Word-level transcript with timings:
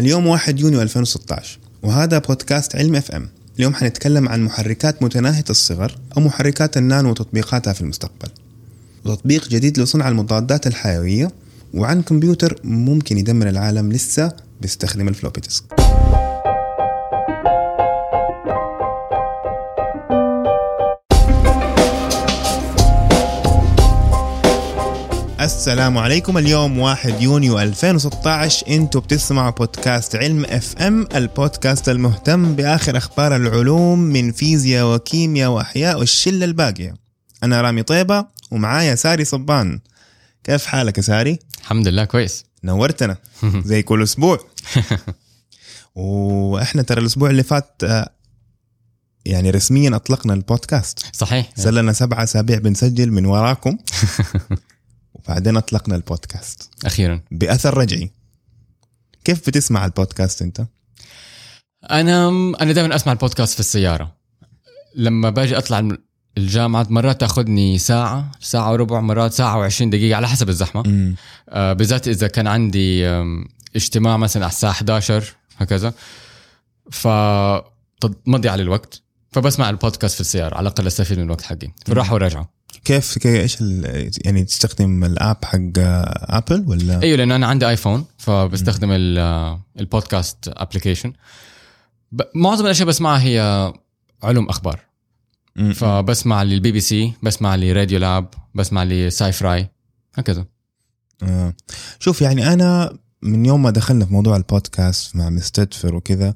اليوم 0.00 0.26
1 0.26 0.60
يونيو 0.60 0.82
2016 0.82 1.58
وهذا 1.82 2.18
بودكاست 2.18 2.76
علم 2.76 2.94
FM 2.96 3.28
اليوم 3.58 3.74
حنتكلم 3.74 4.28
عن 4.28 4.44
محركات 4.44 5.02
متناهية 5.02 5.44
الصغر 5.50 5.98
أو 6.16 6.22
محركات 6.22 6.76
النانو 6.76 7.10
وتطبيقاتها 7.10 7.72
في 7.72 7.80
المستقبل. 7.80 8.28
وتطبيق 9.04 9.48
جديد 9.48 9.80
لصنع 9.80 10.08
المضادات 10.08 10.66
الحيوية 10.66 11.30
وعن 11.74 12.02
كمبيوتر 12.02 12.60
ممكن 12.64 13.18
يدمر 13.18 13.48
العالم 13.48 13.92
لسه 13.92 14.32
بيستخدم 14.60 15.08
ال 15.08 15.13
floppy 15.13 15.40
disk. 15.40 15.64
السلام 25.40 25.98
عليكم. 25.98 26.38
اليوم 26.38 26.78
1 26.78 27.22
يونيو 27.22 27.58
2016 27.60 28.68
أنتوا 28.68 29.00
بتسمعوا 29.00 29.50
بودكاست 29.50 30.16
علم 30.16 30.44
إف 30.44 30.76
إم 30.76 31.08
البودكاست 31.14 31.88
المهتم 31.88 32.54
بآخر 32.54 32.96
أخبار 32.96 33.36
العلوم 33.36 33.98
من 33.98 34.32
فيزياء 34.32 34.94
وكيمياء 34.94 35.50
وأحياء 35.50 35.98
والشلة 35.98 36.44
الباقية. 36.44 36.94
أنا 37.42 37.60
رامي 37.60 37.82
طيبة 37.82 38.26
ومعايا 38.50 38.94
ساري 38.94 39.24
صبان. 39.24 39.80
كيف 40.44 40.66
حالك 40.66 40.98
يا 40.98 41.02
ساري؟ 41.02 41.38
الحمد 41.60 41.88
لله 41.88 42.04
كويس. 42.04 42.44
نورتنا. 42.64 43.16
زي 43.70 43.82
كل 43.82 44.02
أسبوع. 44.02 44.38
وإحنا 45.94 46.82
ترى 46.82 47.00
الأسبوع 47.00 47.30
اللي 47.30 47.42
فات 47.42 47.82
يعني 49.24 49.50
رسميا 49.50 49.96
أطلقنا 49.96 50.34
البودكاست. 50.34 50.98
صحيح. 51.12 51.50
صار 51.56 51.72
لنا 51.72 51.92
سبعة 51.92 52.22
أسابيع 52.22 52.58
بنسجل 52.58 53.10
من 53.10 53.26
وراكم. 53.26 53.78
وبعدين 55.24 55.56
أطلقنا 55.56 55.96
البودكاست. 55.96 56.70
أخيرا. 56.86 57.20
بأثر 57.30 57.78
رجعي. 57.78 58.10
كيف 59.24 59.46
بتسمع 59.46 59.84
البودكاست 59.84 60.42
أنت؟ 60.42 60.66
أنا 61.90 62.28
أنا 62.60 62.72
دائما 62.72 62.94
أسمع 62.94 63.12
البودكاست 63.12 63.54
في 63.54 63.60
السيارة. 63.60 64.16
لما 64.96 65.30
باجي 65.30 65.58
أطلع 65.58 65.88
الجامعة 66.38 66.86
مرات 66.90 67.20
تأخذني 67.20 67.78
ساعة 67.78 68.30
ساعة 68.40 68.72
وربع 68.72 69.00
مرات 69.00 69.32
ساعة 69.32 69.58
وعشرين 69.58 69.90
دقيقة 69.90 70.16
على 70.16 70.28
حسب 70.28 70.48
الزحمة. 70.48 71.14
آه 71.48 71.72
بالذات 71.72 72.08
إذا 72.08 72.26
كان 72.28 72.46
عندي 72.46 73.08
اجتماع 73.76 74.16
مثلا 74.16 74.44
على 74.44 74.52
الساعة 74.52 74.70
11 74.70 75.36
هكذا. 75.56 75.94
فمضيع 76.90 78.62
الوقت. 78.62 79.02
فبسمع 79.32 79.70
البودكاست 79.70 80.14
في 80.14 80.20
السيارة 80.20 80.54
على 80.54 80.62
الأقل 80.62 80.86
أستفيد 80.86 81.18
من 81.18 81.24
الوقت 81.24 81.42
حقي. 81.42 81.68
في 81.84 81.92
الراحة 81.92 82.14
والرجعة 82.14 82.50
كيف 82.84 83.26
إيش 83.26 83.58
يعني 84.24 84.44
تستخدم 84.44 85.04
ال 85.04 85.14
app 85.14 85.44
حق 85.44 85.58
آه، 85.78 86.38
آبل 86.38 86.64
ولا؟ 86.66 87.02
أيوه 87.02 87.16
لأنه 87.16 87.36
أنا 87.36 87.46
عندي 87.46 87.68
آيفون 87.68 88.04
فبستخدم 88.18 88.90
ال- 88.92 89.18
آه، 89.18 89.60
البودكاست 89.80 90.36
application 90.48 91.12
معظم 92.34 92.64
الأشياء 92.64 92.88
بسمعها 92.88 93.22
هي 93.22 93.72
علوم 94.22 94.48
أخبار. 94.48 94.80
فبسمع 95.74 96.42
للبي 96.42 96.72
بي 96.72 96.80
سي 96.80 97.12
بسمع 97.22 97.54
ل 97.56 97.98
Radiolab 97.98 98.28
بسمع 98.54 98.84
ل 98.84 98.90
Science 98.90 99.32
Friday 99.32 99.68
هكذا 100.14 100.44
آه. 101.22 101.54
شوف 101.98 102.22
يعني 102.22 102.52
أنا 102.52 102.98
من 103.22 103.46
يوم 103.46 103.62
ما 103.62 103.70
دخلنا 103.70 104.04
في 104.04 104.12
موضوع 104.12 104.36
البودكاست 104.36 105.16
مع 105.16 105.30
مستدفر 105.30 105.94
وكذا 105.94 106.34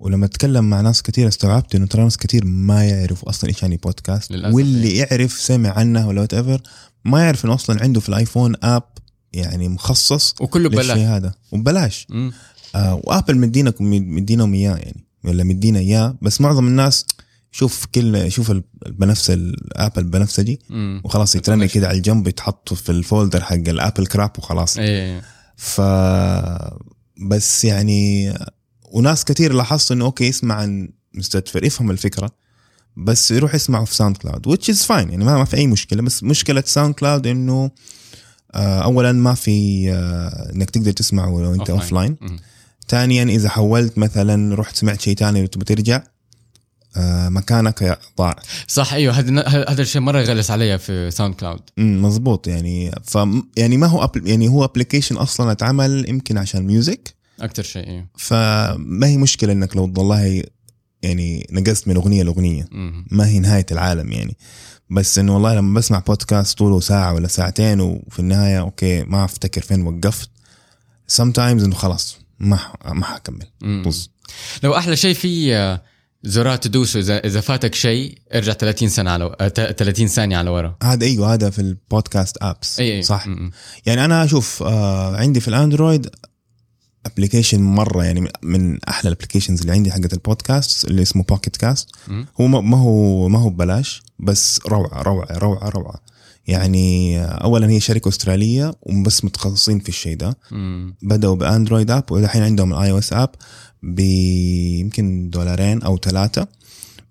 ولما 0.00 0.26
أتكلم 0.26 0.70
مع 0.70 0.80
ناس 0.80 1.02
كثير 1.02 1.28
استوعبت 1.28 1.74
إنه 1.74 1.86
ترى 1.86 2.02
ناس 2.02 2.16
كثير 2.16 2.44
ما 2.44 2.84
يعرفوا 2.84 3.28
أصلا 3.28 3.50
إيش 3.50 3.62
يعني 3.62 3.76
بودكاست 3.76 4.30
للأسف. 4.30 4.54
واللي 4.54 4.96
يعرف 4.96 5.32
سمع 5.32 5.70
عنه 5.70 6.08
ولا 6.08 6.20
whatever 6.20 6.60
ما 7.04 7.20
يعرف 7.20 7.44
إنه 7.44 7.54
أصلا 7.54 7.82
عنده 7.82 8.00
في 8.00 8.08
الآيفون 8.08 8.54
app 8.62 8.82
يعني 9.32 9.68
مخصص 9.68 10.34
وكله 10.40 10.68
للشيء 10.68 10.82
ببلاش 10.82 10.98
هذا 10.98 11.34
وببلاش. 11.52 12.06
آه 12.74 13.00
وآبل 13.04 13.36
مدينكم 13.36 13.90
مدينهم 13.90 14.54
إياه 14.54 14.76
يعني 14.76 15.04
ولا 15.24 15.44
مدينا 15.44 15.78
إياه 15.78 16.18
بس 16.22 16.40
معظم 16.40 16.66
الناس 16.66 17.06
شوف 17.50 17.86
كل 17.86 18.32
شوف 18.32 18.50
البنفس 18.86 19.30
ال 19.30 19.48
app 19.48 20.04
بنفسجي. 20.04 20.60
وخلاص 21.04 21.36
يترمي 21.36 21.68
كده 21.68 21.88
على 21.88 21.96
الجنب 21.96 22.28
يتحط 22.28 22.74
في 22.74 22.92
ال 22.92 22.99
folder 22.99 23.40
حق 23.40 23.54
ال 23.54 23.63
Apple 23.63 24.06
crap 24.06 24.30
وخلاص 24.38 24.78
إيه 24.78 25.22
ف 25.56 25.80
بس 27.28 27.64
يعني 27.64 28.34
وناس 28.92 29.24
كثير 29.24 29.52
لاحظت 29.52 29.92
إنه 29.92 30.04
okay 30.04 30.24
يسمع 30.24 30.54
عن 30.54 30.88
مستدفر 31.14 31.64
يفهم 31.64 31.90
الفكرة 31.90 32.30
بس 32.96 33.30
يروح 33.30 33.54
يسمعه 33.54 33.84
في 33.84 33.94
SoundCloud 33.94 34.48
which 34.48 34.74
is 34.74 34.86
fine 34.86 34.90
يعني 34.90 35.24
ما 35.24 35.36
ما 35.36 35.44
في 35.44 35.56
أي 35.56 35.66
مشكلة 35.66 36.02
بس 36.02 36.22
مشكلة 36.22 36.62
SoundCloud 36.66 37.26
إنه 37.26 37.70
آه، 38.54 38.82
اولا 38.82 39.12
ما 39.12 39.34
في 39.34 39.90
آه، 39.92 40.52
إنك 40.54 40.70
تقدر 40.70 40.92
تسمعه 40.92 41.28
لو 41.28 41.54
أنت 41.54 41.70
offline. 41.70 42.16
ثانيا 42.88 43.24
إذا 43.24 43.48
حولت 43.48 43.98
مثلا 43.98 44.54
رحت 44.54 44.76
سمعت 44.76 45.00
شيء 45.00 45.16
ثاني 45.16 45.42
وتبغى 45.42 45.64
ترجع 45.64 46.02
آه، 46.96 47.28
مكانك 47.28 47.98
ضاع. 48.18 48.36
صح 48.68 48.92
أيوه 48.92 49.14
هذا 49.14 49.48
هذا 49.48 49.82
الشيء 49.82 50.02
مرة 50.02 50.20
غلس 50.20 50.50
علي 50.50 50.78
في 50.78 51.10
SoundCloud 51.10 51.60
مزبوط 51.78 52.48
يعني 52.48 52.92
ف 53.04 53.18
يعني 53.56 53.76
ما 53.76 53.86
هو 53.86 54.04
أبل 54.04 54.28
يعني 54.28 54.48
هو 54.48 54.64
application 54.64 55.16
أصلا 55.16 55.52
اتعمل 55.52 56.08
يمكن 56.08 56.38
عشان 56.38 56.66
music 56.66 57.17
أكثر 57.40 57.62
شيء 57.62 57.86
أيوه 57.88 58.06
فما 58.16 59.06
هي 59.06 59.16
مشكلة 59.16 59.52
إنك 59.52 59.76
لو 59.76 59.82
والله 59.96 60.42
يعني 61.02 61.46
نقصت 61.52 61.88
من 61.88 61.96
أغنية 61.96 62.22
لأغنية. 62.22 62.68
ما 63.10 63.26
هي 63.28 63.38
نهاية 63.38 63.66
العالم 63.72 64.12
يعني. 64.12 64.36
بس 64.90 65.18
إنه 65.18 65.34
والله 65.34 65.54
لما 65.54 65.78
بسمع 65.78 65.98
بودكاست 65.98 66.58
طوله 66.58 66.80
ساعة 66.80 67.14
ولا 67.14 67.28
ساعتين 67.28 67.80
وفي 67.80 68.18
النهاية 68.18 68.60
okay 68.60 69.02
ما 69.02 69.24
أفتكر 69.24 69.60
فين 69.60 69.86
وقفت 69.86 70.30
sometimes 71.12 71.38
إنه 71.38 71.74
خلاص 71.74 72.18
ما 72.40 72.58
ما 72.84 73.04
حكمل. 73.04 73.46
طز 73.84 74.10
لو 74.62 74.76
أحلى 74.76 74.96
شيء 74.96 75.14
في 75.14 75.56
آه، 75.56 75.82
زرار 76.22 76.56
تدوسه 76.56 77.00
إذا 77.00 77.18
إذا 77.18 77.40
فاتك 77.40 77.74
شيء 77.74 78.18
ارجع 78.34 78.52
30 78.52 78.88
سنة 78.88 79.10
على 79.10 79.36
آه، 79.40 79.48
ت- 79.48 79.78
30 79.78 80.06
ثانية 80.08 80.36
على 80.36 80.50
ورا. 80.50 80.76
هذا 80.82 81.06
أيوه 81.06 81.34
هذا 81.34 81.50
في 81.50 81.58
البودكاست 81.58 82.36
apps 82.42 82.80
إيه 82.80 82.96
إيه 82.96 83.02
صح؟ 83.02 83.26
مم. 83.26 83.50
يعني 83.86 84.04
أنا 84.04 84.24
أشوف 84.24 84.62
آه 84.62 85.16
عندي 85.16 85.40
في 85.40 85.48
الأندرويد 85.48 86.08
application 87.12 87.62
مرة 87.62 88.04
يعني 88.04 88.28
من- 88.42 88.78
أحلى 88.88 89.08
ال 89.08 89.12
applications 89.12 89.60
اللي 89.60 89.72
عندي 89.72 89.92
حقت 89.92 90.12
البودكاست 90.12 90.84
اللي 90.84 91.02
اسمه 91.02 91.22
Pocket 91.22 91.56
Casts. 91.56 91.88
هو 92.40 92.46
ما 92.46 92.76
هو 92.78 93.28
ما 93.28 93.38
هو 93.38 93.50
ببلاش 93.50 94.02
بس 94.18 94.60
روعة 94.66 95.02
روعة 95.02 95.38
روعة 95.38 95.68
روعة 95.68 96.00
يعني 96.46 97.18
اولا 97.22 97.70
هي 97.70 97.80
شركة 97.80 98.08
أسترالية 98.08 98.74
وبس 98.82 99.24
متخصصين 99.24 99.78
في 99.78 99.88
الشيء 99.88 100.16
ده. 100.16 100.36
بدأوا 101.02 101.34
ب 101.36 101.43
Android 101.43 101.90
app 101.90 102.04
والحين 102.12 102.42
عندهم 102.42 102.72
ال 102.74 102.90
iOS 102.90 103.12
app 103.12 103.30
بيمكن 103.82 105.30
دولارين 105.30 105.82
أو 105.82 105.98
ثلاثة 105.98 106.46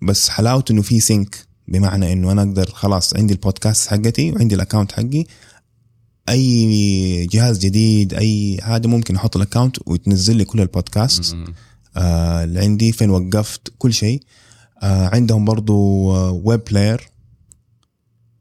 بس 0.02 0.30
حلاوته 0.30 0.72
إنه 0.72 0.82
في 0.82 1.00
sync 1.00 1.38
بمعنى 1.68 2.14
إنه 2.14 2.32
أنا 2.32 2.42
أقدر 2.42 2.70
خلاص 2.74 3.16
عندي 3.16 3.34
البودكاست 3.34 3.88
حقتي 3.90 4.32
وعندي 4.32 4.56
ال 4.56 4.60
account 4.60 4.92
حقي 4.92 5.26
أي 6.30 7.26
جهاز 7.26 7.60
جديد 7.60 8.14
أي 8.14 8.58
حاجة 8.62 8.88
ممكن 8.88 9.16
أحط 9.16 9.36
ال 9.36 9.41
account 9.41 9.78
وتنزل 9.86 10.36
لي 10.36 10.46
كل 10.46 10.62
البودكاست. 10.62 11.36
آه 11.98 12.44
اللي 12.44 12.60
عندي 12.60 12.92
فين 12.92 13.10
وقفت 13.10 13.74
كل 13.78 13.94
شيء. 13.94 14.22
آه 14.84 15.08
عندهم 15.16 15.46
برضو 15.46 16.12
آه 16.16 16.32
web 16.32 16.62
player 16.72 17.10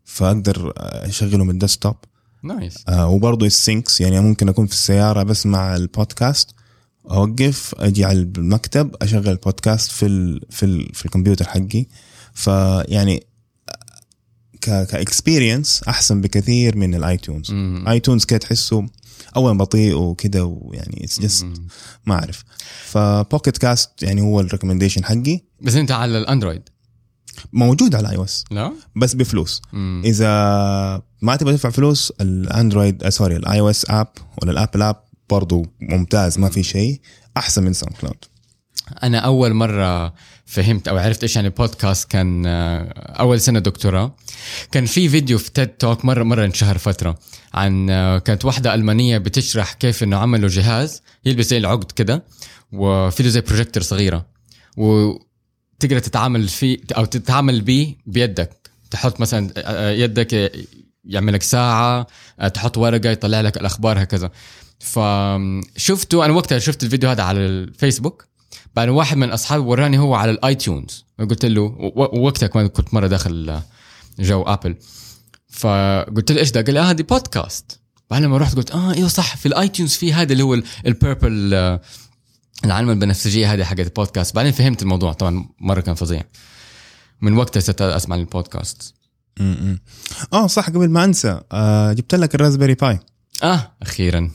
فأقدر 0.04 0.72
آه، 0.76 1.08
أشغله 1.08 1.44
من 1.44 1.50
ال 1.50 1.56
desktop 1.56 1.96
nice 2.42 2.74
آه 2.88 3.08
وبرضه 3.08 3.46
ال 3.46 3.55
syncs 3.55 4.00
يعني 4.00 4.20
ممكن 4.20 4.48
أكون 4.48 4.66
في 4.66 4.72
السيارة 4.72 5.22
بسمع 5.22 5.76
البودكاست 5.76 6.50
أوقف 7.10 7.74
أجي 7.78 8.04
على 8.04 8.18
المكتب 8.18 8.96
أشغل 9.02 9.28
البودكاست 9.28 9.90
في 9.92 10.06
ال 10.06 10.40
في 10.50 10.66
ال 10.66 10.94
في 10.94 11.04
الكمبيوتر 11.06 11.44
حقي. 11.44 11.86
فيعني 12.34 13.26
ك 14.60 14.72
experience 14.72 15.82
أحسن 15.88 16.20
بكثير 16.20 16.76
من 16.76 16.94
ال 16.94 17.02
iTunes. 17.02 17.52
iTunes 17.88 18.24
كده 18.24 18.38
تحسه 18.38 18.86
اولا 19.36 19.58
بطيء 19.58 19.94
وكده 19.94 20.44
ويعني 20.44 21.04
it's 21.04 21.20
just. 21.20 21.46
ما 22.06 22.14
أعرف. 22.14 22.44
ف 22.84 22.95
Pocket 22.95 23.58
Casts 23.58 24.02
يعني 24.02 24.20
هو 24.20 24.40
ال 24.40 24.45
recommendation 24.45 25.04
حقي. 25.04 25.40
بس 25.60 25.74
أنت 25.74 25.90
على 25.90 26.18
الأندرويد؟ 26.18 26.62
موجود 27.52 27.94
على 27.94 28.10
iOS 28.10 28.44
لا؟ 28.50 28.72
بس 28.96 29.14
بفلوس. 29.14 29.62
مم. 29.72 30.02
إذا 30.04 30.28
ما 31.22 31.36
تبغى 31.36 31.52
تدفع 31.52 31.70
فلوس 31.70 32.12
ال 32.20 33.08
Android 33.08 33.36
sorry 33.36 33.60
ال 33.60 33.70
iOS 33.70 33.86
app 33.90 34.08
ولا 34.42 34.52
ال 34.52 34.57
Apple 34.57 34.82
app 34.82 34.96
برضو 35.30 35.66
ممتاز 35.80 36.38
ما 36.38 36.48
في 36.48 36.62
شيء. 36.62 37.00
أحسن 37.36 37.62
من 37.62 37.72
SoundCloud 37.72 38.24
أنا 39.02 39.18
أول 39.18 39.54
مرة 39.54 40.14
فهمت 40.46 40.88
أو 40.88 40.98
عرفت 40.98 41.22
إيش 41.22 41.36
يعني 41.36 41.48
بودكاست 41.48 42.10
كان 42.10 42.46
آه، 42.46 42.82
أول 43.20 43.40
سنة 43.40 43.58
دكتوراه. 43.58 44.16
كان 44.72 44.86
في 44.86 45.08
فيديو 45.08 45.38
في 45.38 45.50
TED 45.50 45.68
Talk 45.68 46.04
مرة 46.04 46.22
مرة 46.22 46.44
انشهر 46.44 46.78
فترة 46.78 47.18
عن 47.54 47.90
آه، 47.90 48.18
كانت 48.18 48.44
واحدة 48.44 48.74
ألمانية 48.74 49.18
بتشرح 49.18 49.72
كيف 49.72 50.02
إنه 50.02 50.16
عملوا 50.16 50.48
جهاز 50.48 51.02
يلبس 51.24 51.46
زي 51.46 51.58
العقد 51.58 51.92
كده 51.92 52.24
وفي 52.72 53.22
له 53.22 53.28
زي 53.28 53.40
بروجيكتور 53.40 53.82
صغيرة 53.82 54.26
وتقدر 54.76 55.98
تتعامل 55.98 56.48
فيه 56.48 56.78
أو 56.96 57.04
تتعامل 57.04 57.60
بيه 57.60 57.96
بيدك. 58.06 58.70
تحط 58.90 59.20
مثلا 59.20 59.50
آه، 59.56 59.90
يدك 59.90 60.52
يعمل 61.04 61.32
لك 61.32 61.42
ساعة 61.42 62.06
تحط 62.54 62.78
ورقة 62.78 63.10
يطلع 63.10 63.40
لك 63.40 63.56
الأخبار 63.56 64.02
هكذا. 64.02 64.30
فشفته 64.78 66.24
أنا 66.24 66.32
وقتها 66.32 66.58
شفت 66.58 66.82
الفيديو 66.82 67.10
هذا 67.10 67.22
على 67.22 67.38
الفيسبوك. 67.40 68.35
بعد 68.74 68.88
واحد 68.88 69.16
من 69.16 69.30
أصحابي 69.30 69.62
وراني 69.62 69.98
هو 69.98 70.14
على 70.14 70.30
ال 70.30 70.54
iTunes 70.54 71.04
قلت 71.18 71.44
له 71.44 71.62
وقتها 71.96 72.46
كمان 72.46 72.66
كنت 72.66 72.94
مرة 72.94 73.06
داخل 73.06 73.60
جو 74.18 74.42
Apple. 74.42 74.76
فقلت 75.50 76.32
له 76.32 76.40
إيش 76.40 76.50
ده؟ 76.50 76.62
قال 76.62 76.74
لي 76.74 76.80
آه 76.80 76.90
هذه 76.90 77.02
بودكاست. 77.02 77.80
بعدين 78.10 78.26
لما 78.28 78.38
رحت 78.38 78.56
قلت 78.56 78.70
آه 78.70 78.94
إيوه 78.94 79.08
صح 79.08 79.36
في 79.36 79.46
ال 79.46 79.68
iTunes 79.68 79.94
في 79.94 80.12
هذا 80.12 80.32
اللي 80.32 80.42
هو 80.42 80.62
ال 80.86 80.96
purple 80.96 81.54
العلامه 82.64 82.92
البنفسجيه 82.92 83.52
هذه 83.52 83.64
حقت 83.64 83.80
البودكاست. 83.80 84.34
بعدين 84.34 84.52
فهمت 84.52 84.82
الموضوع 84.82 85.12
طبعا 85.12 85.48
مرة 85.60 85.80
كان 85.80 85.94
فظيع. 85.94 86.22
من 87.20 87.36
وقتها 87.36 87.60
صرت 87.60 87.82
أسمع 87.82 88.16
البودكاست. 88.16 88.94
آه 90.32 90.46
صح 90.46 90.70
قبل 90.70 90.90
ما 90.90 91.04
أنسى 91.04 91.40
آه 91.52 91.92
جبت 91.92 92.14
لك 92.14 92.34
ال 92.34 92.38
Raspberry 92.38 92.74
Pi. 92.74 92.98
آه 93.42 93.72
أخيرا. 93.82 94.30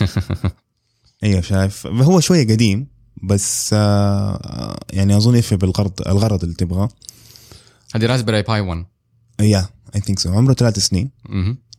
أيوه 1.24 1.40
شايف. 1.40 1.86
هو 1.86 2.20
شوية 2.20 2.46
قديم. 2.48 2.91
بس 3.22 3.70
آه 3.72 4.78
يعني 4.90 5.16
أظن 5.16 5.34
يفي 5.34 5.56
بالغرض 5.56 5.92
الغرض 6.08 6.42
اللي 6.42 6.54
تبغاه 6.54 6.88
هذه 7.94 8.06
Raspberry 8.06 8.42
Pi 8.42 8.60
1 8.60 8.84
yeah 9.40 9.68
I 9.94 10.00
think 10.00 10.18
so 10.18 10.32
عمره 10.32 10.54
ثلاث 10.54 10.78
سنين. 10.78 11.10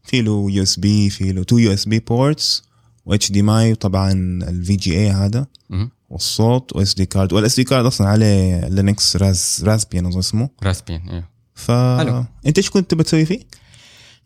في 0.03 0.21
له 0.21 0.47
USB 0.51 1.09
في 1.09 1.31
له 1.31 1.43
two 1.43 1.57
USB 1.57 1.99
ports 1.99 2.63
و 3.05 3.31
HDMI 3.31 3.71
وطبعا 3.71 4.11
ال 4.49 4.75
VGA 4.75 5.09
هذا. 5.09 5.47
والصوت 6.09 6.75
و 6.75 6.93
SD 6.93 7.05
card 7.05 7.33
وال 7.33 7.55
SD 7.55 7.63
card 7.63 7.85
أصلا 7.85 8.07
عليه 8.07 8.67
Linux 8.67 9.15
راز 9.15 9.61
Raspbian 9.63 10.05
أظن 10.05 10.19
اسمه 10.19 10.49
Raspbian 10.63 11.09
أيوه 11.09 11.23
ف. 11.55 11.71
أنت 12.45 12.57
إيش 12.57 12.69
كنت 12.69 12.93
بتسوي 12.93 13.25
فيه؟ 13.25 13.39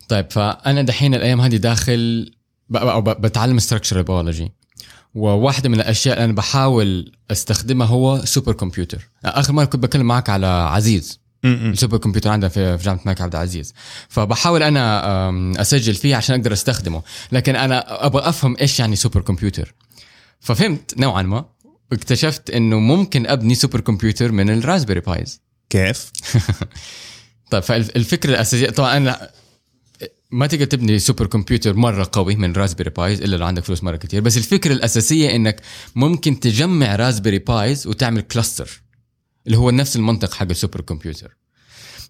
طيب 0.10 0.32
فأنا 0.32 0.82
دحين 0.82 1.14
الأيام 1.16 1.42
هذه 1.42 1.56
داخل 1.58 2.32
ب- 2.70 2.76
أو 2.76 3.02
ب- 3.02 3.10
بتعلم 3.22 3.60
structure 3.60 4.02
biology 4.02 4.52
وواحدة 5.18 5.70
من 5.70 5.76
الأشياء 5.76 6.16
اللي 6.16 6.26
أنا 6.26 6.34
بحاول 6.34 7.12
أستخدمها 7.32 7.88
هو 7.88 8.26
super 8.26 8.54
computer 8.54 9.08
آخر 9.26 9.54
مرة 9.54 9.66
كنت 9.66 9.84
بكلم 9.84 10.06
معك 10.06 10.30
على 10.30 10.48
عزيز. 10.48 11.20
ال 11.46 11.54
super 11.54 11.98
computer 11.98 12.30
عندنا 12.30 12.50
في 12.50 12.78
جامعة 12.84 13.02
الملك 13.02 13.22
عبد 13.22 13.36
العزيز. 13.36 13.74
فبحاول 14.10 14.64
أنا 14.64 15.62
أسجل 15.62 15.94
فيه 15.94 16.16
عشان 16.16 16.36
أقدر 16.36 16.54
أستخدمه. 16.54 17.02
لكن 17.32 17.56
أنا 17.56 18.06
أبغى 18.06 18.30
أفهم 18.30 18.58
إيش 18.62 18.80
يعني 18.80 18.96
super 18.96 19.22
computer 19.22 19.74
ففهمت 20.40 21.00
نوعا 21.00 21.22
ما 21.22 21.46
اكتشفت 21.92 22.50
إنه 22.50 22.80
ممكن 22.80 23.28
أبني 23.28 23.56
super 23.56 23.80
computer 23.80 24.32
من 24.32 24.50
ال 24.50 24.55
Raspberry 24.55 25.00
Pis. 25.00 25.42
كيف؟ 25.70 26.12
طيب 27.52 27.64
فالفكرة 27.64 28.30
الأساسية 28.30 28.70
طبعا 28.70 28.98
أنا 28.98 29.30
ما 30.32 30.48
تقدر 30.48 30.66
تبني 30.66 31.00
super 31.00 31.26
computer 31.26 31.76
مرة 31.76 32.10
قوي 32.12 32.36
من 32.36 32.54
Raspberry 32.54 32.90
Pis 32.90 33.22
إلا 33.22 33.36
لو 33.36 33.46
عندك 33.46 33.64
فلوس 33.64 33.84
مرة 33.84 33.96
كتير 33.96 34.22
بس 34.22 34.38
الفكرة 34.38 34.74
الأساسية 34.74 35.36
إنك 35.36 35.62
ممكن 35.96 36.40
تجمع 36.40 36.96
Raspberry 36.96 37.40
Pis 37.40 37.88
وتعمل 37.88 38.22
cluster 38.22 38.82
اللي 39.48 39.58
هو 39.58 39.72
نفس 39.72 39.96
المنطق 39.96 40.34
حق 40.34 40.48
ال 40.50 40.55
super 40.55 40.82
computer 40.82 41.38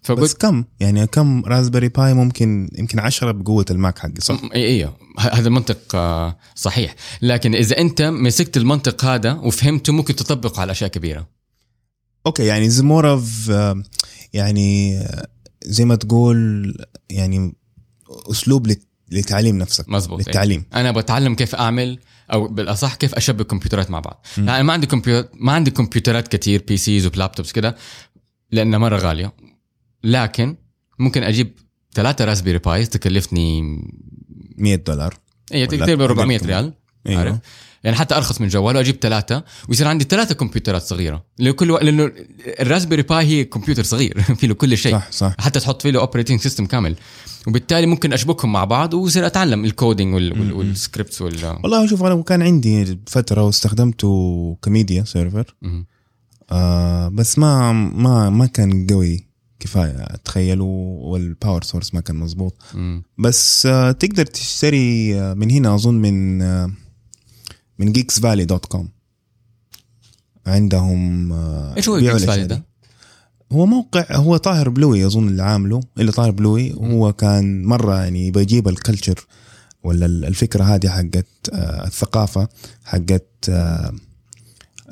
فقلت 0.04 0.40
كم؟ 0.40 0.64
يعني 0.80 1.06
كم 1.06 1.44
Raspberry 1.44 1.88
Pi 1.88 2.14
ممكن 2.14 2.70
يمكن 2.78 2.98
10 2.98 3.30
بقوة 3.32 3.64
ال 3.70 3.77
Mac 3.77 3.98
حقي 3.98 4.20
صح؟ 4.20 4.40
إي 4.54 4.84
ه- 4.84 4.90
هذا 5.18 5.48
المنطق 5.48 5.94
آه، 5.94 6.38
صحيح 6.54 6.94
لكن 7.22 7.54
إذا 7.54 7.78
أنت 7.78 8.02
مسكت 8.02 8.56
المنطق 8.56 9.04
هذا 9.04 9.32
وفهمته 9.32 9.92
ممكن 9.92 10.16
تطبقه 10.16 10.60
على 10.60 10.72
أشياء 10.72 10.90
كبيرة 10.90 11.28
okay 12.26 12.46
يعني 12.46 12.70
زي 12.70 12.82
more 12.82 13.10
of 13.10 13.48
يعني 14.32 14.98
آه، 14.98 15.28
زي 15.64 15.84
ما 15.84 15.94
تقول 15.94 16.74
يعني 17.10 17.54
أسلوب 18.30 18.66
لت- 18.66 18.86
لتعليم 19.10 19.58
نفسك 19.58 19.88
مزبوط 19.88 20.18
للتعليم. 20.18 20.64
أنا 20.74 20.90
بتعلم 20.90 21.34
كيف 21.34 21.54
أعمل 21.54 21.98
أو 22.32 22.48
بالأصح 22.48 22.94
كيف 22.94 23.14
أشبك 23.14 23.46
كمبيوترات 23.46 23.90
مع 23.90 24.00
بعض. 24.00 24.26
يعني 24.36 24.50
أنا 24.50 24.62
ما 24.62 24.72
عندي 24.72 24.86
كمبيوتر 24.86 25.28
ما 25.34 25.52
عندي 25.52 25.70
كمبيوترات 25.70 26.28
كتير 26.28 26.64
PCs 26.68 26.76
و 26.76 27.06
laptops 27.06 27.52
كده 27.52 27.76
لأنها 28.52 28.78
مرة 28.78 28.96
غالية. 28.96 29.32
لكن 30.04 30.56
ممكن 30.98 31.22
أجيب 31.22 31.58
ثلاثة 31.94 32.24
Raspberry 32.24 32.58
Pis 32.58 32.88
تكلفني 32.88 33.62
100 34.56 34.76
دولار. 34.76 35.14
اي 35.54 35.66
تقريبا 35.66 36.04
400 36.04 36.36
أقل 36.38 36.46
ريال. 36.46 36.72
أيوه. 37.06 37.20
عارف؟ 37.20 37.36
يعني 37.84 37.96
حتى 37.96 38.16
أرخص 38.16 38.40
من 38.40 38.48
جوال 38.48 38.76
واجيب 38.76 38.96
ثلاثة 39.00 39.44
ويصير 39.68 39.88
عندي 39.88 40.04
ثلاثة 40.04 40.34
كمبيوترات 40.34 40.82
صغيرة. 40.82 41.24
لكل 41.38 41.70
و... 41.70 41.78
لأنه 41.78 42.12
ال 42.60 42.64
Raspberry 42.64 43.02
Pi 43.02 43.26
هي 43.26 43.44
كمبيوتر 43.44 43.82
صغير 43.82 44.22
في 44.38 44.46
له 44.46 44.54
كل 44.54 44.78
شيء. 44.78 44.92
صح 44.92 45.10
صح. 45.10 45.34
حتى 45.38 45.60
تحط 45.60 45.82
فيه 45.82 45.90
له 45.90 46.00
operating 46.00 46.40
system 46.40 46.66
كامل. 46.66 46.96
وبالتالي 47.46 47.86
ممكن 47.86 48.12
أشبكهم 48.12 48.52
مع 48.52 48.64
بعض 48.64 48.94
ويصير 48.94 49.26
أتعلم 49.26 49.64
ال 49.64 49.71
coding 49.71 50.14
وال... 50.14 50.40
وال... 50.40 50.52
وال 50.52 50.68
scripts 50.68 51.22
وال. 51.22 51.58
والله 51.62 51.86
شوف 51.86 52.02
أنا 52.02 52.22
كان 52.22 52.42
عندي 52.42 52.98
فترة 53.06 53.42
واستخدمته 53.42 54.56
ك 54.62 54.69
media 54.69 55.04
server. 55.04 55.54
آه 56.50 57.08
بس 57.08 57.38
ما 57.38 57.72
ما 57.72 58.30
ما 58.30 58.46
كان 58.46 58.86
قوي 58.86 59.28
كفاية 59.60 60.06
تخيل 60.24 60.60
وال 60.60 60.89
power 60.89 61.62
source 61.62 61.94
ما 61.94 62.00
كان 62.00 62.16
مزبوط 62.16 62.54
مم. 62.74 63.02
بس 63.18 63.66
آه 63.66 63.92
تقدر 63.92 64.26
تشتري 64.26 65.20
آه 65.20 65.34
من 65.34 65.50
هنا 65.50 65.74
أظن 65.74 65.94
من 65.94 66.42
آه 66.42 66.70
من 67.78 67.92
geeksvalley 67.94 68.20
Valley 68.22 68.44
dot 68.44 68.66
com 68.66 68.88
عندهم 70.46 71.32
آه 71.32 71.76
إيش 71.76 71.88
هو 71.88 71.96
ال 71.96 72.01
Geeks 72.01 72.24
Valley 72.24 72.44
ده؟ 72.46 72.64
هو 73.52 73.66
موقع 73.66 74.06
هو 74.16 74.36
طاهر 74.36 74.68
بلوي 74.68 75.06
أظن 75.06 75.28
اللي 75.28 75.42
عامله 75.42 75.80
اللي 75.98 76.12
طاهر 76.12 76.30
بلوي. 76.30 76.72
هو 76.72 77.12
كان 77.12 77.64
مرة 77.64 77.94
يعني 78.02 78.30
بيجيب 78.30 78.68
ال 78.68 78.75
culture 78.75 79.26
ولا 79.82 80.06
ال- 80.06 80.24
الفكرة 80.24 80.64
هذه 80.64 80.88
حقت 80.88 81.26
آه 81.52 81.86
الثقافة 81.86 82.48
حقت 82.84 83.50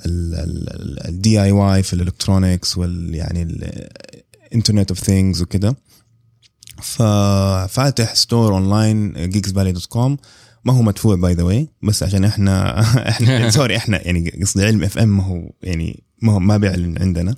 ال 0.07 1.43
DIY 1.43 1.83
في 1.83 1.93
ال 1.93 2.00
electronics 2.00 2.79
وال 2.79 3.15
يعني 3.15 3.43
ال 4.53 4.57
internet 4.57 4.91
of 4.91 4.99
things 5.01 5.43
وكده. 5.43 5.77
ففاتح 6.83 8.15
store 8.15 8.55
online 8.55 9.31
Geeks 9.31 9.51
Valley 9.53 9.73
dot 9.73 9.87
com 9.87 10.17
ما 10.67 10.73
هو 10.73 10.83
مدفوع 10.83 11.15
by 11.17 11.33
the 11.35 11.43
way 11.43 11.69
بس 11.83 12.03
عشان 12.03 12.25
إحنا 12.25 12.81
إحنا 13.11 13.51
sorry 13.57 13.77
إحنا 13.77 14.07
يعني 14.07 14.41
قصدي 14.43 14.65
علم 14.65 14.83
FM 14.85 15.17
ما 15.17 15.23
هو 15.25 15.51
يعني 15.63 16.03
ما 16.23 16.33
هو 16.33 16.39
ما 16.39 16.57
بيعلن 16.57 16.99
عندنا. 17.03 17.35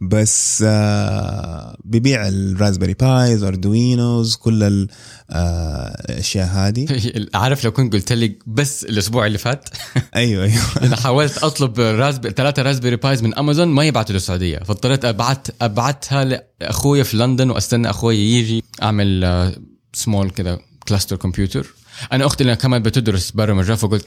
بس 0.00 0.64
آه 0.66 1.76
بيبيع 1.84 2.28
ال 2.28 2.35
Raspberry 2.35 2.94
Pis 2.94 3.42
Arduinos 3.42 4.36
كل 4.36 4.62
ال- 4.62 4.88
آه، 5.30 6.04
الاشياء 6.10 6.46
هذه. 6.48 6.86
عارف 7.34 7.64
لو 7.64 7.70
كنت 7.70 7.92
قلت 7.92 8.12
لي 8.12 8.38
بس 8.46 8.84
الأسبوع 8.84 9.26
اللي 9.26 9.38
فات؟ 9.38 9.68
أيوه 10.16 10.44
أيوه. 10.44 10.62
أنا 10.82 10.96
حاولت 10.96 11.38
أطلب 11.38 11.74
ثلاثة 12.36 12.62
Raspberry 12.62 12.96
Pis 12.96 13.22
من 13.22 13.34
امازون 13.34 13.68
ما 13.68 13.84
يبعتوا 13.84 14.14
للسعودية. 14.14 14.58
فاضطريت 14.58 15.04
ابعت 15.04 15.46
أبعتها 15.62 16.24
لأخويا 16.60 17.02
في 17.02 17.16
لندن 17.16 17.50
وأستنى 17.50 17.90
اخويا 17.90 18.16
يجي 18.18 18.64
أعمل 18.82 19.52
سمول 19.92 20.30
كذا 20.30 20.58
cluster 20.88 21.16
computer 21.16 21.66
أنا 22.12 22.26
أختي 22.26 22.44
اللي 22.44 22.56
كمان 22.56 22.82
بتدرس 22.82 23.30
برمجه 23.30 23.74
فقلت 23.74 24.06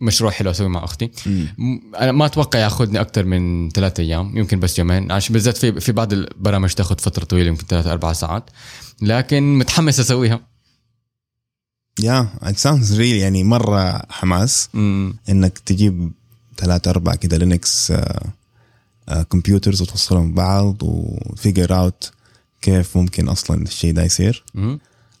مشروع 0.00 0.30
حلو 0.30 0.50
أسوي 0.50 0.68
مع 0.68 0.84
أختي. 0.84 1.10
م- 1.26 1.96
أنا 1.96 2.12
ما 2.12 2.26
أتوقع 2.26 2.58
يأخذني 2.58 3.00
أكثر 3.00 3.24
من 3.24 3.70
ثلاثة 3.70 4.02
أيام 4.02 4.36
يمكن 4.36 4.60
بس 4.60 4.78
يومين 4.78 5.12
عشان 5.12 5.32
بالذات 5.32 5.56
في 5.56 5.80
في 5.80 5.92
بعض 5.92 6.12
البرامج 6.12 6.72
تاخذ 6.72 6.98
فترة 6.98 7.24
طويلة 7.24 7.48
يمكن 7.48 7.66
ثلاث 7.66 7.86
أربع 7.86 8.12
ساعات. 8.12 8.50
لكن 9.02 9.58
متحمس 9.58 10.00
أسويها. 10.00 10.40
yeah 12.00 12.28
it 12.42 12.56
sounds 12.58 12.98
real 12.98 13.16
يعني 13.16 13.44
مرة 13.44 14.02
حماس 14.12 14.68
مم. 14.74 15.16
إنك 15.28 15.58
تجيب 15.58 16.12
ثلاثة 16.56 16.90
أربعة 16.90 17.16
كده 17.16 17.36
Linux 17.36 17.92
computers 19.30 19.82
وتوصلهم 19.82 20.32
ببعض 20.32 20.76
و 20.82 20.96
figure 20.96 21.78
out 21.78 22.10
كيف 22.62 22.96
ممكن 22.96 23.28
أصلا 23.28 23.62
الشيء 23.62 23.92
ده 23.92 24.04
يصير. 24.04 24.44
مم. 24.54 24.78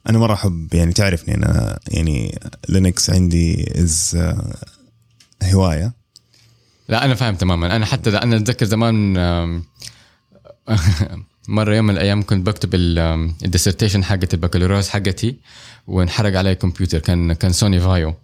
أنا 0.08 0.18
مرة 0.18 0.34
أحب 0.34 0.74
يعني 0.74 0.92
تعرفني 0.92 1.34
أنا 1.34 1.78
يعني 1.88 2.38
Linux 2.68 3.10
عندي 3.10 3.72
is 3.80 4.18
هواية. 5.44 5.92
لا 6.88 7.04
أنا 7.04 7.14
فاهم 7.14 7.34
تماما. 7.34 7.76
أنا 7.76 7.86
حتى 7.86 8.10
أنا 8.10 8.36
أتذكر 8.36 8.66
زمان 8.66 9.12
مرة 11.48 11.74
يوم 11.74 11.86
من 11.86 11.94
الأيام 11.94 12.22
كنت 12.22 12.46
بكتب 12.46 12.74
ال 12.74 12.84
dissertation 12.84 14.04
حقت 14.04 14.34
البكالوريوس 14.34 14.88
حقتي 14.88 15.36
وانحرق 15.86 16.38
علي 16.38 16.54
كمبيوتر 16.54 16.98
كان 16.98 17.32
كان 17.32 17.52
Sony 17.52 17.80
Vaio. 17.80 18.14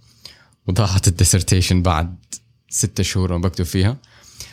وضاعت 0.66 1.08
ال 1.08 1.14
dissertation 1.14 1.82
بعد 1.82 2.16
ستة 2.68 3.02
شهور 3.02 3.32
وأنا 3.32 3.42
بكتب 3.42 3.64
فيها. 3.64 3.96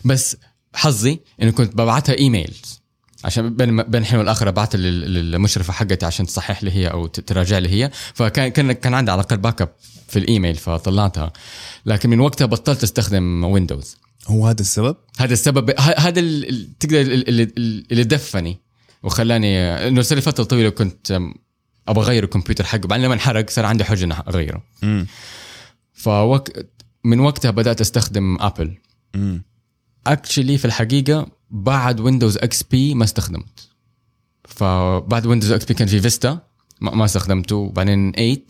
بس 0.06 0.38
حظي 0.74 1.20
انه 1.42 1.52
كنت 1.52 1.74
ببعتها 1.74 2.18
emails. 2.18 2.81
عشان 3.24 3.56
بين 3.56 3.84
بين 3.84 4.06
حين 4.06 4.20
والاخر 4.20 4.50
ابعتها 4.50 4.78
لل- 4.78 5.14
للمشرفة 5.32 5.74
حقتي 5.74 6.06
عشان 6.06 6.26
تصحح 6.26 6.64
لي 6.64 6.72
هي 6.72 6.88
أو 6.88 7.08
تراجع 7.08 7.58
لي 7.58 7.70
هي. 7.70 7.92
فكان 8.14 8.48
كان 8.48 8.72
كان 8.72 8.94
عندي 8.94 9.12
على 9.12 9.22
الأقل 9.22 9.38
backup 9.38 9.70
في 10.08 10.20
الإيميل 10.20 10.56
فطلعتها. 10.56 11.34
لكن 11.86 12.10
من 12.10 12.20
وقتها 12.20 12.46
بطلت 12.46 12.84
أستخدم 12.84 13.44
Windows 13.44 13.98
هو 14.28 14.48
هذا 14.48 14.62
السبب؟ 14.62 14.96
هذا 15.20 15.34
السبب 15.34 15.80
هذا 15.80 16.22
تقدر 16.80 17.02
ال- 17.02 17.30
اللي, 17.60 18.04
دفعني 18.04 18.58
وخلاني 19.04 19.58
إنه 19.88 20.02
صار 20.02 20.16
لي 20.16 20.22
فترة 20.22 20.44
طويلة 20.44 20.70
كنت 20.70 21.20
أبغى 21.88 22.06
أغير 22.06 22.24
الكمبيوتر 22.24 22.64
حقه. 22.64 22.88
بعدين 22.88 23.06
لما 23.06 23.14
انحرق 23.14 23.50
صار 23.50 23.66
عندي 23.66 23.84
حجة 23.84 24.04
إني 24.06 24.14
أغيره. 24.14 24.64
امم 24.84 25.08
فوقت 25.94 26.66
من 27.04 27.20
وقتها 27.20 27.52
بدأت 27.52 27.82
أستخدم 27.82 28.38
Apple 28.40 28.78
امم 29.16 29.44
actually 30.08 30.58
في 30.58 30.66
الحقيقة 30.66 31.28
بعد 31.52 32.00
Windows 32.00 32.38
XP 32.38 32.94
ما 32.96 33.04
استخدمت. 33.04 33.70
فبعد 34.46 35.26
Windows 35.26 35.52
XP 35.52 35.74
كان 35.74 35.88
في 35.88 36.02
Vista 36.02 36.40
ما 36.82 36.96
ما 36.96 37.06
استخدمته. 37.06 37.70
بعدين 37.70 38.12
8 38.12 38.46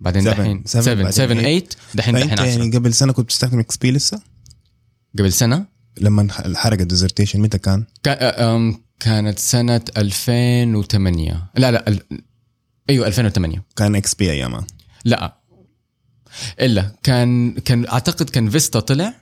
بعدين. 0.00 0.24
دحين 0.24 0.62
Seven 0.64 0.66
7 0.66 0.94
بعدين 0.94 1.10
7 1.10 1.36
eight. 1.36 1.42
8 1.42 1.68
دحين 1.94 2.14
دحين 2.14 2.28
فأنت 2.28 2.40
10 2.40 2.46
يعني 2.50 2.76
قبل 2.76 2.94
سنة 2.94 3.12
كنت 3.12 3.24
بتستخدم 3.26 3.58
XP 3.58 3.90
لسه؟ 3.90 4.20
قبل 5.18 5.32
سنة؟ 5.32 5.66
لما 6.00 6.22
انح- 6.22 6.40
انحرق 6.40 6.80
ال 6.80 6.85
dissertation 6.85 7.40
متى 7.40 7.58
كان؟ 7.58 7.84
كانت 9.00 9.38
سنة 9.38 9.80
2008 9.96 11.50
لا 11.56 11.70
لا 11.70 11.88
ال- 11.88 12.02
أيوه 12.90 13.06
2008 13.06 13.64
كان 13.76 13.94
XP 13.94 14.30
أيامها. 14.30 14.66
لا. 15.04 15.38
إلا 16.60 16.92
كان 17.02 17.52
كان 17.54 17.86
أعتقد 17.88 18.30
كان 18.30 18.50
Vista 18.50 18.80
طلع 18.80 19.14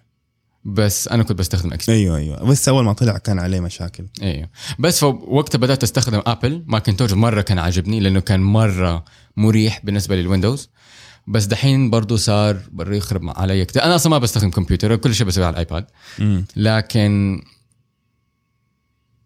بس 0.64 1.08
أنا 1.08 1.22
كنت 1.22 1.38
بستخدم 1.38 1.72
X 1.72 1.88
أيوه 1.88 2.16
أيوه. 2.16 2.44
بس 2.44 2.68
أول 2.68 2.84
ما 2.84 2.92
طلع 2.92 3.18
كان 3.18 3.38
عليه 3.38 3.60
مشاكل. 3.60 4.06
أيوه. 4.22 4.48
بس 4.78 5.00
فوقتها 5.00 5.58
بدأت 5.58 5.82
أستخدم 5.82 6.22
Apple 6.26 6.64
Macintosh 6.66 7.12
مرة 7.12 7.40
كان 7.40 7.58
عاجبني 7.58 8.00
لأنه 8.00 8.20
كان 8.20 8.40
مرة 8.40 9.04
مريح 9.36 9.80
بالنسبة 9.84 10.16
لل 10.16 10.27
Windows. 10.27 10.70
بس 11.26 11.44
دحين 11.44 11.90
برضو 11.90 12.16
صار 12.16 12.60
برضو 12.72 12.92
يخرب 12.92 13.28
علي 13.38 13.64
كتير 13.64 13.84
أنا 13.84 13.94
أصلا 13.94 14.10
ما 14.10 14.18
بستخدم 14.18 14.50
كمبيوتر 14.50 14.96
كل 14.96 15.14
شيء 15.14 15.26
بسويه 15.26 15.44
على 15.46 15.52
ال 15.52 15.58
iPad. 15.58 15.86
امم 16.20 16.44
لكن 16.56 17.42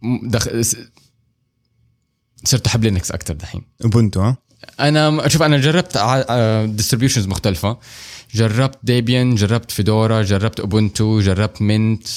م- 0.02 0.28
دخ... 0.28 0.48
صرت 2.44 2.66
أحب 2.66 2.84
Linux 2.84 3.10
أكثر 3.10 3.34
دحين. 3.34 3.62
Ubuntu 3.84 4.20
ها؟ 4.20 4.36
أنا 4.80 5.28
شوف 5.28 5.42
أنا 5.42 5.58
جربت 5.58 5.98
distributions 6.76 7.26
مختلفة. 7.26 7.78
جربت 8.34 8.78
Debian 8.82 9.34
جربت 9.34 9.70
Fedora 9.70 10.22
جربت 10.22 10.60
Ubuntu 10.60 11.20
جربت 11.20 11.62
Mint 11.62 12.08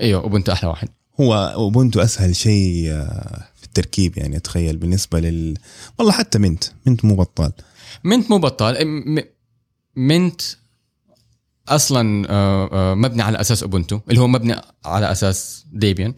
أيوه 0.00 0.22
Ubuntu 0.22 0.52
أحلى 0.52 0.70
واحد. 0.70 0.88
هو 1.20 1.34
Ubuntu 1.34 2.00
أسهل 2.00 2.36
شيء 2.36 2.88
آه، 2.90 3.44
في 3.56 3.64
التركيب 3.64 4.18
يعني 4.18 4.36
اتخيل 4.36 4.76
بالنسبة 4.76 5.20
لل 5.20 5.56
والله 5.98 6.12
حتى 6.12 6.38
Mint 6.38 6.64
Mint 6.86 7.04
مو 7.04 7.16
بطال. 7.16 7.52
Mint 8.04 8.30
مو 8.30 8.38
بطال. 8.38 8.76
Mint 9.96 10.42
أصلا 11.68 12.26
آه، 12.30 12.68
آه، 12.72 12.94
مبني 12.94 13.22
على 13.22 13.40
أساس 13.40 13.62
Ubuntu 13.62 14.00
اللي 14.08 14.20
هو 14.20 14.28
مبني 14.28 14.56
على 14.84 15.12
أساس 15.12 15.66
Debian. 15.72 16.14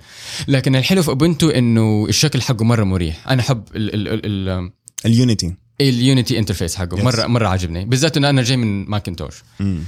لكن 0.49 0.77
الحلو 0.77 1.03
في 1.03 1.09
Ubuntu 1.09 1.49
إنه 1.51 2.07
الشكل 2.09 2.43
حقه 2.43 2.65
مرة 2.65 2.85
مريح. 2.85 3.29
أنا 3.29 3.41
أحب 3.41 3.63
ال 3.77 3.95
ال 3.95 4.09
ال 4.09 4.49
ال 4.49 4.71
ال 5.07 5.14
Unity. 5.14 5.55
ال 5.81 5.90
Unity 5.90 6.39
interface 6.39 6.77
حقه. 6.77 6.97
Yes. 6.97 7.01
مره 7.05 7.27
مرة 7.27 7.49
عاجبني. 7.49 7.85
بالذات 7.85 8.17
إنه 8.17 8.31
أنا 8.31 8.43
جاي 8.43 8.57
من 8.57 8.85
Macintosh. 8.91 9.43
امم 9.61 9.85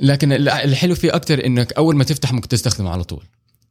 لكن 0.00 0.32
ال- 0.32 0.48
الحلو 0.48 0.94
فيه 0.94 1.14
أكتر 1.14 1.46
إنك 1.46 1.72
أول 1.72 1.96
ما 1.96 2.04
تفتح 2.04 2.32
ممكن 2.32 2.48
تستخدمه 2.48 2.90
على 2.90 3.04
طول. 3.04 3.24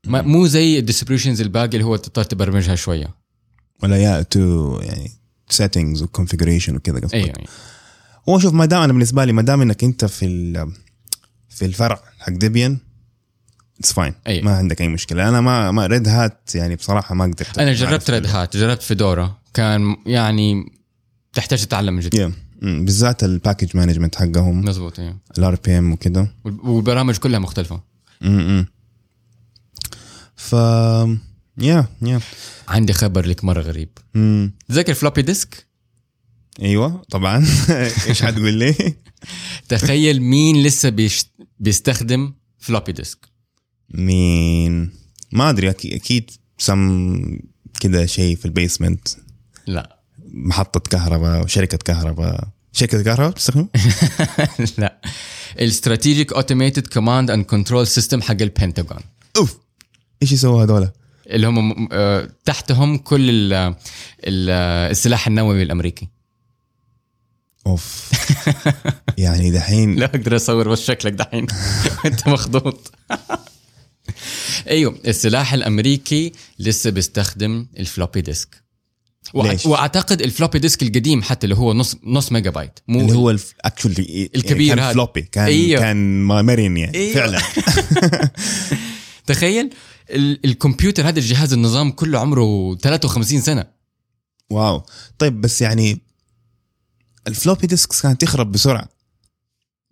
ما 0.05 0.21
مو 0.21 0.47
زي 0.47 0.79
ال 0.79 0.84
distributions 0.84 1.41
الباقي 1.41 1.73
اللي 1.73 1.85
هو 1.85 1.95
تضطر 1.95 2.23
تبرمجها 2.23 2.75
شوية. 2.75 3.15
ولا 3.83 3.97
يا 3.97 4.21
تو 4.21 4.79
يعني 4.81 5.11
settings 5.49 6.03
و 6.03 6.08
configuration 6.08 6.75
وكذا 6.75 6.99
قصدك. 6.99 7.13
أيوه 7.13 7.33
هو 8.29 8.39
شوف 8.39 8.53
ما 8.53 8.65
دام 8.65 8.81
أنا 8.81 8.93
بالنسبة 8.93 9.25
لي 9.25 9.33
ما 9.33 9.41
دام 9.41 9.61
إنك 9.61 9.83
أنت 9.83 10.05
في 10.05 10.25
ال- 10.25 10.71
في 11.49 11.65
الفرع 11.65 11.99
حق 12.19 12.29
Debian 12.33 12.77
it's 13.79 13.93
fine. 13.93 14.13
ما 14.27 14.57
عندك 14.57 14.81
أي 14.81 14.87
مشكلة. 14.87 15.29
أنا 15.29 15.41
ما 15.41 15.71
ما 15.71 15.87
Red 15.87 16.07
Hat 16.07 16.55
يعني 16.55 16.75
بصراحة 16.75 17.15
ما 17.15 17.23
قدرت 17.25 17.59
أنا 17.59 17.73
جربت 17.73 18.09
Red 18.09 18.25
Hat 18.25 18.57
جربت 18.57 18.81
Fedora 18.81 19.37
كان 19.53 19.95
يعني 20.05 20.71
تحتاج 21.33 21.65
تتعلم 21.65 21.93
من 21.93 21.99
جديد 21.99 22.19
يا 22.21 22.31
مم، 22.61 22.85
بالذات 22.85 23.23
ال 23.23 23.30
package 23.30 23.77
management 23.77 24.15
حقهم. 24.15 24.61
مزبوط 24.65 24.99
أيوه 24.99 25.17
ال 25.37 25.55
RPM 25.65 25.91
وكذا 25.91 26.27
والبرامج 26.45 27.17
كلها 27.17 27.39
مختلفة. 27.39 27.81
امم 28.23 28.65
ف 30.35 30.53
yeah 31.57 31.87
yeah 32.01 32.19
عندي 32.67 32.93
خبر 32.93 33.25
لك 33.25 33.43
مرة 33.43 33.61
غريب. 33.61 33.89
تذكر 34.69 34.93
floppy 34.93 35.21
disk 35.21 35.65
أيوه 36.61 37.01
طبعا. 37.09 37.45
إيش 38.07 38.23
حتقول 38.23 38.53
لي؟ 38.53 38.75
تخيل 39.69 40.21
مين 40.21 40.63
لسه 40.63 40.89
بيش... 40.89 41.25
بيستخدم 41.59 42.33
floppy 42.59 42.91
disk 42.91 43.19
مين؟ 43.93 44.91
ما 45.31 45.49
أدري 45.49 45.69
أكيد 45.69 46.31
سم 46.57 47.39
كذا 47.79 48.05
شيء 48.05 48.35
في 48.35 48.45
ال 48.45 48.52
basement. 48.52 49.07
لا. 49.67 49.99
محطة 50.27 50.79
كهرباء 50.79 51.43
وشركة 51.43 51.77
كهرباء. 51.77 52.47
شركة 52.71 53.03
كهرباء 53.03 53.31
تستخدم؟ 53.31 53.67
لا. 54.77 55.01
ال 55.59 55.67
Strategic 55.67 56.33
Automated 56.33 56.87
Command 56.87 57.31
and 57.31 57.45
Control 57.45 57.87
System 57.87 58.21
حق 58.21 58.41
البنتاغون 58.41 59.01
أوف. 59.37 59.57
إيش 60.21 60.31
يسووا 60.31 60.63
هذول؟ 60.63 60.89
اللي 61.27 61.47
هم 61.47 61.87
آه، 61.91 62.29
تحتهم 62.45 62.97
كل 62.97 63.29
ال 63.29 63.53
ال 64.23 64.49
السلاح 64.91 65.27
النووي 65.27 65.63
الأمريكي. 65.63 66.07
أوف. 67.67 68.11
يعني 69.17 69.51
دحين 69.51 69.95
لا 69.95 70.05
أقدر 70.05 70.35
أصور 70.35 70.69
بس 70.69 70.81
شكلك 70.85 71.13
دحين. 71.13 71.47
أنت 72.05 72.27
مخضوط 72.27 72.91
أيوه 74.67 74.97
السلاح 75.07 75.53
الأمريكي 75.53 76.31
لسه 76.59 76.89
بيستخدم 76.89 77.67
ال 77.79 77.85
floppy 77.85 78.21
disk. 78.21 78.65
ليش؟ 79.35 79.65
وأعتقد 79.65 80.21
ال 80.21 80.27
floppy 80.27 80.59
disk 80.59 80.83
القديم 80.83 81.21
حتى 81.23 81.43
اللي 81.43 81.55
هو 81.57 81.73
نص 81.73 81.95
نص 82.03 82.31
ميجا 82.31 82.49
بايت. 82.49 82.79
مو 82.87 82.99
اللي 83.01 83.13
هو 83.13 83.35
actually 83.65 84.29
الكبير 84.35 84.69
كان 84.75 84.79
هذا. 84.79 84.93
floppy. 84.93 85.21
كان 85.21 85.45
أيوه. 85.45 85.81
كان 85.81 86.23
مرن 86.23 86.77
يعني 86.77 86.97
أيوه. 86.97 87.13
فعلا. 87.13 87.41
تخيل 89.27 89.69
ال- 90.09 90.45
الكمبيوتر 90.45 91.07
هذا 91.07 91.19
الجهاز 91.19 91.53
النظام 91.53 91.91
كله 91.91 92.19
عمره 92.19 92.75
53 92.75 93.41
سنة. 93.41 93.65
wow. 94.49 94.83
طيب 95.19 95.41
بس 95.41 95.61
يعني 95.61 96.01
ال 97.27 97.33
floppy 97.33 97.67
disks 97.67 98.01
كانت 98.01 98.21
تخرب 98.21 98.51
بسرعة. 98.51 98.89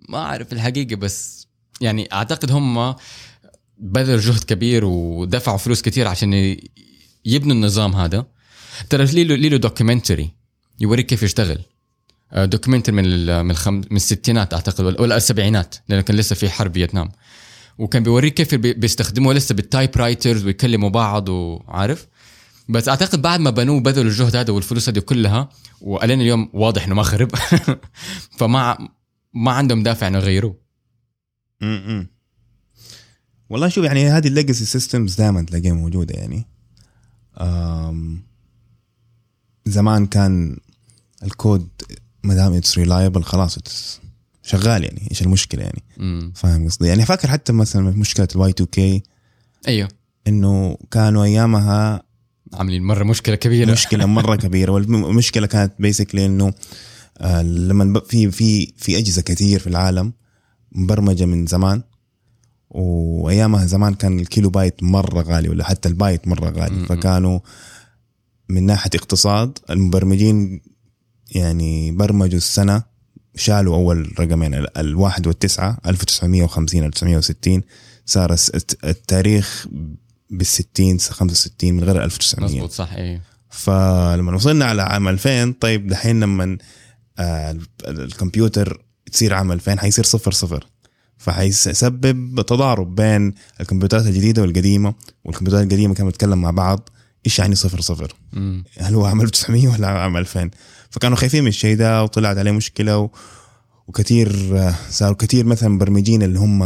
ما 0.10 0.18
أعرف 0.18 0.54
الحقيقة 0.54 0.96
بس 0.96 1.48
يعني 1.82 2.14
أعتقد 2.14 2.52
هم 2.52 2.96
بذلوا 3.78 4.20
جهد 4.22 4.44
كبير 4.44 4.86
ودفعوا 4.86 5.58
فلوس 5.58 5.82
كتير 5.82 6.08
عشان 6.08 6.58
يبنوا 7.26 7.56
النظام 7.56 7.96
هذا. 7.96 8.26
ترى 8.90 9.06
لي 9.06 9.24
له 9.24 9.36
لي 9.36 9.50
له 9.50 9.58
documentary 9.58 10.30
يوريك 10.80 11.06
كيف 11.06 11.24
يشتغل. 11.24 11.60
آه، 12.32 12.46
documentary 12.46 12.96
من 12.96 13.06
من. 13.46 13.56
من 13.70 13.96
الستينات 13.96 14.54
أعتقد 14.54 15.02
ولا- 15.02 15.18
السبعينات 15.18 15.76
لأنه 15.90 16.02
كان 16.02 16.18
لسه 16.18 16.36
في 16.36 16.50
حرب 16.50 16.74
فيتنام. 16.74 17.12
وكان 17.78 18.04
بيوريك 18.04 18.34
كيف 18.34 18.56
بي- 18.56 18.74
بيستخدموه 18.74 19.34
لسه 19.34 19.56
بال 19.56 19.98
typewriters 19.98 20.46
ويكلموا 20.46 20.90
بعض 20.90 21.30
وعارف. 21.30 22.08
بس 22.70 22.90
أعتقد 22.90 23.22
بعد 23.22 23.40
ما 23.40 23.50
بنوه 23.50 23.80
بذلوا 23.80 24.12
الجهد 24.12 24.36
هذا 24.36 24.54
والفلوس 24.54 24.90
هذه 24.90 25.00
كلها 25.00 25.50
وألين 25.82 26.22
اليوم 26.22 26.50
واضح 26.54 26.86
إنه 26.86 26.96
ما 26.96 27.04
خرب 27.04 27.32
فما 28.40 28.90
ما 29.34 29.52
عندهم 29.52 29.84
دافع 29.84 30.08
إنه 30.08 30.18
يغيروه. 30.18 30.56
م-م. 31.62 32.08
والله 33.50 33.68
شوف 33.68 33.86
يعني 33.86 34.10
هذه 34.10 34.28
ال 34.28 34.33
legacy 34.33 34.66
systems 34.66 35.16
دائما 35.16 35.42
تلاقيها 35.42 35.74
موجودة 35.74 36.16
يعني. 36.16 36.48
أم 37.38 38.24
زمان 39.66 40.06
كان 40.06 40.58
الكود 41.24 41.70
ما 42.24 42.36
دام 42.36 42.54
it's 42.54 42.78
reliable 42.78 43.24
خلاص 43.24 43.58
شغال 44.44 44.84
يعني 44.84 45.08
إيش 45.12 45.22
المشكلة 45.22 45.64
يعني؟ 45.64 45.84
امم 46.00 46.32
فاهم 46.36 46.66
قصدي؟ 46.68 46.88
يعني 46.88 47.06
فاكر 47.06 47.28
حتى 47.28 47.54
مثلا 47.54 47.90
مشكلة 47.90 48.28
ال 48.36 48.50
Y2K 48.50 49.04
أيوه. 49.68 49.90
إنه 50.28 50.78
كانوا 50.92 51.24
أيامها 51.24 52.04
عاملين 52.54 52.84
مرة 52.84 53.04
مشكلة 53.04 53.36
كبيرة. 53.36 53.72
مشكلة 53.72 54.06
مرة 54.06 54.36
كبيرة. 54.36 54.72
والمشكلة 54.72 55.48
كانت 55.48 55.74
basically 55.80 56.26
إنه 56.26 56.54
آه، 57.18 57.42
لما 57.42 58.00
في 58.10 58.32
في 58.32 58.74
في 58.78 58.98
أجهزة 58.98 59.22
كثير 59.22 59.60
في 59.60 59.68
العالم 59.68 60.14
مبرمجة 60.72 61.26
من 61.26 61.46
زمان 61.46 61.82
وأيامها 62.70 63.66
زمان 63.66 63.94
كان 63.94 64.20
الكيلو 64.20 64.50
بايت 64.50 64.84
مرة 64.84 65.22
غالي 65.22 65.50
ولا 65.50 65.64
حتى 65.64 65.90
البايت 65.90 66.28
مرة 66.28 66.50
غالي. 66.50 66.76
م-م. 66.76 66.86
فكانوا 66.86 67.40
من 68.50 68.64
ناحية 68.66 68.90
اقتصاد 68.96 69.58
المبرمجين 69.70 70.62
يعني 71.32 71.92
برمجوا 71.92 72.38
السنة 72.38 72.84
شالوا 73.36 73.76
أول 73.76 74.14
رقمين 74.20 74.54
ال- 74.54 74.78
الواحد 74.78 75.28
والتسعة 75.28 75.78
1950 75.86 76.84
1960 76.84 77.62
صار 78.06 78.34
الس- 78.34 78.52
التاريخ 80.32 80.98
بال60 81.00 81.12
65 81.12 81.74
من 81.74 81.84
غير 81.84 82.04
1900 82.04 82.46
مزبوط 82.56 82.72
صح 82.72 82.94
أيوه 82.94 83.22
فلما 83.50 84.36
وصلنا 84.36 84.66
على 84.66 84.82
عام 84.82 85.08
2000 85.08 85.54
طيب 85.60 85.88
دحين 85.88 86.20
لما 86.20 86.58
آه، 87.20 87.52
ال- 87.52 87.62
الكمبيوتر 87.88 88.82
تصير 89.12 89.34
عام 89.34 89.52
2000 89.52 89.80
حيصير 89.80 90.06
صفر 90.06 90.32
صفر. 90.32 90.68
فحيسبب 91.18 92.42
تضارب 92.42 92.96
بين 92.96 93.34
الكمبيوترات 93.62 94.06
الجديدة 94.06 94.42
والقديمة 94.42 94.94
والكمبيوترات 95.24 95.64
القديمة 95.64 95.94
كانت 95.94 96.10
بتتكلم 96.10 96.42
مع 96.42 96.52
بعض 96.52 96.90
إيش 97.26 97.40
يعني 97.40 97.56
صفر 97.56 97.82
صفر؟ 97.82 98.14
مم. 98.34 98.64
هل 98.78 98.96
هو 98.96 99.06
عام 99.06 99.22
1900 99.22 99.68
ولا 99.68 99.88
عام 99.88 100.18
2000 100.18 100.50
فكانوا 100.90 101.18
خايفين 101.18 101.42
من 101.44 101.48
الشيء 101.50 101.76
ده 101.78 102.04
وطلعت 102.04 102.38
عليه 102.38 102.52
مشكلة 102.52 102.98
و... 102.98 103.10
وكثير 103.88 104.58
آه، 104.60 104.76
صاروا 104.90 105.16
كثير 105.16 105.46
مثلا 105.46 105.70
مبرمجين 105.70 106.24
اللي 106.24 106.40
هم 106.40 106.64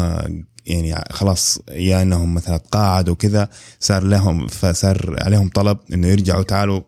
يعني 0.67 1.03
خلاص 1.11 1.59
يا 1.71 2.01
إنهم 2.01 2.33
مثلا 2.33 2.57
تقاعدوا 2.57 3.13
وكذا 3.13 3.49
صار 3.79 4.03
لهم 4.03 4.47
فصار 4.47 5.15
عليهم 5.21 5.49
طلب 5.49 5.77
إنه 5.93 6.07
يرجعوا 6.07 6.43
تعالوا 6.43 6.81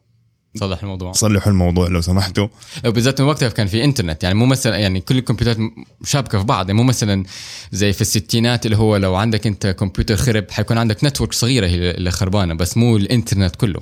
صلح 0.57 0.81
الموضوع. 0.83 1.11
صلحوا 1.11 1.51
الموضوع 1.51 1.87
لو 1.87 2.01
سمحتوا. 2.01 2.47
وبالذات 2.85 3.21
وقتها 3.21 3.49
كان 3.49 3.67
في 3.67 3.83
إنترنت 3.83 4.23
يعني 4.23 4.35
مو 4.35 4.45
مثلا 4.45 4.77
يعني 4.77 5.01
كل 5.01 5.17
الكمبيوترات 5.17 5.57
شابكة 6.03 6.39
في 6.39 6.43
بعض 6.45 6.69
يعني 6.69 6.77
مو 6.81 6.83
مثلا 6.87 7.23
زي 7.71 7.93
في 7.93 8.01
الستينات 8.01 8.65
اللي 8.65 8.77
هو 8.77 8.97
لو 8.97 9.15
عندك 9.15 9.47
أنت 9.47 9.67
كمبيوتر 9.67 10.15
خرب 10.15 10.45
حيكون 10.51 10.77
عندك 10.77 11.03
network 11.03 11.33
صغيرة 11.33 11.67
هي 11.67 11.91
اللي 11.91 12.11
خربانة 12.11 12.53
بس 12.53 12.77
مو 12.77 12.97
الإنترنت 12.97 13.55
كله. 13.55 13.81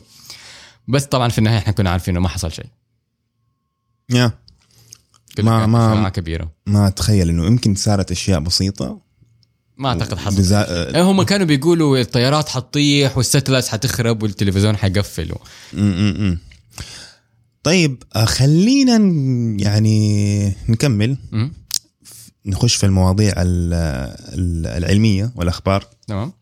بس 0.88 1.06
طبعا 1.06 1.30
في 1.30 1.38
النهاية 1.38 1.58
إحنا 1.58 1.74
كنا 1.74 1.90
عارفين 1.90 2.14
إنه 2.16 2.24
ما 2.24 2.30
حصل 2.30 2.52
شيء. 2.52 2.66
yeah. 4.10 4.32
كله 5.38 5.46
ما- 5.46 5.66
ما- 5.96 6.10
كبيرة. 6.10 6.52
ما 6.66 6.88
أتخيل 6.88 7.30
إنه 7.30 7.46
يمكن 7.46 7.76
صارت 7.76 8.12
أشياء 8.12 8.40
بسيطة 8.40 9.02
ما 9.78 9.90
أعتقد 9.90 10.18
حصل. 10.18 10.38
بزا... 10.38 10.96
إيه 10.96 11.02
هم 11.04 11.24
كانوا 11.24 11.46
بيقولوا 11.46 11.98
الطيارات 12.00 12.50
حتطيح 12.50 13.18
وال 13.18 13.26
satellites 13.26 13.68
حتخرب 13.70 14.24
والتلفزيون 14.24 14.78
حيقفل 14.78 15.32
م- 15.74 15.80
م- 15.80 16.30
م. 16.32 16.38
طيب 17.64 18.04
آه، 18.16 18.26
خلينا 18.26 18.98
يعني 19.64 20.48
نكمل. 20.70 21.18
مم. 21.32 21.54
نخش 22.46 22.76
في 22.76 22.86
المواضيع 22.86 23.34
ال- 23.38 23.74
ال- 24.34 24.68
العلمية 24.68 25.32
والأخبار. 25.36 25.86
تمام. 26.08 26.34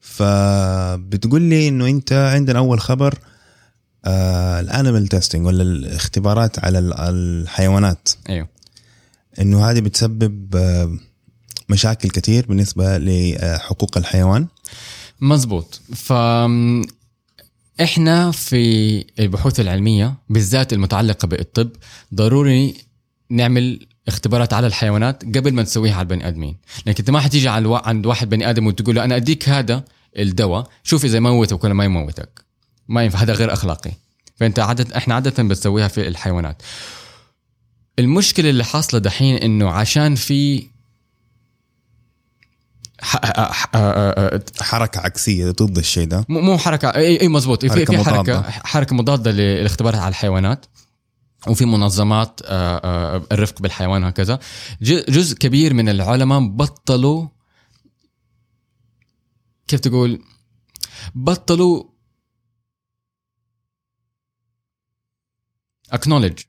فبتقول 0.00 1.42
لي 1.42 1.68
إنه 1.68 1.86
أنت 1.86 2.12
عندنا 2.12 2.58
أول 2.58 2.80
خبر 2.80 3.18
الأنيمال 4.60 5.06
تيستينج 5.06 5.46
ولا 5.46 5.62
الاختبارات 5.62 6.58
على 6.64 6.78
ال- 6.78 6.94
الحيوانات. 6.98 8.08
أيوه. 8.28 8.48
إنه 9.40 9.70
هذه 9.70 9.80
بتسبب 9.80 10.56
آه، 10.56 10.98
مشاكل 11.70 12.10
كثير 12.10 12.46
بالنسبة 12.46 12.98
لحقوق 12.98 13.98
الحيوان. 13.98 14.46
مزبوط. 15.20 15.80
ف 15.94 16.12
إحنا 17.82 18.30
في 18.30 19.04
البحوث 19.18 19.60
العلمية 19.60 20.14
بالذات 20.28 20.72
المتعلقة 20.72 21.26
بالطب 21.26 21.70
ضروري 22.14 22.74
نعمل 23.30 23.86
اختبارات 24.08 24.52
على 24.52 24.66
الحيوانات 24.66 25.24
قبل 25.24 25.52
ما 25.52 25.62
نسويها 25.62 25.94
على 25.94 26.02
البني 26.02 26.28
آدمين. 26.28 26.56
لأنك 26.86 26.98
أنت 26.98 27.10
ما 27.10 27.20
حتيجي 27.20 27.48
على 27.48 27.62
الوا... 27.62 27.88
عند 27.88 28.06
واحد 28.06 28.28
بني 28.28 28.50
آدم 28.50 28.66
وتقول 28.66 28.94
له 28.96 29.04
أنا 29.04 29.16
أديك 29.16 29.48
هذا 29.48 29.84
الدواء 30.18 30.68
شوف 30.82 31.04
إذا 31.04 31.16
يموتك 31.16 31.64
ولا 31.64 31.74
ما 31.74 31.84
يموتك. 31.84 32.44
ما 32.88 33.04
ينفع 33.04 33.18
هذا 33.18 33.32
غير 33.32 33.52
أخلاقي. 33.52 33.92
فأنت 34.36 34.58
عادة 34.58 34.96
إحنا 34.96 35.14
عادة 35.14 35.42
بنسويها 35.42 35.88
في 35.88 36.08
الحيوانات. 36.08 36.62
المشكلة 37.98 38.50
اللي 38.50 38.64
حاصلة 38.64 39.00
دحين 39.00 39.36
إنه 39.36 39.70
عشان 39.70 40.14
في. 40.14 40.66
حركة 44.60 45.00
عكسية 45.00 45.50
ضد 45.50 45.78
الشيء 45.78 46.06
ده؟ 46.08 46.24
مو 46.28 46.58
حركة. 46.58 46.88
اي 46.88 47.20
اي 47.20 47.28
مزبوط 47.28 47.64
في 47.64 47.70
حركة 47.70 47.84
في 47.84 48.04
حركه 48.04 48.20
مضادة. 48.20 48.50
حركة 48.50 48.96
مضادة 48.96 49.30
للاختبارات 49.30 50.00
على 50.00 50.08
الحيوانات. 50.08 50.66
وفي 51.48 51.64
منظمات 51.64 52.40
آه، 52.44 52.80
آه، 52.84 53.26
الرفق 53.32 53.62
بالحيوان 53.62 54.04
وهكذا. 54.04 54.38
جزء 54.82 55.36
كبير 55.36 55.74
من 55.74 55.88
العلماء 55.88 56.48
بطلوا 56.48 57.28
كيف 59.68 59.80
تقول؟ 59.80 60.24
بطلوا 61.14 61.84
acknowledge. 65.94 66.44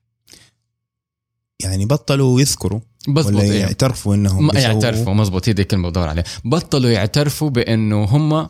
يعني 1.60 1.86
بطلوا 1.86 2.40
يذكروا. 2.40 2.80
بزبط 3.08 3.32
ولا 3.32 3.42
إيه. 3.42 3.60
يعترفوا 3.60 4.14
إنهم 4.14 4.50
يعترفوا 4.56 5.14
مزبوط 5.14 5.48
هي 5.48 5.52
دي 5.52 5.62
الكلمة 5.62 5.88
بدور 5.88 6.08
عليها. 6.08 6.24
بطلوا 6.44 6.90
يعترفوا 6.90 7.50
بأنه 7.50 8.04
هم 8.04 8.48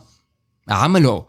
عملوا 0.69 1.21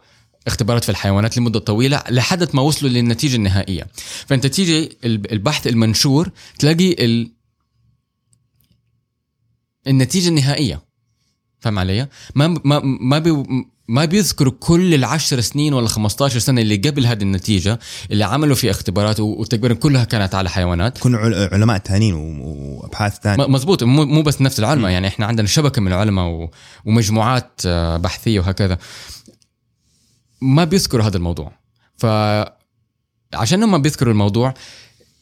اختبارات 0.47 0.83
في 0.83 0.89
الحيوانات 0.89 1.37
لمدة 1.37 1.59
طويلة 1.59 2.03
لحد 2.09 2.55
ما 2.55 2.61
وصلوا 2.61 2.91
للنتيجة 2.91 3.35
النهائية. 3.35 3.87
فأنت 4.27 4.47
تيجي 4.47 4.97
الب- 5.05 5.31
البحث 5.31 5.67
المنشور 5.67 6.29
تلاقي 6.59 7.05
ال... 7.05 7.31
النتيجة 9.87 10.29
النهائية. 10.29 10.81
فاهم 11.59 11.79
علي؟ 11.79 12.07
ما 12.35 12.47
ما 12.63 12.79
ما 12.83 13.19
بي 13.19 13.45
ما 13.87 14.05
بيذكروا 14.05 14.53
كل 14.59 14.93
العشر 14.93 15.41
سنين 15.41 15.73
ولا 15.73 15.87
15 15.87 16.39
سنة 16.39 16.61
اللي 16.61 16.75
قبل 16.75 17.05
هذه 17.05 17.21
النتيجة 17.21 17.79
اللي 18.11 18.23
عملوا 18.23 18.55
في 18.55 18.69
اختبارات 18.69 19.19
وتقريبا 19.19 19.73
كلها 19.79 20.03
كانت 20.03 20.35
على 20.35 20.49
حيوانات. 20.49 20.97
يكونوا 20.97 21.19
عل- 21.19 21.49
علماء 21.53 21.77
ثانيين 21.77 22.13
وأبحاث 22.13 23.19
ثانية. 23.19 23.47
مزبوط 23.47 23.83
مو 23.83 24.21
بس 24.21 24.41
نفس 24.41 24.59
العلماء 24.59 24.91
يعني 24.91 25.07
إحنا 25.07 25.25
عندنا 25.25 25.47
شبكة 25.47 25.81
من 25.81 25.87
العلماء 25.87 26.49
ومجموعات 26.85 27.61
آه، 27.65 27.97
بحثية 27.97 28.39
وهكذا. 28.39 28.77
ما 30.41 30.63
بيذكروا 30.63 31.05
هذا 31.05 31.17
الموضوع. 31.17 31.51
ف 31.97 32.05
عشان 33.33 33.63
ما 33.63 33.77
بيذكروا 33.77 34.13
الموضوع 34.13 34.53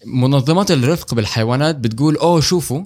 منظمات 0.06 0.72
الرفق 0.72 1.14
بالحيوانات 1.14 1.76
بتقول 1.76 2.18
أوه 2.18 2.42
شوفوا 2.42 2.84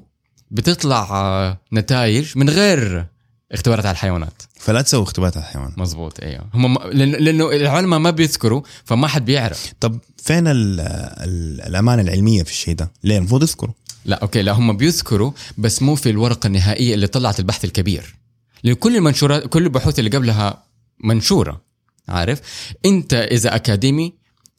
بتطلع 0.51 1.57
نتائج 1.73 2.37
من 2.37 2.49
غير 2.49 3.05
اختبارات 3.51 3.85
على 3.85 3.93
الحيوانات. 3.93 4.43
فلا 4.59 4.81
تسووا 4.81 5.03
اختبارات 5.03 5.37
على 5.37 5.45
الحيوان 5.45 5.73
مزبوط 5.77 6.19
إيوه. 6.19 6.49
هم 6.53 6.77
لأنه 6.93 7.49
العلماء 7.49 7.99
ما 7.99 8.09
بيذكروا 8.09 8.61
فما 8.85 9.07
حد 9.07 9.25
بيعرف. 9.25 9.73
طب 9.79 9.99
فين 10.17 10.47
ال 10.47 10.79
ال 10.79 11.61
الأمانة 11.61 12.01
العلمية 12.01 12.43
في 12.43 12.51
الشيء 12.51 12.75
ده؟ 12.75 12.91
ليه؟ 13.03 13.17
المفروض 13.17 13.43
يذكروا؟ 13.43 13.73
لا 14.05 14.15
okay 14.21 14.41
لا 14.41 14.51
هم 14.51 14.77
بيذكروا 14.77 15.31
بس 15.57 15.81
مو 15.81 15.95
في 15.95 16.09
الورقة 16.09 16.47
النهائية 16.47 16.93
اللي 16.93 17.07
طلعت 17.07 17.39
البحث 17.39 17.65
الكبير. 17.65 18.15
لأن 18.63 18.75
كل 18.75 18.95
المنشورات 18.95 19.47
كل 19.47 19.63
البحوث 19.63 19.99
اللي 19.99 20.09
قبلها 20.09 20.63
منشورة 21.03 21.61
عارف؟ 22.07 22.41
أنت 22.85 23.13
إذا 23.13 23.55
أكاديمي 23.55 24.13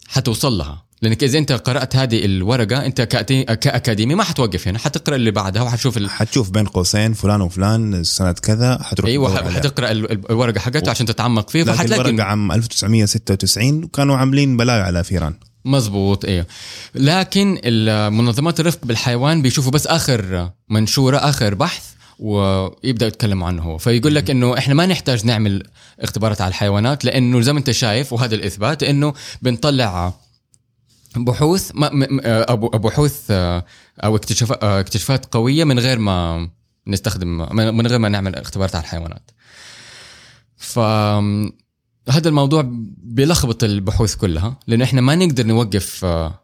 حتوصل 0.08 0.52
لها. 0.58 0.87
لأنك 1.02 1.24
إذا 1.24 1.38
أنت 1.38 1.52
قرأت 1.52 1.96
هذه 1.96 2.24
الورقة 2.24 2.86
أنت 2.86 3.00
كأكاديمي 3.00 4.14
ما 4.14 4.24
حتوقف 4.24 4.68
هنا 4.68 4.78
حتقرأ 4.78 5.16
اللي 5.16 5.30
بعدها 5.30 5.62
وحتشوف 5.62 5.96
ال... 5.96 6.10
حتشوف 6.10 6.50
بين 6.50 6.66
قوسين 6.66 7.12
فلان 7.12 7.40
وفلان 7.40 8.04
سنة 8.04 8.32
كذا 8.32 8.78
حتروح 8.82 9.10
أيوه. 9.10 9.50
حتقرأ 9.50 9.90
ال- 9.90 10.12
ال- 10.12 10.30
الورقة 10.30 10.58
حقته 10.60 10.90
عشان 10.90 11.06
تتعمق 11.06 11.50
فيه 11.50 11.64
فحتلاقي 11.64 12.10
الورقة 12.10 12.24
عام 12.24 12.52
1996 12.52 13.84
وكانوا 13.84 14.16
عاملين 14.16 14.56
بلاغ 14.56 14.80
على 14.80 15.04
فيران. 15.04 15.34
مزبوط 15.64 16.24
أيوه. 16.24 16.46
لكن 16.94 17.58
منظمات 18.12 18.60
الرفق 18.60 18.78
بالحيوان 18.84 19.42
بيشوفوا 19.42 19.72
بس 19.72 19.86
آخر 19.86 20.50
منشورة 20.70 21.16
آخر 21.16 21.54
بحث 21.54 21.84
ويبداوا 22.18 23.08
يتكلموا 23.08 23.46
عنه 23.48 23.62
هو. 23.62 23.78
فيقول 23.78 24.14
لك 24.14 24.30
إنه 24.30 24.58
إحنا 24.58 24.74
ما 24.74 24.86
نحتاج 24.86 25.26
نعمل 25.26 25.62
اختبارات 26.00 26.40
على 26.40 26.48
الحيوانات 26.48 27.04
لأنه 27.04 27.40
زي 27.40 27.52
ما 27.52 27.58
أنت 27.58 27.70
شايف 27.70 28.12
وهذا 28.12 28.34
الإثبات 28.34 28.82
إنه 28.82 29.14
بنطلع 29.42 30.12
بحوث 31.24 31.70
ما 31.74 31.90
أو 32.24 32.56
بحوث 32.56 33.26
آه، 33.30 33.64
أو 34.04 34.16
اكتشاف- 34.16 34.52
آه، 34.62 34.80
اكتشافات 34.80 35.34
قوية 35.34 35.64
من 35.64 35.78
غير 35.78 35.98
ما 35.98 36.48
نستخدم 36.86 37.28
من 37.76 37.86
غير 37.86 37.98
ما 37.98 38.08
نعمل 38.08 38.34
اختبارات 38.34 38.74
على 38.74 38.82
الحيوانات. 38.84 39.30
ف 40.56 40.78
هذا 42.08 42.28
الموضوع 42.28 42.64
بيلخبط 43.02 43.64
البحوث 43.64 44.14
كلها 44.16 44.56
لأنه 44.66 44.84
إحنا 44.84 45.00
ما 45.00 45.14
نقدر 45.14 45.46
نوقف 45.46 46.04
آه، 46.04 46.40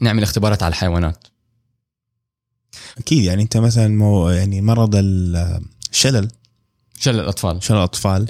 نعمل 0.00 0.22
اختبارات 0.22 0.62
على 0.62 0.70
الحيوانات. 0.70 1.26
أكيد 2.98 3.24
يعني 3.24 3.42
أنت 3.42 3.56
مثلا 3.56 3.88
مو 3.88 4.30
يعني 4.30 4.60
مرض 4.60 4.94
ال- 4.96 5.60
الشلل 5.92 6.28
شلل 6.98 7.20
الأطفال. 7.20 7.62
شلل 7.62 7.76
الأطفال. 7.78 8.26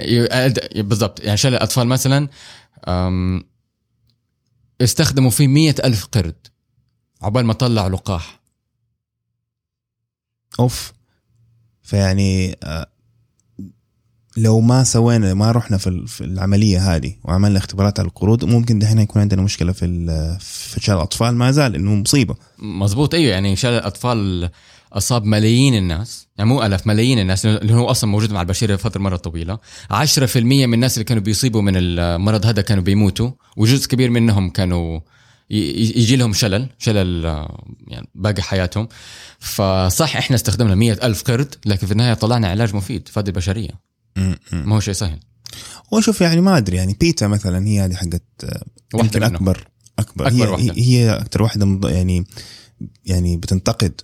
بالضبط. 0.82 1.20
يعني 1.20 1.36
شلل 1.36 1.54
الأطفال 1.54 1.86
مثلا 1.86 2.28
استخدموا 4.84 5.30
فيه 5.30 5.48
مية 5.48 5.74
ألف 5.84 6.04
قرد 6.06 6.34
عقبال 7.22 7.44
ما 7.44 7.52
طلعوا 7.52 7.88
لقاح. 7.88 8.40
أوف. 10.60 10.92
فيعني 11.82 12.56
آه، 12.62 12.86
لو 14.36 14.60
ما 14.60 14.84
سوينا 14.84 15.34
ما 15.34 15.52
رحنا 15.52 15.76
في 15.78 15.86
ال- 15.86 16.08
في 16.08 16.24
العملية 16.24 16.94
هذه 16.96 17.14
وعملنا 17.24 17.58
اختبارات 17.58 18.00
على 18.00 18.08
القرود 18.08 18.44
ممكن 18.44 18.78
دحين 18.78 18.98
يكون 18.98 19.22
عندنا 19.22 19.42
مشكلة 19.42 19.72
في 19.72 19.86
في 20.40 20.80
شلل 20.80 20.96
الأطفال. 20.96 21.34
ما 21.34 21.50
زال 21.50 21.74
إنه 21.74 21.94
مصيبة. 21.94 22.36
مزبوط 22.58 23.14
أيوه 23.14 23.32
يعني 23.32 23.56
شلل 23.56 23.74
الأطفال 23.78 24.50
أصاب 24.92 25.24
ملايين 25.24 25.74
الناس. 25.74 26.28
يعني 26.38 26.50
مو 26.50 26.62
ألاف 26.62 26.86
ملايين 26.86 27.18
الناس. 27.18 27.46
اللي 27.46 27.74
هو 27.74 27.90
أصلا 27.90 28.10
موجود 28.10 28.32
مع 28.32 28.40
البشريه 28.40 28.76
فتره 28.76 29.00
مرة 29.00 29.16
طويلة. 29.16 29.58
10% 29.90 30.36
من 30.36 30.74
الناس 30.74 30.94
اللي 30.94 31.04
كانوا 31.04 31.22
بيصيبوا 31.22 31.62
من 31.62 31.72
المرض 31.76 32.46
هذا 32.46 32.62
كانوا 32.62 32.82
بيموتوا. 32.82 33.30
وجزء 33.56 33.88
كبير 33.88 34.10
منهم 34.10 34.50
كانوا 34.50 35.00
يجي 35.50 36.16
لهم 36.16 36.32
شلل 36.32 36.68
شلل 36.78 37.26
آه، 37.26 37.64
يعني 37.88 38.08
باقي 38.14 38.42
حياتهم. 38.42 38.88
فصح 39.38 40.16
إحنا 40.16 40.36
استخدمنا 40.36 40.74
مية 40.74 40.98
ألف 41.02 41.22
قرد 41.22 41.54
لكن 41.66 41.86
في 41.86 41.92
النهاية 41.92 42.14
طلعنا 42.14 42.48
علاج 42.48 42.74
مفيد 42.74 43.08
فاد 43.08 43.28
البشرية. 43.28 43.70
ما 44.52 44.76
هو 44.76 44.80
شيء 44.80 44.94
سهل. 44.94 45.20
وشوف 45.92 46.20
يعني 46.20 46.40
ما 46.40 46.56
أدري 46.56 46.76
يعني 46.76 46.96
PETA 47.00 47.26
مثلا 47.26 47.66
هي 47.66 47.80
هذه 47.80 47.94
حقت 47.94 48.22
آه، 48.44 48.62
واحدة 48.94 49.20
يمكن. 49.26 49.34
أكبر 49.34 49.68
أكبر, 49.98 50.26
أكبر 50.26 50.44
هي 50.44 50.48
واحدة. 50.48 50.74
هي 50.76 51.10
أكثر 51.10 51.42
واحدة 51.42 51.80
يعني 51.84 52.26
يعني 53.04 53.36
بتنتقد. 53.36 54.00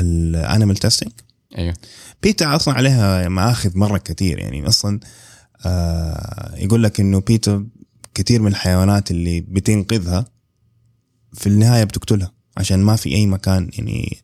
ال 0.00 0.11
animal 0.11 0.76
testing 0.76 1.12
أيوه. 1.58 1.74
PETA 2.22 2.56
أصلا 2.56 2.74
عليها 2.74 3.28
مآخذ 3.28 3.78
مرة 3.78 3.98
كثير 3.98 4.38
يعني 4.38 4.68
أصلا 4.68 5.00
آه 5.66 6.54
يقول 6.56 6.82
لك 6.82 7.00
إنه 7.00 7.20
PETA 7.20 7.66
كثير 8.14 8.42
من 8.42 8.48
الحيوانات 8.48 9.10
اللي 9.10 9.40
بتنقذها 9.40 10.24
في 11.32 11.46
النهاية 11.46 11.84
بتقتلها 11.84 12.32
عشان 12.56 12.78
ما 12.78 12.96
في 12.96 13.14
أي 13.14 13.26
مكان 13.26 13.70
يعني 13.72 14.18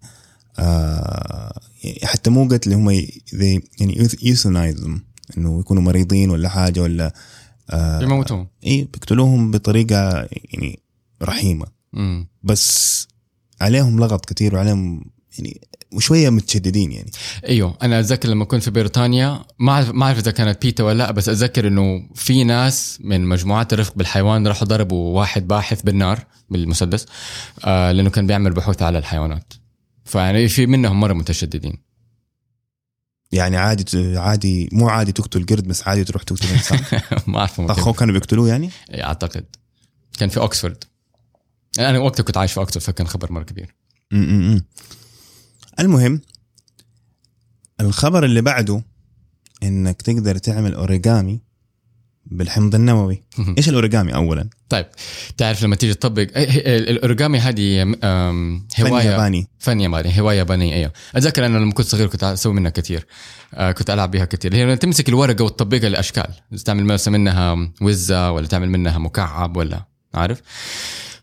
آه 0.58 1.60
حتى 2.04 2.30
مو 2.30 2.48
قتل 2.48 2.72
هم 2.72 2.90
يعني 2.90 4.10
يوثنايز 4.22 4.86
إنه 5.38 5.60
يكونوا 5.60 5.82
مريضين 5.82 6.30
ولا 6.30 6.48
حاجة 6.48 6.80
ولا 6.80 7.12
آه 7.70 8.02
يموتوهم 8.02 8.48
إي 8.66 8.84
بيقتلوهم 8.92 9.50
بطريقة 9.50 10.28
يعني 10.32 10.80
رحيمة. 11.22 11.66
امم 11.96 12.28
بس 12.42 13.08
عليهم 13.60 14.00
لغط 14.00 14.32
كثير 14.32 14.54
وعليهم 14.54 15.04
يعني 15.38 15.60
وشوية 15.92 16.30
متشددين 16.30 16.92
يعني. 16.92 17.10
أيوه 17.48 17.78
أنا 17.82 18.00
أتذكر 18.00 18.28
لما 18.28 18.44
كنت 18.44 18.62
في 18.62 18.70
بريطانيا 18.70 19.44
ما 19.58 19.72
اعرف 19.72 19.90
ما 19.90 20.06
أعرف 20.06 20.18
إذا 20.18 20.30
كانت 20.30 20.62
بيتا 20.62 20.84
ولا 20.84 20.98
لأ 20.98 21.10
بس 21.10 21.28
أتذكر 21.28 21.68
إنه 21.68 22.08
في 22.14 22.44
ناس 22.44 22.98
من 23.00 23.24
مجموعات 23.24 23.72
الرفق 23.72 23.94
بالحيوان 23.96 24.46
راحوا 24.46 24.66
ضربوا 24.68 25.18
واحد 25.18 25.48
باحث 25.48 25.82
بالنار 25.82 26.26
بالمسدس 26.50 27.06
آه 27.64 27.92
لأنه 27.92 28.10
كان 28.10 28.26
بيعمل 28.26 28.52
بحوث 28.52 28.82
على 28.82 28.98
الحيوانات. 28.98 29.52
فيعني 30.04 30.48
في 30.48 30.66
منهم 30.66 31.00
مرة 31.00 31.12
متشددين. 31.12 31.78
يعني 33.32 33.56
عادي 33.56 34.18
عادي 34.18 34.68
مو 34.72 34.88
عادي 34.88 35.12
تقتل 35.12 35.46
قرد 35.46 35.68
بس 35.68 35.88
عادي 35.88 36.04
تروح 36.04 36.22
تقتل 36.22 36.48
إنسان. 36.48 36.80
ما 37.26 37.38
أعرف. 37.38 37.60
اخوه 37.60 37.92
كانوا 37.92 38.14
بيقتلوه 38.14 38.48
يعني؟ 38.48 38.70
إيه، 38.90 39.04
أعتقد. 39.04 39.44
كان 40.18 40.28
في 40.28 40.40
اوكسفورد 40.40 40.84
أنا 41.78 41.98
وقتها 41.98 42.22
كنت 42.22 42.36
عايش 42.36 42.52
في 42.52 42.60
اوكسفورد 42.60 42.84
فكان 42.84 43.06
خبر 43.06 43.32
مرة 43.32 43.42
كبير. 43.42 43.74
م-م-م. 44.10 44.62
المهم 45.80 46.20
الخبر 47.80 48.24
اللي 48.24 48.40
بعده 48.40 48.82
إنك 49.62 50.02
تقدر 50.02 50.38
تعمل 50.38 50.74
اوريجامي 50.74 51.40
بالحمض 52.26 52.74
النووي. 52.74 53.22
إيش 53.58 53.68
الاوريجامي 53.68 54.14
اولا؟ 54.14 54.48
طيب 54.68 54.86
تعرف 55.36 55.62
لما 55.62 55.76
تيجي 55.76 55.94
تطبق 55.94 56.20
إيه، 56.36 56.50
إيه، 56.50 56.78
الاوريجامي 56.78 57.38
هذه 57.38 57.82
أم، 57.82 58.66
فن 58.76 58.86
هواية 58.86 59.04
ياباني. 59.04 59.48
فن 59.58 59.80
ياباني 59.80 60.20
هواية 60.20 60.38
يابانية 60.38 60.74
أيوه. 60.74 60.92
أتذكر 61.14 61.46
أنا 61.46 61.58
لما 61.58 61.72
كنت 61.72 61.86
صغير 61.86 62.06
كنت 62.06 62.24
أسوي 62.24 62.54
منها 62.54 62.70
كثير 62.70 63.06
آه 63.54 63.72
كنت 63.72 63.90
ألعب 63.90 64.10
بها 64.10 64.24
كثير. 64.24 64.54
هي 64.54 64.76
تمسك 64.76 65.08
الورقة 65.08 65.44
وتطبقها 65.44 65.88
لاشكال 65.88 66.28
تعمل 66.64 66.84
مثلا 66.84 67.18
منها 67.18 67.70
وزة 67.80 68.30
ولا 68.30 68.46
تعمل 68.46 68.70
منها 68.70 68.98
مكعب 68.98 69.56
ولا 69.56 69.84
عارف؟ 70.14 70.42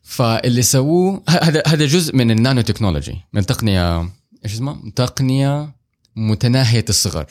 فاللي 0.03 0.61
سووه 0.61 1.23
هذا 1.29 1.63
هذا 1.67 1.85
جزء 1.85 2.15
من 2.15 2.31
النانو 2.31 2.61
تكنولوجي 2.61 3.15
من 3.33 3.45
تقنية 3.45 4.09
إيش 4.45 4.53
اسمها 4.53 4.81
تقنية 4.95 5.75
متناهية 6.15 6.85
الصغر. 6.89 7.25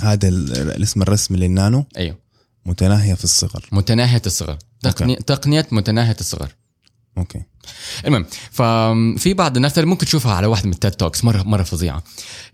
هذا 0.00 0.28
ال- 0.28 0.56
الاسم 0.70 1.02
الرسمي 1.02 1.38
للنانو؟ 1.38 1.84
أيوه. 1.96 2.18
متناهية 2.66 3.14
في 3.14 3.24
الصغر. 3.24 3.68
متناهية 3.72 4.22
الصغر. 4.26 4.58
تقنيه 4.80 5.16
تقنية 5.16 5.66
متناهية 5.72 6.16
الصغر. 6.20 6.48
أوكي. 7.18 7.42
المهم 8.06 8.26
ففي 8.50 9.34
بعض 9.34 9.56
الناس 9.56 9.78
ممكن 9.78 10.06
تشوفها 10.06 10.32
على 10.32 10.46
واحد 10.46 10.66
من 10.66 10.72
ال 10.72 10.76
TED 10.76 10.90
talks 10.92 11.24
مره 11.24 11.42
مرة 11.42 11.62
فظيعة. 11.62 12.04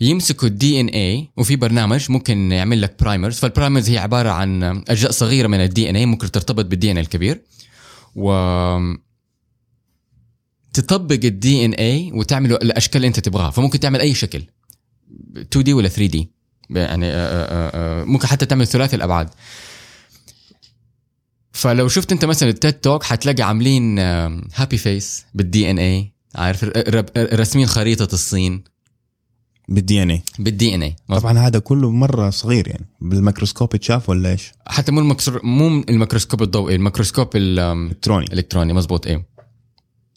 يمسكوا 0.00 0.48
ال 0.48 0.80
DNA 0.80 1.28
وفي 1.36 1.56
برنامج 1.56 2.10
ممكن 2.10 2.52
يعمل 2.52 2.82
لك 2.82 2.96
primers 3.00 3.38
فال 3.38 3.50
primers 3.50 3.90
هي 3.90 3.98
عبارة 3.98 4.30
عن 4.30 4.62
أجزاء 4.88 5.10
صغيرة 5.10 5.48
من 5.48 5.60
ال 5.60 5.90
DNA 5.90 6.06
ممكن 6.06 6.30
ترتبط 6.30 6.64
بال 6.64 6.90
DNA 6.90 7.02
الكبير. 7.02 7.42
و 8.16 8.32
تطبق 10.72 11.20
ال 11.24 11.64
DNA 11.64 12.10
وتعمله 12.14 12.54
الأشكال 12.56 12.96
اللي 12.96 13.08
أنت 13.08 13.20
تبغاها. 13.20 13.50
فممكن 13.50 13.80
تعمل 13.80 14.00
أي 14.00 14.14
شكل. 14.14 14.44
2D 15.36 15.72
ولا 15.72 15.88
3D 15.88 16.30
يعني 16.70 17.06
آه، 17.06 17.10
آه، 17.10 18.00
آه، 18.02 18.04
ممكن 18.04 18.26
حتى 18.26 18.46
تعمل 18.46 18.66
ثلاثي 18.66 18.96
الأبعاد. 18.96 19.28
فلو 21.52 21.88
شفت 21.88 22.12
أنت 22.12 22.24
مثلا 22.24 22.48
ال 22.48 22.54
TED 22.54 22.72
talk 22.72 23.02
حتلاقي 23.02 23.42
عاملين 23.42 23.98
happy 24.54 24.76
face 24.78 25.24
بال 25.34 25.70
DNA 25.70 26.12
عارف؟ 26.34 26.64
رسمين 27.18 27.66
خريطة 27.66 28.14
الصين. 28.14 28.64
بال 29.68 30.02
DNA 30.02 30.10
بال 30.10 30.74
DNA 30.74 30.96
طبعا 31.08 31.38
هذا 31.38 31.58
كله 31.58 31.90
مرة 31.90 32.30
صغير 32.30 32.68
يعني. 32.68 32.86
بالميكروسكوب 33.00 33.76
تشاف 33.76 34.08
ولا 34.08 34.30
إيش؟ 34.30 34.52
حتى 34.66 34.92
مو 34.92 35.00
المكسر 35.00 35.40
مو 35.46 35.68
الميكروسكوب 35.88 36.42
الضوئي 36.42 36.74
الميكروسكوب 36.74 37.28
ال- 37.36 37.58
إلكتروني. 37.58 38.26
الالكتروني 38.26 38.72
مزبوط 38.72 39.06
أيوه 39.06 39.24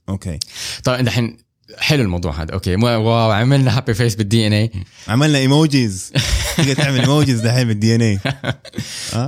أوكي. 0.09 0.39
طيب 0.83 0.99
الحين 0.99 1.37
حلو 1.77 2.03
الموضوع 2.03 2.41
هذا. 2.41 2.53
أوكي. 2.53 2.75
wow 2.75 3.31
عملنا 3.31 3.77
happy 3.77 3.93
face 3.93 4.15
بال 4.15 4.47
DNA 4.47 4.71
عملنا 5.07 5.37
emojis 5.37 6.11
تقدر 6.57 6.73
تعمل 6.73 6.99
emojis 6.99 7.41
دحين 7.41 7.67
بال 7.67 7.95
DNA 7.95 8.19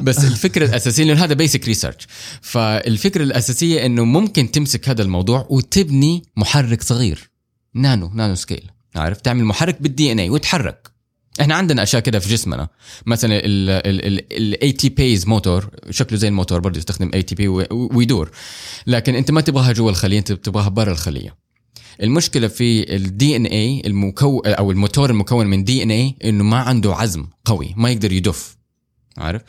بس 0.01 0.23
الفكرة 0.23 0.65
الأساسية 0.65 1.03
لأنه 1.03 1.23
هذا 1.23 1.33
basic 1.33 1.65
research 1.65 2.07
فالفكرة 2.41 3.23
الأساسية 3.23 3.85
إنه 3.85 4.03
ممكن 4.03 4.51
تمسك 4.51 4.89
هذا 4.89 5.01
الموضوع 5.01 5.47
وتبني 5.49 6.23
محرك 6.35 6.83
صغير. 6.83 7.29
nano 7.73 8.11
nano 8.13 8.35
scale 8.35 8.71
عارف؟ 8.95 9.21
تعمل 9.21 9.45
محرك 9.45 9.81
بال 9.81 10.11
DNA 10.11 10.29
ويتحرك 10.29 10.96
إحنا 11.41 11.55
عندنا 11.55 11.83
أشياء 11.83 12.01
كده 12.01 12.19
في 12.19 12.29
جسمنا. 12.29 12.67
مثلا 13.05 13.41
ال 13.45 14.71
ATPase 14.71 15.27
motor 15.27 15.69
شكله 15.89 16.17
زي 16.17 16.27
الموتور 16.27 16.59
برضه 16.59 16.77
يستخدم 16.77 17.11
ATP 17.13 17.47
ويدور. 17.71 18.31
لكن 18.87 19.15
أنت 19.15 19.31
ما 19.31 19.41
تبغاها 19.41 19.71
جوا 19.71 19.89
الخلية 19.89 20.19
أنت 20.19 20.31
تبغاها 20.31 20.69
برا 20.69 20.91
الخلية. 20.91 21.35
المشكلة 22.03 22.47
في 22.47 22.95
ال 22.95 23.35
DNA 23.35 23.81
المكون 23.85 24.47
أو 24.47 24.71
الموتور 24.71 25.09
المكون 25.09 25.47
من 25.47 25.63
DNA 25.63 26.15
إنه 26.23 26.43
ما 26.43 26.57
عنده 26.57 26.95
عزم 26.95 27.27
قوي 27.45 27.73
ما 27.77 27.89
يقدر 27.89 28.11
يدف. 28.11 28.57
عارف؟ 29.17 29.41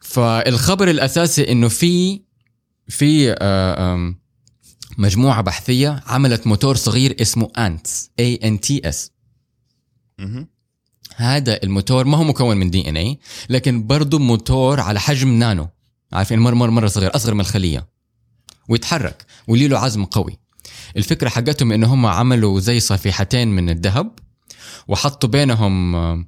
فالخبر 0.00 0.90
الأساسي 0.90 1.52
إنه 1.52 1.68
في 1.68 2.20
في 2.88 3.36
آه، 3.38 4.14
مجموعة 4.98 5.42
بحثية 5.42 6.02
عملت 6.06 6.46
موتور 6.46 6.76
صغير 6.76 7.16
اسمه 7.20 7.50
ANTs 7.58 8.10
A 8.18 8.34
N 8.34 8.60
T 8.60 8.88
S. 8.88 9.10
هذا 11.16 11.62
الموتور 11.62 12.04
ما 12.04 12.16
هو 12.16 12.24
مكون 12.24 12.56
من 12.56 12.70
DNA 12.70 13.18
لكن 13.48 13.86
برضه 13.86 14.18
موتور 14.18 14.80
على 14.80 15.00
حجم 15.00 15.28
نانو. 15.28 15.68
عارفين 16.12 16.38
مره 16.38 16.54
مره 16.54 16.70
مرة 16.70 16.86
صغير 16.86 17.16
أصغر 17.16 17.34
من 17.34 17.40
الخلية. 17.40 17.86
ويتحرك 18.68 19.26
ولي 19.48 19.68
له 19.68 19.78
عزم 19.78 20.04
قوي. 20.04 20.38
الفكرة 20.96 21.28
حقتهم 21.28 21.72
ان 21.72 21.84
هم 21.84 22.06
عملوا 22.06 22.60
زي 22.60 22.80
صفيحتين 22.80 23.48
من 23.48 23.70
الذهب 23.70 24.10
وحطوا 24.88 25.28
بينهم 25.28 25.94
آه، 25.96 26.24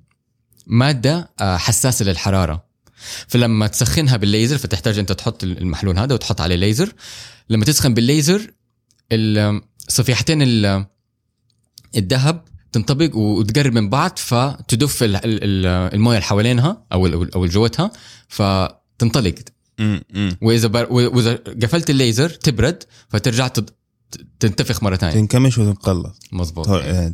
مادة 0.66 1.30
آه، 1.40 1.56
حساسة 1.56 2.04
للحرارة. 2.04 2.64
فلما 3.28 3.66
تسخنها 3.66 4.16
بالليزر 4.16 4.58
فتحتاج 4.58 4.98
أنت 4.98 5.12
تحط 5.12 5.44
المحلول 5.44 5.98
هذا 5.98 6.14
وتحط 6.14 6.40
عليه 6.40 6.56
ليزر. 6.56 6.92
لما 7.50 7.64
تسخن 7.64 7.94
بالليزر 7.94 8.52
ال- 9.12 9.60
صفيحتين 9.88 10.42
ال- 10.42 10.86
الذهب 11.96 12.44
تنطبق 12.72 13.16
وتقرب 13.16 13.72
من 13.72 13.88
بعض 13.88 14.12
فتدف 14.16 15.02
ال- 15.02 15.16
ال- 15.16 15.24
ال- 15.44 15.66
الموية 15.94 16.16
اللي 16.16 16.26
حوالينها 16.26 16.82
أو 16.92 17.06
أو 17.06 17.22
اللي 17.44 17.54
جوتها 17.54 17.90
فتنطلق. 18.28 19.34
وإذا 20.42 20.68
بر... 20.68 20.86
وإذا 20.92 21.34
قفلت 21.62 21.90
الليزر 21.90 22.30
تبرد 22.30 22.82
فترجع 23.08 23.48
تد... 23.48 23.70
تنتفخ 24.40 24.82
مرة 24.82 24.96
ثانية. 24.96 25.14
تنكمش 25.14 25.58
وتتقلص. 25.58 26.18
مزبوط 26.32 26.66
تو- 26.66 26.76
آه، 26.76 27.12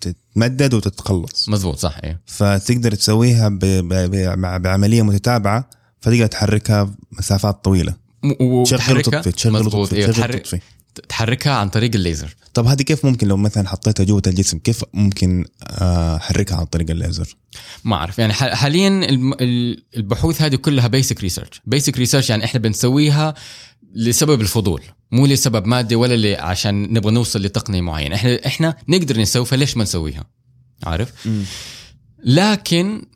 تتمدد 0.00 0.74
وتتقلص. 0.74 1.48
مزبوط 1.48 1.78
صح 1.78 1.98
إيه. 2.04 2.20
فتقدر 2.26 2.94
تسويها 2.94 3.48
ب... 3.48 3.58
ب... 3.58 3.88
ب... 4.10 4.38
مع- 4.38 4.56
بعملية 4.56 5.02
متتابعة 5.02 5.70
فتقدر 6.00 6.26
تحركها 6.26 6.94
مسافات 7.12 7.64
طويلة. 7.64 7.94
م- 8.22 8.64
تشغل 8.64 8.98
وتطفي 8.98 9.32
تشغل 9.32 9.66
وتطفي 9.66 9.96
أيوه 9.96 10.10
تشغل. 10.12 10.34
وتطفي 10.34 10.60
تحركها 11.08 11.52
عن 11.52 11.68
طريق 11.68 11.90
الليزر. 11.94 12.36
طب 12.54 12.66
هذه 12.66 12.82
كيف 12.82 13.04
ممكن 13.04 13.28
لو 13.28 13.36
مثلا 13.36 13.68
حطيتها 13.68 14.04
جوة 14.04 14.22
الجسم 14.26 14.58
كيف 14.58 14.84
ممكن 14.94 15.44
آه، 15.62 16.16
أحركها 16.16 16.56
عن 16.56 16.64
طريق 16.64 16.90
الليزر؟ 16.90 17.36
ما 17.84 17.96
أعرف. 17.96 18.18
يعني 18.18 18.32
حاليا 18.32 19.06
البحوث 19.96 20.42
هذه 20.42 20.56
كلها 20.56 20.86
basic 20.86 21.20
research 21.20 21.60
basic 21.66 21.98
research 21.98 22.30
يعني 22.30 22.44
إحنا 22.44 22.60
بنسويها 22.60 23.34
لسبب 23.94 24.40
الفضول 24.40 24.82
مو 25.12 25.26
لسبب 25.26 25.66
مادي 25.66 25.94
ولا 25.94 26.42
عشان 26.44 26.82
نبغى 26.82 27.12
نوصل 27.12 27.42
لتقنية 27.42 27.80
معينة. 27.80 28.14
إحنا 28.14 28.46
إحنا 28.46 28.76
نقدر 28.88 29.20
نسوي 29.20 29.44
فليش 29.44 29.76
ما 29.76 29.82
نسويها؟ 29.82 30.24
عارف؟ 30.84 31.28
لكن 32.24 33.06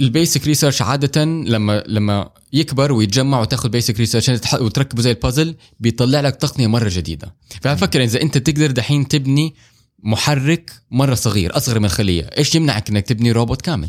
ال 0.00 0.08
basic 0.08 0.46
research 0.46 0.82
عادة 0.82 1.24
لما 1.24 1.84
لما 1.86 2.30
يكبر 2.52 2.92
ويتجمع 2.92 3.40
وتاخذ 3.40 3.68
basic 3.68 3.98
research 3.98 4.30
وتركبه 4.54 5.02
زي 5.02 5.10
البازل 5.10 5.54
بيطلع 5.80 6.20
لك 6.20 6.36
تقنية 6.36 6.66
مرة 6.66 6.88
جديدة. 6.92 7.34
ففكر 7.62 8.04
إذا 8.04 8.22
أنت 8.22 8.38
تقدر 8.38 8.70
دحين 8.70 9.08
تبني 9.08 9.54
محرك 10.02 10.72
مرة 10.90 11.14
صغير 11.14 11.56
أصغر 11.56 11.78
من 11.78 11.84
الخلية 11.84 12.22
إيش 12.38 12.54
يمنعك 12.54 12.90
إنك 12.90 13.06
تبني 13.06 13.32
روبوت 13.32 13.62
كامل؟ 13.62 13.88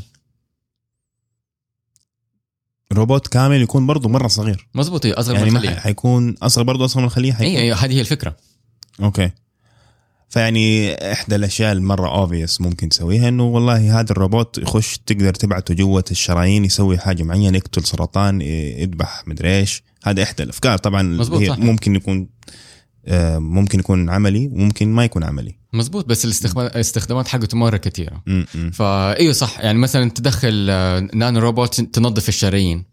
روبوت 2.93 3.27
كامل 3.27 3.61
يكون 3.61 3.87
برضه 3.87 4.09
مرة 4.09 4.27
صغير. 4.27 4.67
مزبوط 4.75 5.05
إيه، 5.05 5.19
أصغر 5.19 5.35
يعني 5.35 5.49
من 5.49 5.57
الخلية. 5.57 5.75
ح- 5.75 5.79
حيكون 5.83 6.35
أصغر 6.41 6.63
برضه 6.63 6.85
أصغر 6.85 7.01
من 7.01 7.07
الخلية 7.07 7.33
حيكون 7.33 7.55
اي 7.55 7.73
هذه 7.73 7.93
هي 7.93 8.01
الفكرة. 8.01 8.35
أوكي. 9.01 9.31
فيعني 10.29 10.93
إحدى 11.11 11.35
الأشياء 11.35 11.71
المرة 11.71 12.07
obvious 12.07 12.61
ممكن 12.61 12.89
تسويها 12.89 13.29
إنه 13.29 13.43
والله 13.43 13.99
هذا 13.99 14.11
الروبوت 14.11 14.57
يخش 14.57 14.97
تقدر 15.05 15.33
تبعته 15.33 15.73
جوة 15.73 16.05
الشرايين 16.11 16.65
يسوي 16.65 16.97
حاجة 16.97 17.23
معينة 17.23 17.57
يقتل 17.57 17.83
سرطان 17.83 18.41
يذبح 18.41 19.23
مدري 19.27 19.57
إيش. 19.57 19.83
هذا 20.03 20.23
إحدى 20.23 20.43
الأفكار. 20.43 20.77
طبعا 20.77 21.01
مزبوط، 21.01 21.41
هي. 21.41 21.49
ممكن 21.49 21.95
يكون 21.95 22.29
آه، 23.05 23.39
ممكن 23.39 23.79
يكون 23.79 24.09
عملي 24.09 24.47
وممكن 24.47 24.87
ما 24.87 25.05
يكون 25.05 25.23
عملي. 25.23 25.55
مزبوط 25.73 26.05
بس 26.05 26.25
الاستخدامات 26.25 27.27
حقته 27.27 27.57
مرة 27.57 27.77
كثيره. 27.77 28.23
فايوه 28.73 29.33
صح. 29.33 29.59
يعني 29.59 29.77
مثلا 29.77 30.09
تدخل 30.09 30.67
آه، 30.69 31.07
nano 31.13 31.39
robot 31.39 31.81
تنظف 31.81 32.29
الشرايين. 32.29 32.85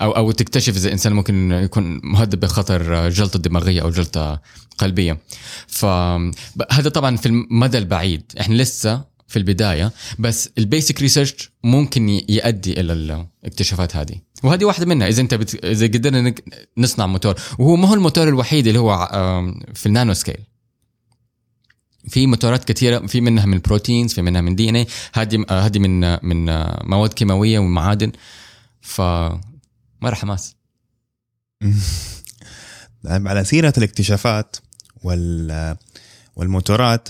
أو 0.00 0.10
أو 0.10 0.30
تكتشف 0.30 0.76
إذا 0.76 0.86
الانسان 0.86 1.12
ممكن 1.12 1.52
يكون 1.52 2.00
مهدد 2.04 2.40
بخطر 2.40 3.08
جلطة 3.08 3.38
دماغية 3.38 3.82
أو 3.82 3.90
جلطة 3.90 4.40
قلبية. 4.78 5.18
فهذا 5.66 6.88
طبعا 6.94 7.16
في 7.16 7.26
المدى 7.26 7.78
البعيد. 7.78 8.32
إحنا 8.40 8.54
لسه 8.54 9.04
في 9.28 9.36
البداية 9.36 9.92
بس 10.18 10.50
ال 10.58 10.65
basic 10.65 11.00
research 11.00 11.50
ممكن 11.64 12.08
يؤدي 12.08 12.80
إلى 12.80 12.92
الاكتشافات 12.92 13.96
هذه. 13.96 14.14
وهذه 14.42 14.64
واحدة 14.64 14.86
منها. 14.86 15.08
إذا 15.08 15.20
أنت 15.22 15.34
بت... 15.34 15.64
إذا 15.64 15.86
قدرنا 15.86 16.34
نصنع 16.78 17.06
موتور. 17.06 17.34
وهو 17.58 17.76
ما 17.76 17.88
هو 17.88 17.94
الموتور 17.94 18.28
الوحيد 18.28 18.66
اللي 18.66 18.78
هو 18.78 19.08
في 19.74 19.86
ال 19.86 20.14
nanoscale 20.14 20.38
في 22.08 22.26
motorات 22.26 22.64
كثيرة 22.64 23.06
في 23.06 23.20
منها 23.20 23.46
من 23.46 23.58
proteins 23.58 24.14
في 24.14 24.22
منها 24.22 24.40
من 24.40 24.56
DNA 24.56 24.86
هذه 25.14 25.44
آه، 25.50 25.60
هذه 25.60 25.78
من 25.78 26.04
آه، 26.04 26.20
من 26.22 26.48
آه، 26.48 26.82
مواد 26.84 27.12
كيماوية 27.12 27.58
ومعادن. 27.58 28.12
ف 28.80 29.00
مرة 30.02 30.14
حماس 30.14 30.56
طيب 33.04 33.28
على 33.28 33.44
سيرة 33.44 33.72
الاكتشافات 33.78 34.56
وال 35.02 35.76
وال 36.36 36.54
motorات 36.54 37.08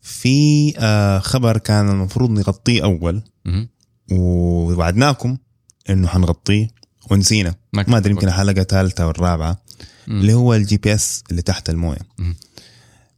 في 0.00 0.74
آه، 0.78 1.18
خبر 1.18 1.58
كان 1.58 1.90
المفروض 1.90 2.30
نغطيه 2.30 2.84
أول. 2.84 3.22
ووعدناكم 4.12 5.38
إنه 5.90 6.08
حنغطيه 6.08 6.68
ونسينا 7.10 7.54
ما 7.72 7.96
أدري 7.98 8.12
يمكن 8.12 8.28
الحلقة 8.28 8.60
الثالثة 8.60 9.06
والرابعة. 9.06 9.62
اللي 10.08 10.34
هو 10.34 10.54
ال 10.54 10.76
GPS 10.76 11.24
اللي 11.30 11.42
تحت 11.42 11.70
الموية. 11.70 11.98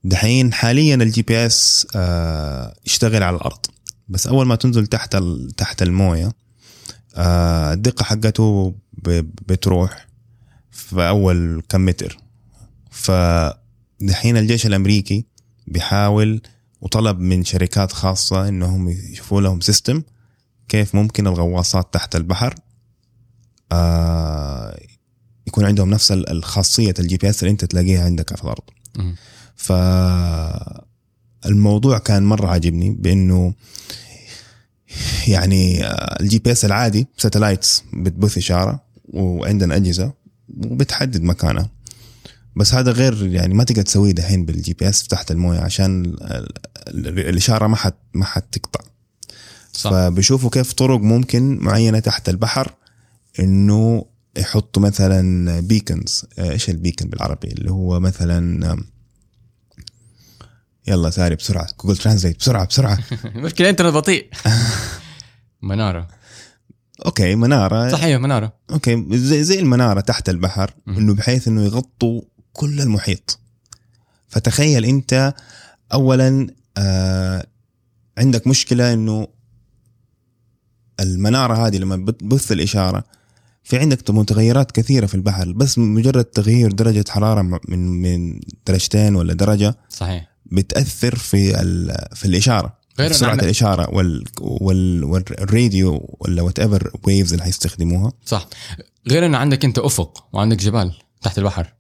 دحين 0.05 0.53
حاليا 0.53 0.95
ال 0.95 1.23
GPS 1.23 1.87
آه 1.97 2.77
يشتغل 2.87 3.23
على 3.23 3.37
الأرض 3.37 3.67
بس 4.09 4.27
أول 4.27 4.47
ما 4.47 4.57
تنزل 4.57 4.87
تحت 4.87 5.17
تحت 5.57 5.83
الموية 5.83 6.33
آه 7.17 7.73
الدقة 7.73 8.05
حقته 8.05 8.75
بتروح 9.03 10.07
في 10.71 11.09
أول 11.09 11.63
كم 11.69 11.85
متر. 11.85 12.19
فدحين 12.91 14.37
الجيش 14.37 14.67
الأمريكي 14.67 15.27
بيحاول 15.67 16.43
وطلب 16.81 17.19
من 17.21 17.45
شركات 17.45 17.93
خاصة 17.93 18.49
إنهم 18.49 18.89
يشوفوا 18.89 19.41
لهم 19.41 19.61
system 19.61 20.03
كيف 20.69 20.95
ممكن 20.95 21.27
الغواصات 21.27 21.95
تحت 21.95 22.17
البحر 22.17 22.55
آه 23.73 24.81
يكون 25.47 25.65
عندهم 25.65 25.91
نفس 25.91 26.13
ال- 26.13 26.31
الخاصية 26.31 26.95
ال 26.99 27.17
GPS 27.17 27.43
اللي 27.43 27.51
أنت 27.53 27.65
تلاقيها 27.65 28.05
عندك 28.05 28.37
في 28.37 28.45
الأرض. 28.45 28.63
مم. 28.97 29.15
فالموضوع 31.43 31.99
كان 31.99 32.23
مرة 32.25 32.47
عاجبني 32.49 32.91
بأنه 32.91 33.55
يعني 35.29 35.87
ال 36.21 36.39
GPS 36.39 36.65
العادي 36.65 37.07
satellites 37.17 37.85
بتبث 37.93 38.39
إشارة. 38.39 38.84
وعندنا 39.05 39.77
أجهزة 39.77 40.13
وبتحدد 40.57 41.23
مكانها. 41.23 41.71
بس 42.57 42.75
هذا 42.75 42.93
غير 42.93 43.27
يعني 43.27 43.55
ما 43.55 43.65
تقدر 43.65 43.83
تسويه 43.83 44.13
دحين 44.13 44.45
بال 44.45 44.73
GPS 44.75 45.07
تحت 45.09 45.31
الموية 45.31 45.59
عشان 45.61 46.05
ال- 46.05 46.23
ال- 46.89 47.19
الإشارة 47.29 47.67
ما 47.67 47.77
حت 47.77 47.95
ما 48.15 48.25
حتقطع. 48.25 48.81
صح. 49.73 49.91
فبيشوفوا 49.91 50.51
كيف 50.51 50.73
طرق 50.73 51.01
ممكن 51.01 51.59
معينة 51.61 51.99
تحت 51.99 52.29
البحر 52.29 52.75
إنه 53.41 54.05
يحطوا 54.37 54.83
مثلا 54.83 55.61
beacons 55.61 56.25
إيش 56.39 56.71
ال 56.71 56.76
beacon 56.76 57.09
بالعربي؟ 57.09 57.49
اللي 57.49 57.71
هو 57.71 58.01
مثلا 58.01 58.77
يلا 60.87 61.11
sorry 61.11 61.37
بسرعة 61.37 61.67
Google 61.85 61.97
Translate 61.97 62.39
بسرعة 62.39 62.67
بسرعة. 62.67 62.99
المشكلة 63.37 63.71
انترنت 63.71 63.95
بطيء. 63.95 64.27
منارة. 65.63 66.09
okay 67.07 67.35
منارة. 67.35 67.89
صحيح 67.89 68.21
منارة. 68.21 68.53
okay 68.71 69.07
زي, 69.11 69.45
زي 69.45 69.61
المنارة 69.61 70.01
تحت 70.01 70.29
البحر. 70.29 70.75
إنه 70.89 71.15
بحيث 71.15 71.49
إنه 71.49 71.65
يغطوا 71.65 72.23
كل 72.53 72.81
المحيط. 72.81 73.39
فتخيل 74.29 74.85
أنت 74.85 75.35
اولا 75.93 76.47
آه 76.77 77.47
عندك 78.19 78.47
مشكلة 78.47 78.93
إنه 78.93 79.29
المنارة 81.01 81.67
هذه 81.67 81.77
لما 81.77 81.97
بتبث 81.97 82.53
الإشارة 82.53 83.05
في 83.65 83.79
عندك 83.79 84.11
متغيرات 84.11 84.71
كثيرة 84.71 85.07
في 85.07 85.15
البحر 85.15 85.53
بس 85.53 85.79
مجرد 85.79 86.25
تغيير 86.25 86.73
درجة 86.73 87.05
حرارة 87.09 87.43
من 87.69 87.79
من 87.79 88.41
درجتين 88.67 89.17
ولا 89.17 89.35
درجة 89.35 89.75
صحيح. 89.89 90.29
بتأثر 90.47 91.17
في 91.17 91.53
في 92.15 92.25
الإشارة. 92.25 92.84
غير 92.99 93.13
سرعة 93.13 93.31
عندك- 93.31 93.45
الإشارة 93.45 93.95
وال 93.95 94.25
وال 94.41 95.05
والراديو 95.05 96.17
ولا 96.21 96.43
whatever 96.43 96.91
waves 97.07 97.33
اللي 97.33 97.45
حيستخدموها 97.45 98.13
صح. 98.27 98.49
غير 99.11 99.27
إنه 99.27 99.39
عندك 99.39 99.65
أنت 99.65 99.79
أفق 99.79 100.25
وعندك 100.33 100.57
جبال 100.57 100.95
تحت 101.23 101.39
البحر. 101.39 101.73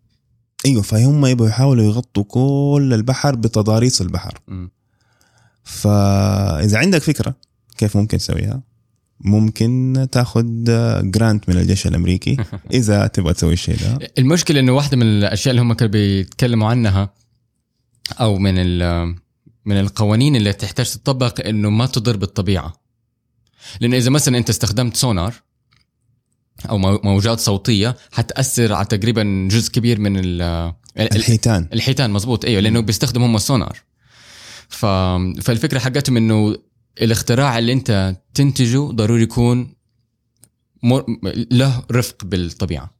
أيوه 0.66 0.82
فهم 0.82 1.26
يبغوا 1.26 1.48
يحاولوا 1.48 1.84
يغطوا 1.84 2.24
كل 2.24 2.90
البحر 2.94 3.34
بتضاريس 3.34 4.00
البحر. 4.00 4.38
مم. 4.48 4.70
فاذا 5.64 6.78
عندك 6.78 7.02
فكرة 7.02 7.34
كيف 7.78 7.96
ممكن 7.96 8.18
تسويها 8.18 8.62
ممكن 9.20 10.06
تاخذ 10.12 10.44
جرانت 11.10 11.48
من 11.48 11.56
الجيش 11.56 11.86
الأمريكي 11.86 12.36
إذا 12.72 13.06
تبغى 13.06 13.32
تسوي 13.34 13.52
الشيء 13.52 13.76
ده. 13.76 13.98
المشكلة 14.18 14.60
إنه 14.60 14.72
واحدة 14.72 14.96
من 14.96 15.02
الأشياء 15.06 15.50
اللي 15.50 15.62
هم 15.62 15.72
كانوا 15.72 15.92
بيتكلموا 15.92 16.68
عنها 16.68 17.10
أو 18.20 18.38
من 18.38 18.54
ال- 18.58 19.16
من 19.66 19.80
القوانين 19.80 20.36
اللي 20.36 20.52
تحتاج 20.52 20.90
تطبق 20.90 21.46
إنه 21.46 21.70
ما 21.70 21.86
تضر 21.86 22.16
بالطبيعة. 22.16 22.72
لأنه 23.80 23.96
إذا 23.96 24.10
مثلا 24.10 24.38
أنت 24.38 24.50
استخدمت 24.50 24.96
سونار 24.96 25.34
أو 26.70 26.78
مو- 26.78 27.00
موجات 27.04 27.40
صوتية 27.40 27.96
حتأثر 28.12 28.72
على 28.72 28.86
تقريبا 28.86 29.48
جزء 29.50 29.70
كبير 29.72 30.00
من 30.00 30.16
ال- 30.18 30.42
ال- 30.98 31.16
الحيتان. 31.16 31.68
الحيتان 31.72 32.10
مزبوط 32.10 32.44
أيوه 32.44 32.60
لأنه 32.60 32.80
بيستخدموا 32.80 33.26
هم 33.26 33.36
السونار 33.36 33.78
ف... 34.68 34.86
فالفكرة 35.42 35.78
حقتهم 35.78 36.16
إنه 36.16 36.56
الاختراع 37.02 37.58
اللي 37.58 37.72
أنت 37.72 38.16
تنتجه 38.34 38.90
ضروري 38.90 39.22
يكون 39.22 39.74
مر... 40.82 41.04
له 41.50 41.82
رفق 41.92 42.24
بالطبيعة. 42.24 42.94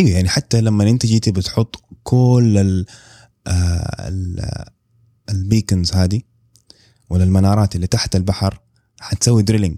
أيوه 0.00 0.10
يعني 0.10 0.28
حتى 0.28 0.60
لما 0.60 0.90
أنت 0.90 1.06
جيتي 1.06 1.30
بتحط 1.30 1.76
كل 2.02 2.58
ال 2.58 2.86
آه، 3.46 4.08
ال- 4.08 4.64
البيكنز 5.28 5.92
هذه 5.92 6.20
ولا 7.10 7.24
المنارات 7.24 7.76
اللي 7.76 7.86
تحت 7.86 8.16
البحر 8.16 8.60
حتسوي 9.00 9.42
drilling. 9.42 9.76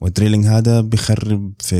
وال 0.00 0.09
drilling 0.09 0.46
هذا 0.46 0.80
بيخرب 0.80 1.52
في 1.60 1.76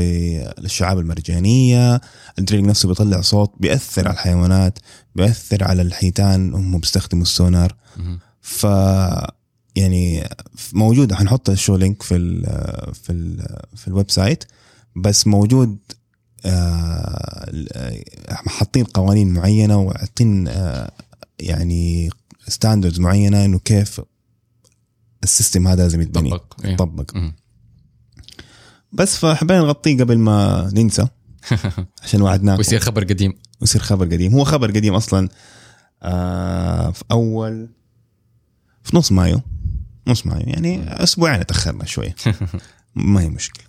الشعاب 0.57 0.99
المرجانية 0.99 2.01
ال 2.39 2.42
drilling 2.42 2.69
نفسه 2.69 2.87
بيطلع 2.87 3.21
صوت 3.21 3.51
بيأثر 3.59 4.07
على 4.07 4.13
الحيوانات 4.13 4.79
بيأثر 5.15 5.63
على 5.63 5.81
الحيتان 5.81 6.53
هم 6.53 6.77
بيستخدموا 6.79 7.23
السونار. 7.23 7.75
ف 8.41 8.63
يعني 9.75 10.29
موجودة 10.73 11.15
حنحط 11.15 11.49
ال 11.49 11.54
show 11.54 11.75
link 11.75 12.03
في 12.03 12.15
ال 12.15 12.43
في 12.93 13.11
ال 13.11 13.47
في 13.75 13.87
ال 13.87 14.11
website 14.11 14.43
بس 14.95 15.27
موجود 15.27 15.77
آه، 16.45 17.51
حاطين 18.29 18.83
قوانين 18.83 19.33
معينة 19.33 19.77
وحاطين 19.79 20.47
آه، 20.47 20.91
يعني 21.39 22.09
standards 22.47 22.99
معينة 22.99 23.45
إنه 23.45 23.59
كيف 23.59 24.01
ال 25.23 25.29
system 25.29 25.67
هذا 25.67 25.83
لازم 25.83 26.01
يتبني. 26.01 26.29
طبق 26.29 26.65
إيه. 26.65 26.73
يطبق. 26.73 27.15
مهم. 27.15 27.35
بس 28.91 29.17
فحبينا 29.17 29.59
نغطيه 29.59 29.97
قبل 29.97 30.17
ما 30.17 30.69
ننسى. 30.73 31.07
عشان 32.03 32.21
وعدناكم 32.21 32.57
ويصير 32.57 32.79
خبر 32.79 33.03
قديم. 33.03 33.33
ويصير 33.61 33.81
خبر 33.81 34.05
قديم. 34.05 34.33
هو 34.33 34.43
خبر 34.43 34.71
قديم 34.71 34.93
أصلا 34.93 35.29
آه 36.03 36.91
في 36.91 37.03
أول 37.11 37.69
في 38.83 38.97
نص 38.97 39.11
مايو. 39.11 39.41
نص 40.07 40.25
مايو. 40.25 40.43
يعني 40.47 41.03
أسبوعين 41.03 41.45
تأخرنا 41.45 41.85
شوية. 41.85 42.15
ما 42.95 43.21
هي 43.21 43.29
مشكلة. 43.29 43.65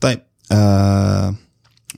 طيب 0.00 0.22
آه 0.52 1.34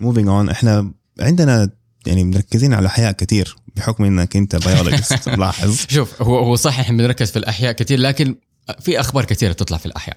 moving 0.01 0.29
on 0.29 0.49
إحنا 0.49 0.93
عندنا 1.21 1.71
يعني 2.07 2.25
مركزين 2.25 2.75
على 2.75 2.87
احياء 2.87 3.13
كثير 3.13 3.57
بحكم 3.77 4.05
إنك 4.05 4.37
أنت 4.37 4.57
biologist 4.57 5.29
لاحظ. 5.39 5.85
شوف 5.89 6.23
هو 6.23 6.39
هو 6.39 6.57
صح 6.57 6.79
إحنا 6.79 6.97
بنركز 6.97 7.31
في 7.31 7.39
الأحياء 7.39 7.73
كثير 7.73 7.99
لكن 7.99 8.35
في 8.81 9.01
أخبار 9.01 9.25
كثيره 9.25 9.53
تطلع 9.53 9.79
في 9.79 9.87
الأحياء. 9.87 10.17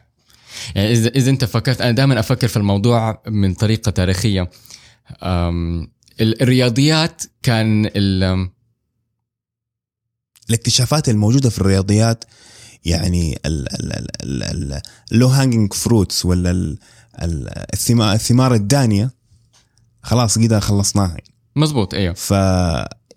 يعني 0.75 0.91
اذا 0.91 1.09
إذا 1.09 1.29
أنت 1.29 1.45
فكرت 1.45 1.81
أنا 1.81 1.91
دائما 1.91 2.19
أفكر 2.19 2.47
في 2.47 2.57
الموضوع 2.57 3.21
من 3.27 3.53
طريقة 3.53 3.91
تاريخية. 3.91 4.49
الرياضيات 6.21 7.21
كان 7.43 7.85
ال- 7.95 8.49
الاكتشافات 10.49 11.09
الموجودة 11.09 11.49
في 11.49 11.59
الرياضيات 11.59 12.23
يعني 12.85 13.39
ال 15.11 15.15
low 15.15 15.27
hanging 15.27 15.73
fruits 15.73 16.25
ولا 16.25 16.51
ال- 16.51 16.77
ال- 17.21 17.73
الثمار 17.73 18.13
الثمار 18.13 18.53
الدانية. 18.53 19.11
خلاص 20.01 20.39
كده 20.39 20.59
خلصناها. 20.59 21.17
مزبوط 21.55 21.93
أيوه 21.93 22.13
ف 22.13 22.33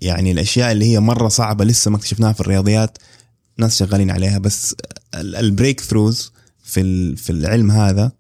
يعني 0.01 0.33
الأشياء 0.33 0.73
اللي 0.73 0.85
هي 0.85 1.01
مرة 1.01 1.29
صعبة 1.29 1.65
لسه 1.65 1.91
ما 1.91 1.97
اكتشفناها 1.97 2.33
في 2.33 2.41
الرياضيات 2.41 2.99
ناس 3.59 3.79
شغالين 3.79 4.11
عليها 4.11 4.39
بس 4.39 4.75
ال 5.15 5.81
breakthroughs 5.81 6.33
في 6.65 6.81
ال- 6.81 7.17
في 7.17 7.31
العلم 7.31 7.71
هذا 7.71 8.13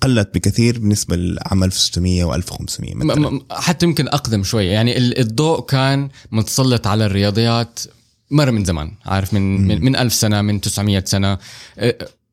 قلت 0.00 0.34
بكثير 0.34 0.78
بالنسبة 0.78 1.16
لعام 1.16 1.64
1600 1.64 2.24
و1500 2.24 2.94
مثلا. 2.94 3.40
حتى 3.50 3.86
يمكن 3.86 4.08
أقدم 4.08 4.42
شوية 4.42 4.70
يعني 4.70 4.98
ال- 4.98 5.18
الضوء 5.18 5.60
كان 5.60 6.08
متسلط 6.32 6.86
على 6.86 7.06
الرياضيات 7.06 7.80
مرة 8.30 8.50
من 8.50 8.64
زمان 8.64 8.92
عارف 9.06 9.34
من 9.34 9.60
من, 9.68 9.84
من 9.84 9.96
ألف 9.96 10.14
سنة 10.14 10.42
من 10.42 10.60
900 10.60 11.02
سنة. 11.06 11.38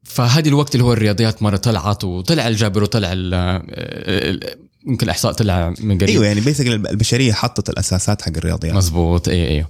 فهذه 0.04 0.48
الوقت 0.48 0.76
اللي 0.76 0.86
هو 0.86 0.94
الرياضيات 0.94 1.44
مرة 1.44 1.58
طلعت 1.58 2.04
وطلع 2.04 2.48
الجبر 2.48 2.84
وطلع 2.84 3.14
ال- 3.14 3.34
ال- 3.34 4.69
يمكن 4.90 5.06
الإحصاء 5.06 5.32
طلع 5.32 5.70
من 5.80 5.98
قريب. 5.98 6.10
أيوه 6.10 6.26
يعني 6.26 6.42
basic 6.42 6.68
البشرية 6.68 7.34
حطت 7.34 7.70
الأساسات 7.70 8.22
حق 8.22 8.32
الرياضيات. 8.38 8.74
مزبوط 8.76 9.28
أيوه 9.30 9.48
أيوه 9.48 9.70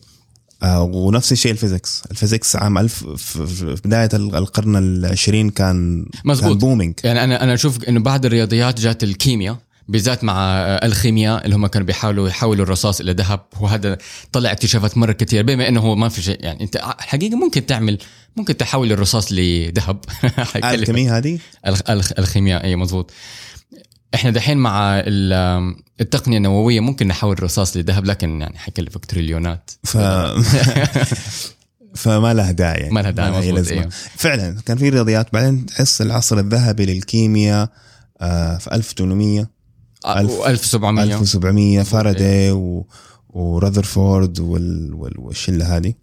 آه 0.64 0.82
ونفس 0.84 1.32
الشيء 1.32 1.52
ال 1.52 1.57
physics. 1.57 2.04
ال 2.12 2.17
physics 2.17 2.56
عام 2.56 2.78
ألف 2.78 3.04
في 3.08 3.76
بداية 3.86 4.10
القرن 4.14 4.76
العشرين 4.76 5.50
كان 5.50 6.06
مزبوط. 6.26 6.50
كان 6.50 6.58
booming 6.58 6.94
يعني 7.04 7.24
أنا 7.24 7.44
أنا 7.44 7.54
أشوف 7.54 7.84
إنه 7.84 8.00
بعد 8.00 8.26
الرياضيات 8.26 8.80
جات 8.80 9.04
الكيمياء 9.04 9.58
بالذات 9.88 10.24
مع 10.24 10.36
الخيمياء 10.84 11.46
اللي 11.46 11.56
هم 11.56 11.68
كانوا 11.68 11.88
بيحاولوا 11.88 12.30
يحولوا 12.30 12.64
الرصاص 12.66 13.00
إلى 13.02 13.12
ذهب 13.14 13.40
وهذا 13.60 13.98
طلع 14.32 14.52
اكتشافات 14.52 14.98
مرة 14.98 15.12
كثير 15.12 15.44
بما 15.44 15.68
إنه 15.68 15.80
هو 15.80 15.96
ما 15.96 16.10
في 16.10 16.22
شيء 16.22 16.38
يعني 16.44 16.64
أنت 16.64 16.78
حقيقة 17.00 17.36
ممكن 17.36 17.66
تعمل 17.66 17.98
ممكن 18.38 18.58
تحول 18.58 18.92
الرصاص 18.92 19.28
لذهب. 19.32 20.00
الكيمياء 20.56 21.18
هذه؟ 21.18 21.40
الخ- 21.68 21.90
الخ- 21.90 22.14
الخيمياء 22.20 22.64
اي 22.64 22.76
مزبوط 22.76 23.12
إحنا 24.16 24.32
دحين 24.32 24.58
مع 24.58 25.00
ال- 25.00 25.76
التقنية 26.02 26.38
النووية 26.38 26.80
ممكن 26.80 27.08
نحول 27.08 27.34
الرصاص 27.38 27.78
لذهب 27.78 28.06
لكن 28.06 28.42
يعني 28.42 28.58
حيكلفك 28.58 29.06
تريليونات 29.06 29.72
ف 29.84 29.98
فما 31.96 32.34
لها 32.34 32.52
داعي 32.52 32.80
يعني. 32.80 32.94
ما 32.94 33.00
لها 33.00 33.12
داعي، 33.12 33.32
مظبوط، 33.32 33.54
لازمة. 33.56 33.78
أيوه. 33.80 33.90
فعلا 34.16 34.62
كان 34.66 34.78
في 34.78 34.90
رياضيات 34.90 35.34
بعدين 35.34 35.66
تحس 35.66 36.02
العصر 36.02 36.40
الذهبي 36.40 36.86
للكيمياء 36.86 37.70
آه 38.22 38.58
في 38.58 38.76
1800 38.76 39.50
ألف- 40.06 40.48
1700 40.48 41.04
1700 41.04 41.82
فاراداي 41.84 42.52
و... 42.52 42.88
ورذرفورد 43.30 44.40
وال... 44.40 44.94
وال... 44.94 45.20
والشلة 45.20 45.78
هذه 45.78 45.94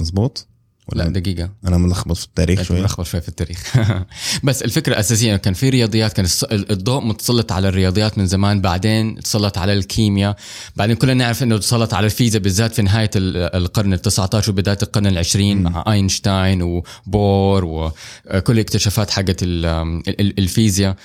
مظبوط 0.00 0.48
لا 0.92 1.04
ولا 1.04 1.12
دقيقة. 1.12 1.50
أنا 1.66 1.78
ملخبط 1.78 2.16
في 2.16 2.24
التاريخ 2.24 2.62
شوي. 2.62 2.80
ملخبط 2.80 3.06
شوي 3.06 3.20
في 3.20 3.28
التاريخ. 3.28 3.76
بس 4.44 4.62
الفكرة 4.62 4.92
الأساسية 4.92 5.28
إنه 5.30 5.36
كان 5.36 5.54
في 5.54 5.68
رياضيات 5.68 6.12
كان 6.12 6.26
الضوء 6.52 7.04
متسلط 7.04 7.52
على 7.52 7.68
الرياضيات 7.68 8.18
من 8.18 8.26
زمان 8.26 8.60
بعدين 8.60 9.20
تسلط 9.20 9.58
على 9.58 9.72
الكيمياء. 9.72 10.36
بعدين 10.76 10.96
كلنا 10.96 11.14
نعرف 11.14 11.42
إنه 11.42 11.58
تسلط 11.58 11.94
على 11.94 12.04
الفيزياء 12.06 12.42
بالذات 12.42 12.74
في 12.74 12.82
نهاية 12.82 13.10
ال- 13.16 13.36
القرن 13.56 13.92
ال 13.92 14.02
19 14.02 14.50
وبداية 14.52 14.78
القرن 14.82 15.06
العشرين. 15.06 15.62
مع 15.62 15.84
أينشتاين 15.92 16.62
وبور 16.62 17.64
وكل 17.64 18.52
الاكتشافات 18.52 19.10
حقت 19.10 19.42
ال- 19.42 19.66
ال- 20.08 20.38
الفيزياء. 20.38 20.96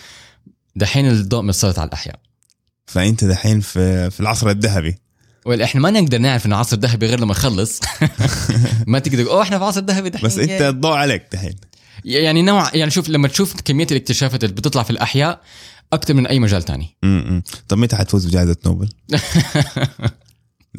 دحين 0.76 1.08
الضوء 1.10 1.42
متسلط 1.42 1.80
على 1.80 1.88
الأحياء. 1.88 2.20
فأنت 2.86 3.24
دحين 3.24 3.60
في 3.60 4.10
في 4.10 4.20
العصر 4.20 4.50
الذهبي. 4.50 4.96
إحنا 5.48 5.82
ما 5.82 5.92
نقدر 5.92 6.18
نعرف 6.18 6.46
إنه 6.46 6.56
عصر 6.56 6.78
ذهبي 6.78 7.06
غير 7.06 7.20
لما 7.20 7.32
نخلص 7.32 7.80
ما 8.88 9.00
تقدر 9.00 9.32
أوه 9.32 9.42
إحنا 9.42 9.58
في 9.58 9.64
عصر 9.64 9.82
ذهبي 9.82 10.10
دحين 10.10 10.26
بس 10.26 10.38
أنت 10.38 10.62
الضوء 10.62 10.94
عليك 10.94 11.24
دحين 11.32 11.56
يعني 12.06 12.42
نوع 12.42 12.76
يعني 12.76 12.92
شوف 12.92 13.10
لما 13.10 13.28
تشوف 13.28 13.62
كمية 13.62 13.88
الاكتشافات 13.92 14.44
اللي 14.44 14.56
بتطلع 14.56 14.84
في 14.84 14.90
الأحياء 14.90 15.42
أكثر 15.94 16.14
من 16.14 16.28
أي 16.28 16.40
مجال 16.40 16.64
تاني 16.64 16.98
م-م. 17.04 17.44
طب 17.68 17.78
متى 17.78 17.96
حتفوز 17.96 18.26
بجائزة 18.26 18.56
نوبل؟ 18.66 18.90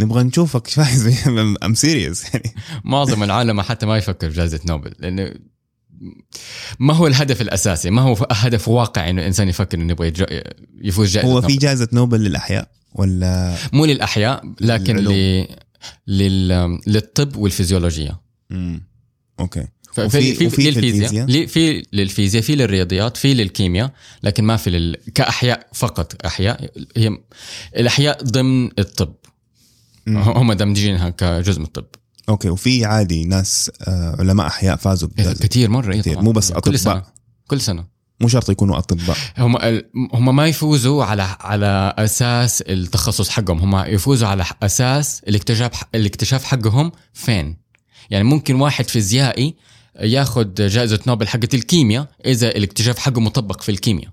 نبغى 0.01 0.23
نشوفك 0.23 0.67
فايز 0.67 1.29
I'm 1.63 1.75
serious 1.75 2.35
يعني 2.35 2.55
معظم 2.85 3.23
العالم 3.23 3.61
حتى 3.61 3.87
ما 3.87 3.97
يفكر 3.97 4.31
في 4.31 4.37
جائزة 4.37 4.61
نوبل 4.67 4.93
لأنه 4.99 5.35
ما 6.79 6.95
هو 6.95 7.07
الهدف 7.07 7.41
الأساسي 7.41 7.91
ما 7.91 8.03
هو 8.03 8.27
هدف 8.31 8.69
واقعي 8.69 9.11
إنه 9.11 9.21
الإنسان 9.21 9.49
يفكر 9.49 9.79
إنه 9.79 9.93
يبغى 9.93 10.13
يفوز 10.81 11.13
جائزة 11.15 11.33
هو. 11.33 11.41
في 11.41 11.57
جائزة 11.57 11.89
نوبل 11.93 12.21
للأحياء 12.21 12.69
ولا 12.95 13.57
مو 13.73 13.85
للأحياء 13.85 14.43
لكن. 14.61 14.97
ل... 14.97 15.47
لل... 16.07 16.79
للطب 16.87 17.37
والفيزيولوجيا. 17.37 18.19
مم. 18.51 18.87
okay. 19.41 19.67
في 19.93 20.05
وفي- 20.05 20.35
في, 20.35 20.47
وفي 20.47 20.57
في 20.57 21.47
في 21.49 21.83
للفيزياء 21.93 22.43
في 22.43 22.57
للرياضيات 22.57 23.17
في 23.17 23.35
للكيمياء 23.35 23.93
لكن 24.23 24.45
ما 24.45 24.57
في 24.57 24.71
لل... 24.71 24.97
كأحياء 25.15 25.67
فقط. 25.75 26.27
أحياء 26.27 26.71
هي 26.97 27.19
الأحياء 27.77 28.23
ضمن 28.25 28.71
الطب. 28.79 29.15
مم. 30.07 30.17
هم 30.17 30.53
دمجينها 30.53 31.11
كجزء 31.11 31.59
من 31.59 31.65
الطب. 31.67 31.87
أوكي. 32.29 32.49
وفي 32.51 32.85
عادي 32.85 33.25
ناس 33.25 33.71
آه، 33.89 34.17
علماء 34.19 34.47
أحياء 34.47 34.77
فازوا 34.77 35.09
بجائزة. 35.09 35.35
كثير 35.35 35.71
مرة 35.71 35.93
إيه 35.93 36.01
كتير. 36.01 36.21
مو 36.23 36.33
بس 36.33 36.53
كل 36.53 36.79
سنة. 36.79 37.03
كل 37.47 37.61
سنة. 37.61 37.92
مو 38.23 38.29
شرط 38.29 38.51
يكونوا 38.51 38.79
أطباء. 38.79 39.17
هم 39.39 39.57
هم 40.15 40.37
ما 40.37 40.47
يفوزوا 40.47 41.05
على 41.05 41.23
على 41.23 41.95
أساس 41.99 42.63
التخصص 42.63 43.29
حقهم. 43.29 43.59
هم 43.59 43.87
يفوزوا 43.95 44.29
على 44.29 44.45
أساس 44.63 45.23
الاكتشاف 45.29 45.83
الاكتشاف 45.95 46.45
حقهم 46.45 46.93
فين. 47.13 47.57
يعني 48.11 48.25
ممكن 48.25 48.55
واحد 48.55 48.89
فيزيائي 48.89 49.55
ياخذ 50.01 50.55
جائزة 50.55 51.01
نوبل 51.07 51.29
حقت 51.29 51.55
الكيمياء 51.55 52.09
إذا 52.27 52.49
الاكتشاف 52.49 52.99
حقه 52.99 53.21
مطبق 53.21 53.63
في 53.63 53.69
الكيمياء. 53.69 54.11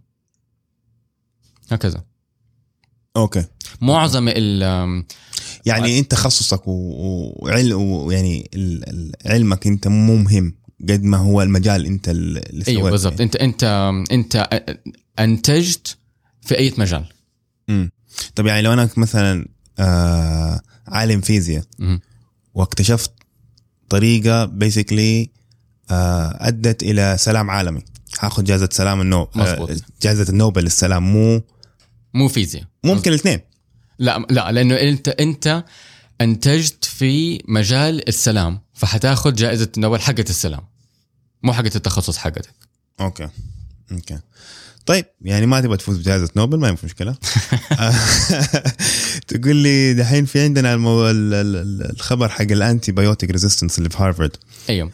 هكذا. 1.71 2.03
أوكي. 3.17 3.45
معظم 3.81 4.25
ال 4.27 4.61
يعني 5.65 5.99
أنت 5.99 6.11
تخصصك 6.11 6.67
و- 6.67 7.33
وعل 7.45 7.73
ويعني 7.73 8.49
علمك 9.25 9.67
أنت 9.67 9.87
مو 9.87 10.15
مهم. 10.15 10.53
قد 10.81 11.03
ما 11.03 11.17
هو 11.17 11.41
المجال 11.41 11.85
انت 11.85 12.09
اللي 12.09 12.63
أيوه 12.67 12.91
بالضبط. 12.91 13.21
انت 13.21 13.35
انت 13.35 13.63
انت 14.11 14.49
أنتجت 15.19 15.97
في 16.41 16.57
أي 16.57 16.73
مجال؟ 16.77 17.05
مم. 17.67 17.91
طب 18.35 18.45
يعني 18.45 18.61
لو 18.61 18.73
أنا 18.73 18.89
مثلا 18.97 19.47
آه 19.79 20.61
عالم 20.87 21.21
فيزياء. 21.21 21.63
واكتشفت 22.53 23.11
طريقة 23.89 24.45
بيسكلي 24.45 25.29
آه 25.91 26.37
أدت 26.47 26.83
إلى 26.83 27.15
سلام 27.19 27.49
عالمي. 27.49 27.81
هاخذ 28.19 28.43
جائزة 28.43 28.69
سلام 28.71 29.01
النوبل. 29.01 29.41
آه 29.41 29.77
جائزة 30.01 30.25
النوبل 30.29 30.63
للسلام. 30.63 31.13
مو 31.13 31.41
مو 32.13 32.27
فيزياء. 32.27 32.63
ممكن 32.83 33.11
الاثنين. 33.11 33.39
لا 33.99 34.25
لا 34.29 34.51
لأنه 34.51 34.75
انت 34.75 35.07
أنت 35.07 35.63
أنتجت 36.21 36.85
في 36.85 37.41
مجال 37.47 38.07
السلام 38.07 38.59
فحتاخذ 38.73 39.35
جائزة 39.35 39.69
نوبل 39.77 39.99
حقت 39.99 40.29
السلام. 40.29 40.61
مو 41.43 41.53
حقت 41.53 41.75
التخصص 41.75 42.17
حقتك. 42.17 42.53
okay. 43.01 43.29
okay. 43.91 44.19
طيب 44.85 45.05
يعني 45.21 45.45
ما 45.45 45.61
تبغى 45.61 45.77
تفوز 45.77 45.97
بجائزة 45.97 46.29
نوبل 46.35 46.59
ما 46.59 46.75
في 46.75 46.85
مشكلة. 46.85 47.15
تقول 49.27 49.55
لي 49.55 49.93
دحين 49.93 50.25
في 50.25 50.43
عندنا 50.43 50.73
المو... 50.73 51.09
ال- 51.09 51.33
ال- 51.33 51.55
ال- 51.55 51.91
الخبر 51.91 52.29
حق 52.29 52.41
الانتي 52.41 52.91
بايوتيك 52.91 53.29
ريزيستنس 53.31 53.77
اللي 53.77 53.89
في 53.89 53.97
هارفرد. 54.03 54.37
أيوه. 54.69 54.91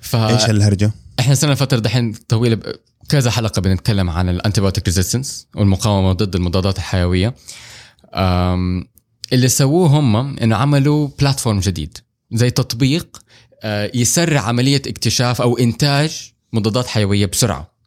ف 0.00 0.16
إيش 0.16 0.44
الهرجه؟ 0.50 0.90
إحنا 1.20 1.34
صرنا 1.34 1.54
فترة 1.54 1.78
دحين 1.78 2.12
طويلة 2.12 2.56
ب- 2.56 2.62
كذا 3.08 3.30
حلقة 3.30 3.62
بنتكلم 3.62 4.10
عن 4.10 4.28
ال 4.28 4.33
antibiotic 4.33 4.84
resistance 4.86 5.46
والمقاومة 5.56 6.12
ضد 6.12 6.34
المضادات 6.34 6.78
الحيوية. 6.78 7.34
أم، 8.14 8.88
اللي 9.32 9.48
سووه 9.48 9.88
هم 9.88 10.16
إنه 10.38 10.56
عملوا 10.56 11.08
platform 11.20 11.60
جديد 11.60 11.98
زي 12.32 12.50
تطبيق 12.50 13.22
يسرع 13.94 14.40
عملية 14.40 14.82
اكتشاف 14.86 15.42
أو 15.42 15.58
إنتاج 15.58 16.32
مضادات 16.52 16.86
حيوية 16.86 17.26
بسرعة. 17.26 17.78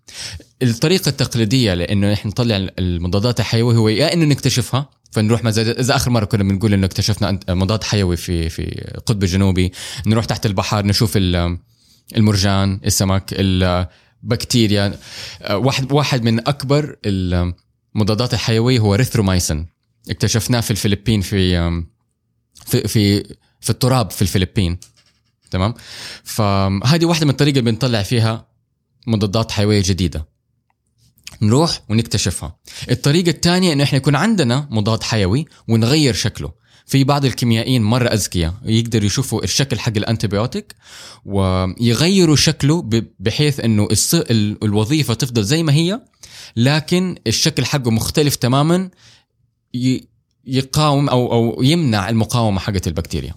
الطريقة 0.63 1.09
التقليدية 1.09 1.73
لأنه 1.73 2.13
إحنا 2.13 2.31
نطلع 2.31 2.67
المضادات 2.79 3.39
الحيوية 3.39 3.75
هو 3.77 3.89
يا 3.89 4.13
إنه 4.13 4.25
نكتشفها 4.25 4.89
فنروح 5.11 5.43
مثلا 5.43 5.79
إذا 5.79 5.95
آخر 5.95 6.11
مرة 6.11 6.25
كنا 6.25 6.43
بنقول 6.43 6.73
إنه 6.73 6.85
اكتشفنا 6.85 7.39
مضاد 7.49 7.83
حيوي 7.83 8.17
في 8.17 8.49
في 8.49 8.61
القطب 8.95 9.23
الجنوبي 9.23 9.71
نروح 10.05 10.25
تحت 10.25 10.45
البحر 10.45 10.85
نشوف 10.85 11.17
ال- 11.17 11.57
المرجان 12.17 12.79
السمك 12.85 13.23
البكتيريا 13.31 14.93
آه، 15.41 15.57
واحد 15.57 15.91
واحد 15.91 16.23
من 16.23 16.39
أكبر 16.47 16.95
المضادات 17.05 18.33
الحيوية 18.33 18.79
هو 18.79 18.95
إريثرومايسين. 18.95 19.67
اكتشفناه 20.09 20.59
في 20.61 20.71
الفلبين 20.71 21.21
في 21.21 21.59
في 22.65 22.87
في 22.87 23.23
في 23.61 23.69
التراب 23.69 24.11
في 24.11 24.21
الفلبين. 24.21 24.77
تمام؟ 25.51 25.73
فهذه 26.23 27.05
واحدة 27.05 27.25
من 27.25 27.31
الطريقة 27.31 27.59
اللي 27.59 27.71
بنطلع 27.71 28.03
فيها 28.03 28.47
مضادات 29.07 29.51
حيوية 29.51 29.83
جديدة. 29.85 30.27
نروح 31.41 31.81
ونكتشفها. 31.89 32.57
الطريقة 32.91 33.29
الثانية 33.29 33.73
إنه 33.73 33.83
إحنا 33.83 33.97
يكون 33.97 34.15
عندنا 34.15 34.67
مضاد 34.71 35.03
حيوي 35.03 35.45
ونغير 35.67 36.13
شكله. 36.13 36.61
في 36.85 37.03
بعض 37.03 37.25
الكيميائيين 37.25 37.83
مرة 37.83 38.07
أذكياء 38.07 38.53
يقدروا 38.65 39.05
يشوفوا 39.05 39.43
الشكل 39.43 39.79
حق 39.79 39.93
ال 39.97 40.04
antibiotic 40.04 40.75
ويغيروا 41.25 42.35
شكله 42.35 42.89
بحيث 43.19 43.59
أنه 43.59 43.87
الوظيفة 44.63 45.13
تفضل 45.13 45.43
زي 45.43 45.63
ما 45.63 45.73
هي 45.73 46.01
لكن 46.55 47.17
الشكل 47.27 47.65
حقه 47.65 47.91
مختلف 47.91 48.35
تماما 48.35 48.89
يقاوم 50.45 51.09
أو, 51.09 51.33
أو 51.33 51.63
يمنع 51.63 52.09
المقاومة 52.09 52.59
حقت 52.59 52.87
البكتيريا. 52.87 53.35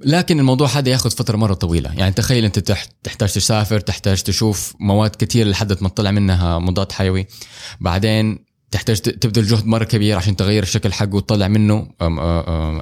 لكن 0.00 0.38
الموضوع 0.40 0.68
هذا 0.68 0.88
ياخذ 0.88 1.10
فترة 1.10 1.36
مرة 1.36 1.54
طويلة. 1.54 1.92
يعني 1.94 2.12
تخيل 2.12 2.44
أنت 2.44 2.58
تح- 2.58 2.86
تحتاج 3.02 3.32
تسافر 3.32 3.80
تحتاج 3.80 4.22
تشوف 4.22 4.74
مواد 4.80 5.10
كثير 5.16 5.48
لحد 5.48 5.82
ما 5.82 5.88
تطلع 5.88 6.10
منها 6.10 6.58
مضاد 6.58 6.92
حيوي. 6.92 7.26
بعدين 7.80 8.44
تحتاج 8.70 9.00
تبذل 9.00 9.46
جهد 9.46 9.66
مرة 9.66 9.84
كبير 9.84 10.16
عشان 10.16 10.36
تغير 10.36 10.62
الشكل 10.62 10.92
حقه 10.92 11.14
وتطلع 11.14 11.48
منه 11.48 11.88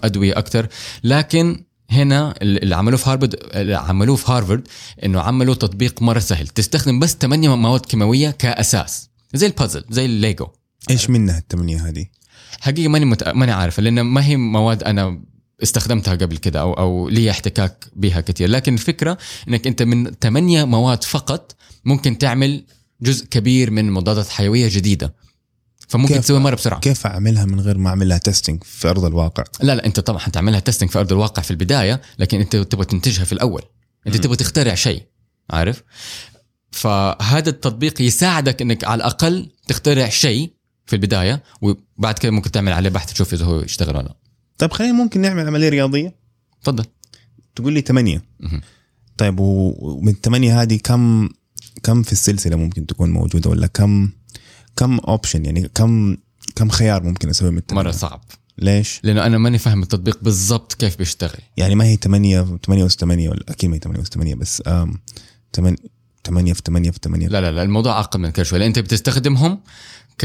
أدوية 0.05 0.39
أكثر 0.39 0.69
لكن 1.05 1.65
هنا 1.91 2.35
اللي 2.43 2.75
عملوه 2.77 2.97
في 2.99 3.11
هارفارد 3.11 3.37
اللي 3.55 3.75
عملوه 3.75 4.17
في 4.17 4.33
هارفارد 4.33 4.69
إنه 5.05 5.21
عملوا 5.21 5.55
تطبيق 5.55 6.03
مرة 6.03 6.19
سهل. 6.19 6.49
تستخدم 6.49 6.99
بس 6.99 7.17
8 7.21 7.57
مواد 7.57 7.81
كيماوية 7.81 8.31
كأساس. 8.31 9.11
زي 9.35 9.47
البازل 9.47 9.85
زي 9.91 10.05
الليجو. 10.05 10.47
إيش 10.91 11.11
منها 11.11 11.39
الثمانية 11.39 11.89
هذه؟ 11.89 12.07
حقيقة 12.61 12.89
ماني 12.89 13.05
مت... 13.05 13.29
ماني 13.29 13.53
عارف 13.53 13.81
لأن 13.81 14.01
ما 14.01 14.25
هي 14.27 14.37
مواد 14.37 14.83
أنا 14.83 15.21
استخدمتها 15.63 16.15
قبل 16.15 16.37
كده 16.37 16.61
أو 16.61 16.73
أو 16.73 17.09
لي 17.09 17.31
احتكاك 17.31 17.85
بها 17.97 18.21
كثير. 18.21 18.49
لكن 18.49 18.75
الفكرة 18.75 19.19
إنك 19.49 19.67
أنت 19.67 19.83
من 19.83 20.11
ثمانية 20.21 20.65
مواد 20.65 21.05
فقط 21.05 21.57
ممكن 21.85 22.19
تعمل 22.19 22.65
جزء 23.03 23.27
كبير 23.27 23.71
من 23.71 23.91
مضادات 23.91 24.29
حيوية 24.29 24.69
جديدة. 24.73 25.15
فممكن؟ 25.89 26.21
تسوي 26.21 26.39
مرة 26.39 26.55
بسرعة. 26.55 26.81
كيف 26.81 27.07
أعملها 27.07 27.45
من 27.45 27.61
غير 27.61 27.79
ما 27.79 27.91
اعمل 27.91 28.09
لها 28.09 28.19
testing 28.19 28.65
في 28.65 28.89
أرض 28.89 29.05
الواقع؟ 29.05 29.45
لا 29.61 29.75
لا 29.75 29.87
أنت 29.87 30.01
طبعا 30.01 30.19
حتعملها 30.19 30.61
testing 30.61 30.91
في 30.91 30.99
أرض 30.99 31.13
الواقع 31.13 31.43
في 31.43 31.51
البداية 31.51 32.01
لكن 32.19 32.41
أنت 32.41 32.57
تبغى 32.57 32.85
تنتجها 32.85 33.25
في 33.25 33.33
الأول. 33.33 33.63
أنت 34.07 34.17
تبغى 34.17 34.37
تخترع 34.37 34.75
شيء 34.75 35.03
عارف؟ 35.51 35.83
فهذا 36.71 37.49
التطبيق 37.49 38.03
يساعدك 38.03 38.63
إنك 38.63 38.85
على 38.85 38.99
الأقل 38.99 39.51
تخترع 39.69 40.09
شيء 40.09 40.53
في 40.87 40.97
البداية 40.97 41.43
وبعد 41.63 42.19
كده 42.19 42.33
ممكن 42.33 42.51
تعمل 42.51 42.73
عليه 42.73 42.91
بحث 42.91 43.13
تشوف 43.13 43.35
إذا 43.35 43.45
هو 43.45 43.61
يشتغل 43.61 43.97
ولا 43.97 44.03
لا. 44.03 44.22
طيب 44.59 44.73
خلينا 44.73 44.93
ممكن 44.93 45.21
نعمل 45.21 45.47
عملية 45.47 45.69
رياضية. 45.69 46.15
تفضل. 46.63 46.85
تقول 47.57 47.73
لي 47.73 47.81
ثمانيه 47.81 48.23
مهم. 48.41 48.61
طيب 49.17 49.41
و- 49.41 49.75
ومن 49.81 50.09
الثمانيه 50.09 50.63
هذه 50.63 50.79
كم 50.85 51.29
كم 51.83 52.03
في 52.03 52.13
السلسلة 52.13 52.57
ممكن 52.57 52.87
تكون 52.87 53.11
موجودة 53.11 53.51
ولا 53.51 53.67
كم 53.67 54.11
كم 54.77 54.99
option 54.99 55.45
يعني 55.45 55.69
كم 55.75 56.17
كم 56.57 56.69
خيار 56.69 57.03
ممكن 57.03 57.29
أسوي 57.29 57.51
من 57.51 57.59
الثمانيه؟ 57.59 57.85
مرة 57.91 57.97
صعب. 57.97 58.25
ليش؟ 58.59 59.01
لأنه 59.05 59.27
أنا 59.27 59.39
ماني 59.39 59.59
فاهم 59.59 59.83
التطبيق 59.83 60.19
بالضبط 60.23 60.75
كيف 60.75 60.99
بيشتغل. 60.99 61.39
يعني 61.57 61.75
ما 61.75 61.85
هي 61.85 61.97
8 61.97 62.59
8 62.67 62.87
أس 62.87 62.97
8 62.97 63.29
ولا 63.29 63.45
أكيد 63.49 63.71
ما 63.71 63.77
هي 63.77 63.81
8 63.81 64.03
اس 64.03 64.09
8 64.09 64.35
بس 64.35 64.63
8 65.53 65.77
8 66.25 66.53
في 66.53 66.63
8 66.65 66.91
في 66.91 66.99
8 67.03 67.29
لا 67.29 67.41
لا 67.41 67.53
لا 67.53 67.63
الموضوع 67.63 67.93
اعقد 67.93 68.21
من 68.21 68.31
كده 68.31 68.45
شوي 68.45 68.59
لأن 68.59 68.69
أنت 68.69 68.79
بتستخدمهم 68.79 69.61
ك 70.19 70.25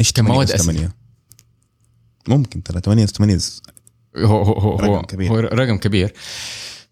إيش 0.00 0.12
كمواد 0.12 0.46
8 0.48 0.54
اس 0.60 0.62
8 0.66 0.96
ممكن 2.28 2.62
ترى 2.62 2.80
8 2.80 3.04
اس 3.04 3.10
8 3.12 3.38
هو 4.16 4.42
هو 4.42 4.52
هو 4.58 4.76
رقم 4.76 5.02
كبير. 5.06 5.30
هو 5.32 5.38
رقم 5.38 5.76
كبير. 5.76 6.12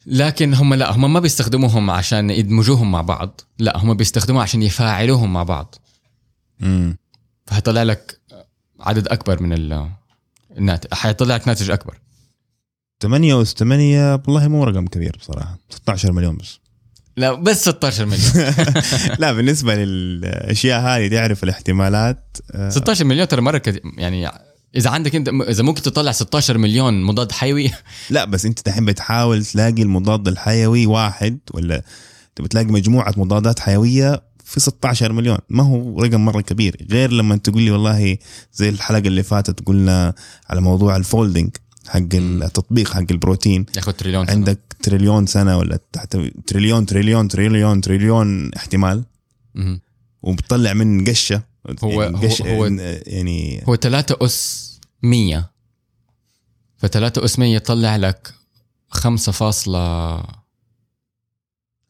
لكن 0.07 0.55
هم 0.55 0.75
لا 0.75 0.93
هم 0.97 1.13
ما 1.13 1.21
بيستخدموهم 1.21 1.91
عشان 1.91 2.31
يدمجوهم 2.31 2.91
مع 2.93 3.01
بعض. 3.03 3.41
لا 3.59 3.77
هم 3.79 3.95
بيستخدموها 3.95 4.43
عشان 4.43 4.63
يفاعلوهم 4.63 5.33
مع 5.33 5.43
بعض. 5.43 5.75
امم 6.63 6.97
فهيطلع 7.47 7.83
لك 7.83 8.21
عدد 8.81 9.09
أكبر 9.09 9.43
من 9.43 9.53
ال- 9.53 9.91
الناتج 10.59 10.95
حيطلع 10.95 11.35
لك 11.35 11.49
ناتج 11.49 11.71
أكبر. 11.71 11.99
8 13.01 13.43
اس 13.43 13.55
8 13.55 14.13
والله 14.27 14.49
مو 14.49 14.65
رقم 14.65 14.87
كبير 14.87 15.17
بصراحة. 15.21 15.59
16 15.71 16.13
مليون 16.13 16.37
بس. 16.37 16.59
لا 17.17 17.33
بس 17.33 17.69
16 17.69 18.07
مليون. 18.07 18.55
لا 19.21 19.33
بالنسبة 19.33 19.75
للأشياء 19.75 20.81
هذه 20.81 21.09
تعرف 21.09 21.45
الاحتمالات 21.45 22.37
آه، 22.55 22.71
16 22.71 23.05
مليون 23.05 23.29
ترى 23.29 23.41
مرة 23.41 23.59
كثير 23.59 23.83
يعني 23.99 24.31
إذا 24.77 24.91
عندك 24.91 25.15
أنت 25.17 25.29
إذا 25.29 25.63
ممكن 25.63 25.83
تطلع 25.83 26.13
16 26.13 26.59
مليون 26.59 27.03
مضاد 27.03 27.33
حيوي؟ 27.33 27.71
لا 28.11 28.25
بس 28.25 28.45
أنت 28.47 28.67
دحين 28.67 28.85
بتحاول 28.85 29.45
تلاقي 29.45 29.83
المضاد 29.83 30.29
الحيوي 30.29 30.87
واحد 30.87 31.39
ولا 31.55 31.83
تبي 32.37 32.49
تلاقي 32.49 32.67
مجموعة 32.67 33.15
مضادات 33.17 33.59
حيوية 33.61 34.23
في 34.45 34.61
16 34.61 35.13
مليون. 35.13 35.39
ما 35.51 35.63
هو 35.63 36.01
رقم 36.03 36.25
مرة 36.25 36.41
كبير. 36.41 36.87
غير 36.91 37.13
لما 37.13 37.37
تقول 37.37 37.63
لي 37.63 37.71
والله 37.71 38.17
زي 38.53 38.69
الحلقة 38.69 39.07
اللي 39.09 39.23
فاتت 39.23 39.67
قلنا 39.67 40.15
على 40.51 40.61
موضوع 40.61 40.97
ال 40.97 41.03
folding 41.03 41.51
حق 41.89 42.01
التطبيق 42.15 42.89
حق 42.93 43.05
البروتين. 43.11 43.67
ياخذ 43.77 43.93
تريليون 43.93 44.27
سنة. 44.27 44.35
عندك 44.37 44.59
تريليون 44.83 45.27
سنة 45.27 45.59
ولا 45.59 45.79
تحت 45.93 46.17
تريليون 46.47 46.87
تريليون 46.87 47.29
تريليون 47.29 47.81
تريليون 47.81 48.51
احتمال. 48.55 49.05
وبتطلع 50.23 50.73
من 50.73 51.05
قشة. 51.05 51.43
هو- 51.85 52.03
يعني 52.03 52.17
هو- 52.17 52.21
قش 52.21 52.43
هو- 52.43 52.67
يعني 53.07 53.63
هو 53.69 53.77
3 53.77 54.17
أس 54.21 54.66
100 55.03 55.51
ف 56.77 56.87
3 56.87 57.25
اس 57.25 57.39
100 57.39 57.55
يطلع 57.57 57.97
لك 57.97 58.35
5 58.89 59.33
فاصلة 59.33 60.17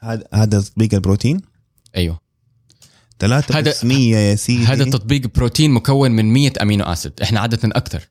هذا 0.01 0.25
هذا 0.35 0.61
تطبيق 0.61 0.95
البروتين؟ 0.95 1.41
أيوه. 1.97 2.21
3 3.19 3.59
هذا- 3.59 3.71
اس 3.71 3.85
100 3.85 4.17
يا 4.17 4.35
سيدي. 4.35 4.65
هذا 4.67 4.85
تطبيق 4.91 5.27
بروتين 5.35 5.71
مكون 5.71 6.11
من 6.11 6.33
100 6.33 6.53
amino 6.62 6.85
acid. 6.85 7.21
إحنا 7.23 7.41
عادة 7.41 7.59
أكثر. 7.65 8.09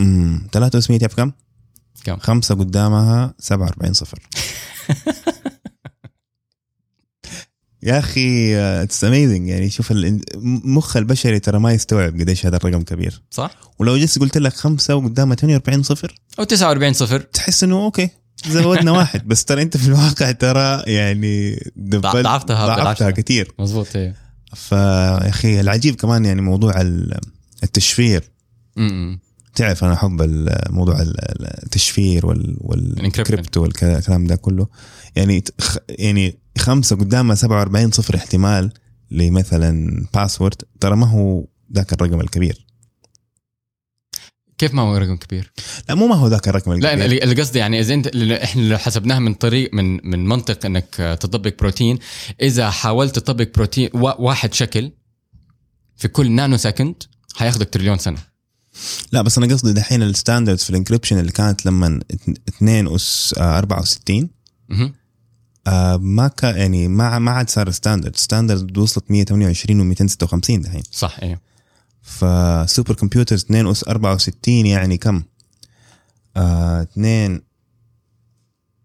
امم 0.00 0.48
3 0.52 0.78
اس 0.78 0.90
100 0.90 0.98
تعرف 0.98 1.14
كم؟ 1.14 1.32
كم؟ 2.04 2.16
خمسة 2.16 2.54
قدامها 2.54 3.34
47 3.38 3.92
صفر. 3.92 4.18
يا 7.88 7.98
أخي 7.98 8.56
it's 8.56 9.04
amazing 9.04 9.48
يعني 9.48 9.70
شوف 9.70 9.92
مخ 10.64 10.96
البشري 10.96 11.38
ترى 11.40 11.58
ما 11.58 11.72
يستوعب 11.72 12.20
قديش 12.20 12.46
هذا 12.46 12.56
الرقم 12.56 12.82
كبير. 12.82 13.22
صح؟ 13.30 13.50
ولو 13.78 13.96
جلست 13.96 14.18
قلت 14.18 14.38
لك 14.38 14.52
خمسة 14.52 14.94
وقدامها 14.94 15.36
48 15.36 15.82
صفر. 15.82 16.14
أو 16.38 16.44
49 16.44 16.92
صفر. 16.92 17.20
تحس 17.20 17.64
إنه 17.64 17.84
أوكي 17.84 18.08
زودنا 18.48 18.90
واحد. 18.90 19.28
بس 19.28 19.44
ترى 19.44 19.62
أنت 19.62 19.76
في 19.76 19.88
الواقع 19.88 20.30
ترى 20.30 20.82
يعني 20.86 21.50
double- 21.76 22.00
ضعفتها 22.22 22.66
ضعفتها. 22.66 23.10
كثير. 23.10 23.52
مزبوط 23.58 23.96
إيه. 23.96 24.14
فيا 24.54 25.28
أخي 25.28 25.60
العجيب 25.60 25.94
كمان 25.94 26.24
يعني 26.24 26.40
موضوع 26.42 26.80
ال- 26.80 27.20
التشفير. 27.62 28.24
م-م. 28.76 29.18
تعرف 29.58 29.84
أنا 29.84 29.92
أحب 29.92 30.22
موضوع 30.70 30.96
التشفير 31.02 32.26
وال 32.26 32.56
والكريبتو 32.60 33.62
والكلام 33.62 34.26
ده 34.26 34.36
كله. 34.36 34.66
يعني 35.16 35.44
يعني 35.88 36.38
خمسة 36.58 36.96
قدامها 36.96 37.34
47 37.34 37.90
صفر 37.90 38.16
احتمال 38.16 38.72
لمثلا 39.10 40.04
password 40.14 40.62
ترى 40.80 40.96
ما 40.96 41.06
هو 41.06 41.46
ذاك 41.74 41.92
الرقم 41.92 42.20
الكبير. 42.20 42.66
كيف 44.58 44.74
ما 44.74 44.82
هو 44.82 44.96
رقم 44.96 45.16
كبير؟ 45.16 45.52
لا 45.88 45.94
مو 45.94 46.06
ما 46.06 46.14
هو 46.14 46.28
ذاك 46.28 46.48
الرقم 46.48 46.72
لا 46.72 46.94
الكبير. 46.94 47.22
اللي 47.22 47.42
قصدي 47.42 47.58
يعني 47.58 47.80
إذا 47.80 47.94
أنت 47.94 48.06
إحنا 48.32 48.62
لو 48.62 48.78
حسبناها 48.78 49.18
من 49.18 49.34
طريق 49.34 49.74
من 49.74 50.10
من 50.10 50.26
منطق 50.26 50.66
إنك 50.66 50.94
تطبق 51.20 51.52
بروتين 51.60 51.98
إذا 52.42 52.70
حاولت 52.70 53.18
تطبق 53.18 53.48
بروتين 53.54 53.90
وا- 53.94 54.20
واحد 54.20 54.54
شكل 54.54 54.92
في 55.96 56.08
كل 56.08 56.30
nanosecond 56.32 57.02
حياخذك 57.36 57.68
تريليون 57.70 57.98
سنة. 57.98 58.18
لا 59.12 59.22
بس 59.22 59.38
أنا 59.38 59.46
قصدي 59.54 59.72
دحين 59.72 60.02
ال 60.02 60.08
standards 60.08 60.62
في 60.62 60.70
ال 60.70 60.74
encryption 60.74 61.18
اللي 61.18 61.32
كانت 61.32 61.66
لما 61.66 62.00
2 62.48 62.94
اس 62.94 63.34
آه، 63.38 63.58
64 63.58 64.28
مهم. 64.68 64.94
آه، 65.66 65.96
ما 65.96 66.28
كان 66.28 66.56
يعني 66.56 66.88
ما 66.88 67.18
ما 67.18 67.30
عاد 67.30 67.50
صار 67.50 67.70
ستاندرد 67.70 68.16
ستاندرد 68.16 68.78
وصلت 68.78 69.10
128 69.10 69.94
و256 69.94 70.62
دحين 70.62 70.82
صح 70.92 71.18
أيوه 71.22 71.40
فسوبر 72.02 72.94
كمبيوترز 72.94 73.42
2 73.44 73.66
اس 73.66 73.84
64 73.88 74.66
يعني 74.66 74.98
كم؟ 74.98 75.22
آه 76.36 76.82
2 76.82 77.40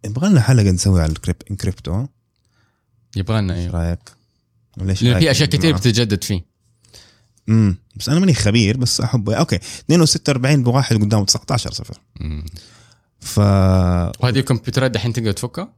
يبغى 0.06 0.30
لنا 0.30 0.42
حلقة 0.42 0.72
نسوي 0.72 1.02
على 1.02 1.12
الكريب 1.12 1.36
انكريبتو 1.52 2.06
يبغى 3.16 3.42
لنا 3.42 3.56
إيش 3.56 3.62
أيوه 3.66 3.72
رايك؟ 3.72 4.00
إيش 4.82 5.04
لأن 5.04 5.20
في 5.20 5.32
أشياء 5.32 5.50
يا 5.50 5.58
كثير؟ 5.58 5.76
بتتجدد 5.76 6.24
فيه 6.24 6.53
امم 7.50 7.78
بس 7.96 8.10
أنا 8.10 8.20
ماني 8.20 8.34
خبير 8.34 8.78
بس 8.78 9.02
احب 9.02 9.30
أوكي 9.30 9.56
2 9.56 10.02
اس 10.02 10.10
46 10.10 10.64
بواحد 10.64 10.96
قدامه 10.96 11.26
19 11.26 11.72
صفر. 11.72 11.98
مم. 12.20 12.46
ف 13.20 13.38
وهذه 13.38 14.40
الكمبيوترات 14.40 14.92
دحين 14.92 15.14
تقدر 15.14 15.32
تفكها؟ 15.32 15.74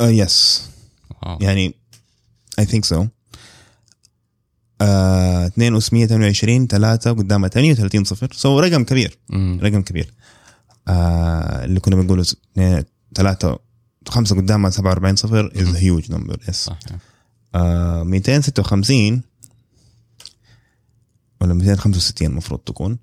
آه 0.00 0.08
yes 0.08 0.62
wow. 1.22 1.38
يعني 1.40 1.74
I 2.58 2.64
think 2.64 2.84
so 2.84 3.06
2 4.82 5.76
اس 5.76 5.92
128 5.92 6.66
3 6.66 7.12
قدامها 7.12 7.48
38 7.48 8.04
صفر. 8.04 8.28
so 8.32 8.60
رقم 8.60 8.84
كبير. 8.84 9.18
مم. 9.28 9.60
رقم 9.62 9.82
كبير. 9.82 10.12
آه 10.88 11.64
اللي 11.64 11.80
كنا 11.80 11.96
بنقوله 11.96 12.22
س- 12.22 12.36
اثنين 12.52 12.84
ثلاثة 13.14 13.58
خمسة 14.08 14.36
قدامها 14.36 14.70
47 14.70 15.16
صفر 15.16 15.52
is 15.56 15.76
huge 15.76 16.12
number 16.12 16.40
yes 16.48 16.64
صح 16.64 16.78
آه 17.54 18.02
256 18.02 19.22
ولا 21.40 21.54
265 21.54 22.28
المفروض 22.28 22.60
تكون 22.60 22.98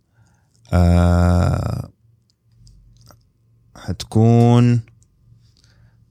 آه 0.73 1.89
حتكون 3.75 4.81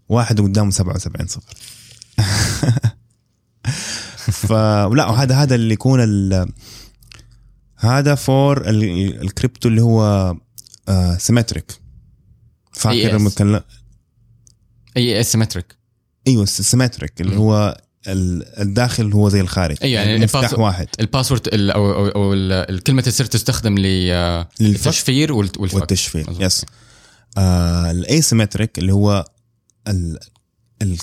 واحد 0.09 0.41
قدامه 0.41 0.71
77 0.71 1.27
صفر 1.27 1.55
فلا 4.49 5.11
هذا 5.11 5.35
هذا 5.43 5.55
اللي 5.55 5.75
يكون 5.75 6.01
ال 6.03 6.53
هذا 7.77 8.15
فور 8.15 8.69
ال- 8.69 9.23
الكريبتو 9.23 9.69
اللي 9.69 9.83
هو 9.83 10.35
آه 10.89 11.17
سيمتريك 11.17 11.73
فاكر. 12.73 12.97
لما 13.13 13.31
كان 13.31 13.61
اي 14.97 15.21
اسيمتريك 15.21 15.77
أيوه 16.27 16.43
السيمتريك 16.43 17.21
اللي. 17.21 17.37
هو 17.37 17.81
الداخل 18.07 19.13
هو 19.13 19.29
زي 19.29 19.41
الخارج 19.41 19.77
أيوة، 19.83 20.01
يعني 20.03 20.25
مفتاح 20.25 20.41
ال 20.43 20.45
password- 20.45 20.61
واحد 20.63 20.89
ال 21.01 21.06
password 21.06 21.49
ال- 21.55 21.71
أو 21.71 21.93
أو, 21.93 22.09
أو 22.09 22.33
ال- 22.33 22.53
الكلمة 22.53 23.05
السر 23.07 23.25
تستخدم 23.25 23.79
للتشفير 23.79 25.33
والفك 25.33 25.61
والتشفير. 25.75 26.27
yes 26.41 26.65
آه 27.39 27.91
ال 27.91 27.99
asymmetric 27.99 28.79
اللي 28.79 28.93
هو 28.93 29.25
ال 29.89 30.19
ال 30.83 30.97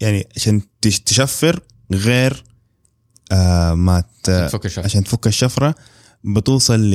يعني 0.00 0.28
عشان 0.36 0.60
تش- 0.82 1.00
تشفر 1.00 1.60
غير 1.92 2.44
آه 3.32 3.74
ما. 3.74 4.04
تفك 4.22 4.66
الشفر. 4.66 4.84
عشان 4.84 5.04
تفك 5.04 5.26
الشفرة 5.26 5.74
بتوصل 6.24 6.80
ل 6.80 6.94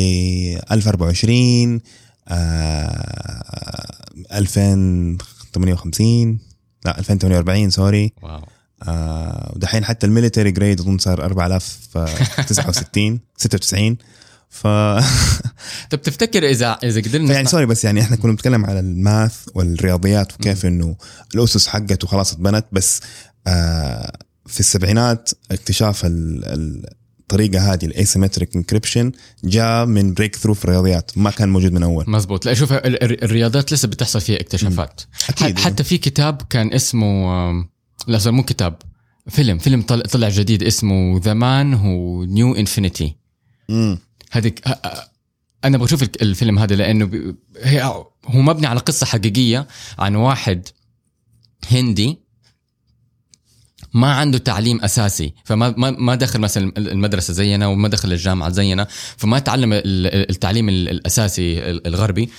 1024 0.71 1.81
آه 2.27 4.05
2058 4.33 6.39
لا 6.85 6.99
2048 6.99 7.69
sorry 7.69 8.13
wow 8.21 8.41
آه 8.83 9.51
ودحين 9.55 9.85
حتى 9.85 10.05
ال 10.07 10.12
military 10.12 10.51
grade 10.51 10.79
أظن 10.79 10.97
صار 10.97 11.23
4069 11.23 13.19
96 13.37 13.97
ف 14.49 14.67
طب 15.91 16.01
تفتكر 16.03 16.49
اذا 16.49 16.71
إذا 16.83 17.01
قدرنا 17.01 17.33
يعني 17.33 17.47
sorry 17.47 17.65
بس 17.65 17.85
يعني 17.85 18.01
إحنا 18.01 18.15
كنا 18.15 18.31
بنتكلم 18.31 18.65
على 18.65 18.79
ال 18.79 18.91
math 18.91 19.35
والرياضيات 19.55 20.33
وكيف 20.33 20.65
إنه 20.65 20.95
الأسس 21.35 21.67
حقته 21.67 22.07
خلاص 22.07 22.33
اتبنت 22.33 22.65
بس 22.71 23.01
آه 23.47 24.17
في 24.45 24.59
السبعينات 24.59 25.29
اكتشاف 25.51 26.05
ال- 26.05 26.45
ال- 26.45 26.85
الطريقة 27.19 27.73
هذه 27.73 27.85
ال 27.85 27.92
asymmetric 27.92 28.55
encryption 28.55 29.11
جاء 29.43 29.85
من 29.85 30.13
breakthrough 30.13 30.53
في 30.53 30.65
الرياضيات 30.65 31.11
ما 31.15 31.31
كان 31.31 31.49
موجود 31.49 31.71
من 31.71 31.83
أول. 31.83 32.05
مزبوط. 32.07 32.45
لا 32.45 32.53
شوف 32.53 32.73
ال- 32.73 33.03
ال- 33.03 33.23
الرياضات 33.23 33.73
لسه 33.73 33.87
بتحصل 33.87 34.21
فيها 34.21 34.39
اكتشافات. 34.41 35.01
أكيد. 35.29 35.59
حتى 35.59 35.83
في 35.83 35.97
كتاب 35.97 36.41
كان 36.49 36.73
اسمه 36.73 37.27
لا 38.07 38.17
صار 38.17 38.33
مو 38.33 38.43
كتاب. 38.43 38.81
فيلم 39.27 39.57
فيلم 39.57 39.81
طلع, 39.81 40.01
طلع 40.03 40.29
جديد 40.29 40.63
اسمه 40.63 41.19
The 41.23 41.33
Man 41.33 41.73
Who 41.73 42.23
Knew 42.23 42.55
Infinity 42.55 43.15
هذيك 44.31 44.61
أنا 45.63 45.77
بشوف 45.77 46.03
الفيلم 46.03 46.59
هذا 46.59 46.75
لأنه 46.75 47.35
هي 47.61 47.83
هو 48.25 48.41
مبني 48.41 48.67
على 48.67 48.79
قصة 48.79 49.05
حقيقية 49.05 49.67
عن 49.99 50.15
واحد 50.15 50.67
هندي 51.71 52.17
ما 53.93 54.13
عنده 54.13 54.37
تعليم 54.37 54.81
أساسي 54.81 55.33
فما 55.45 55.73
ما 55.77 55.91
ما 55.91 56.15
دخل 56.15 56.39
مثلا 56.39 56.71
المدرسة 56.77 57.33
زينا 57.33 57.67
وما 57.67 57.87
دخل 57.87 58.11
الجامعة 58.11 58.49
زينا 58.49 58.87
فما 59.17 59.39
تعلم 59.39 59.73
ال- 59.73 60.29
التعليم 60.29 60.69
ال- 60.69 60.89
الأساسي 60.89 61.69
ال- 61.69 61.87
الغربي. 61.87 62.29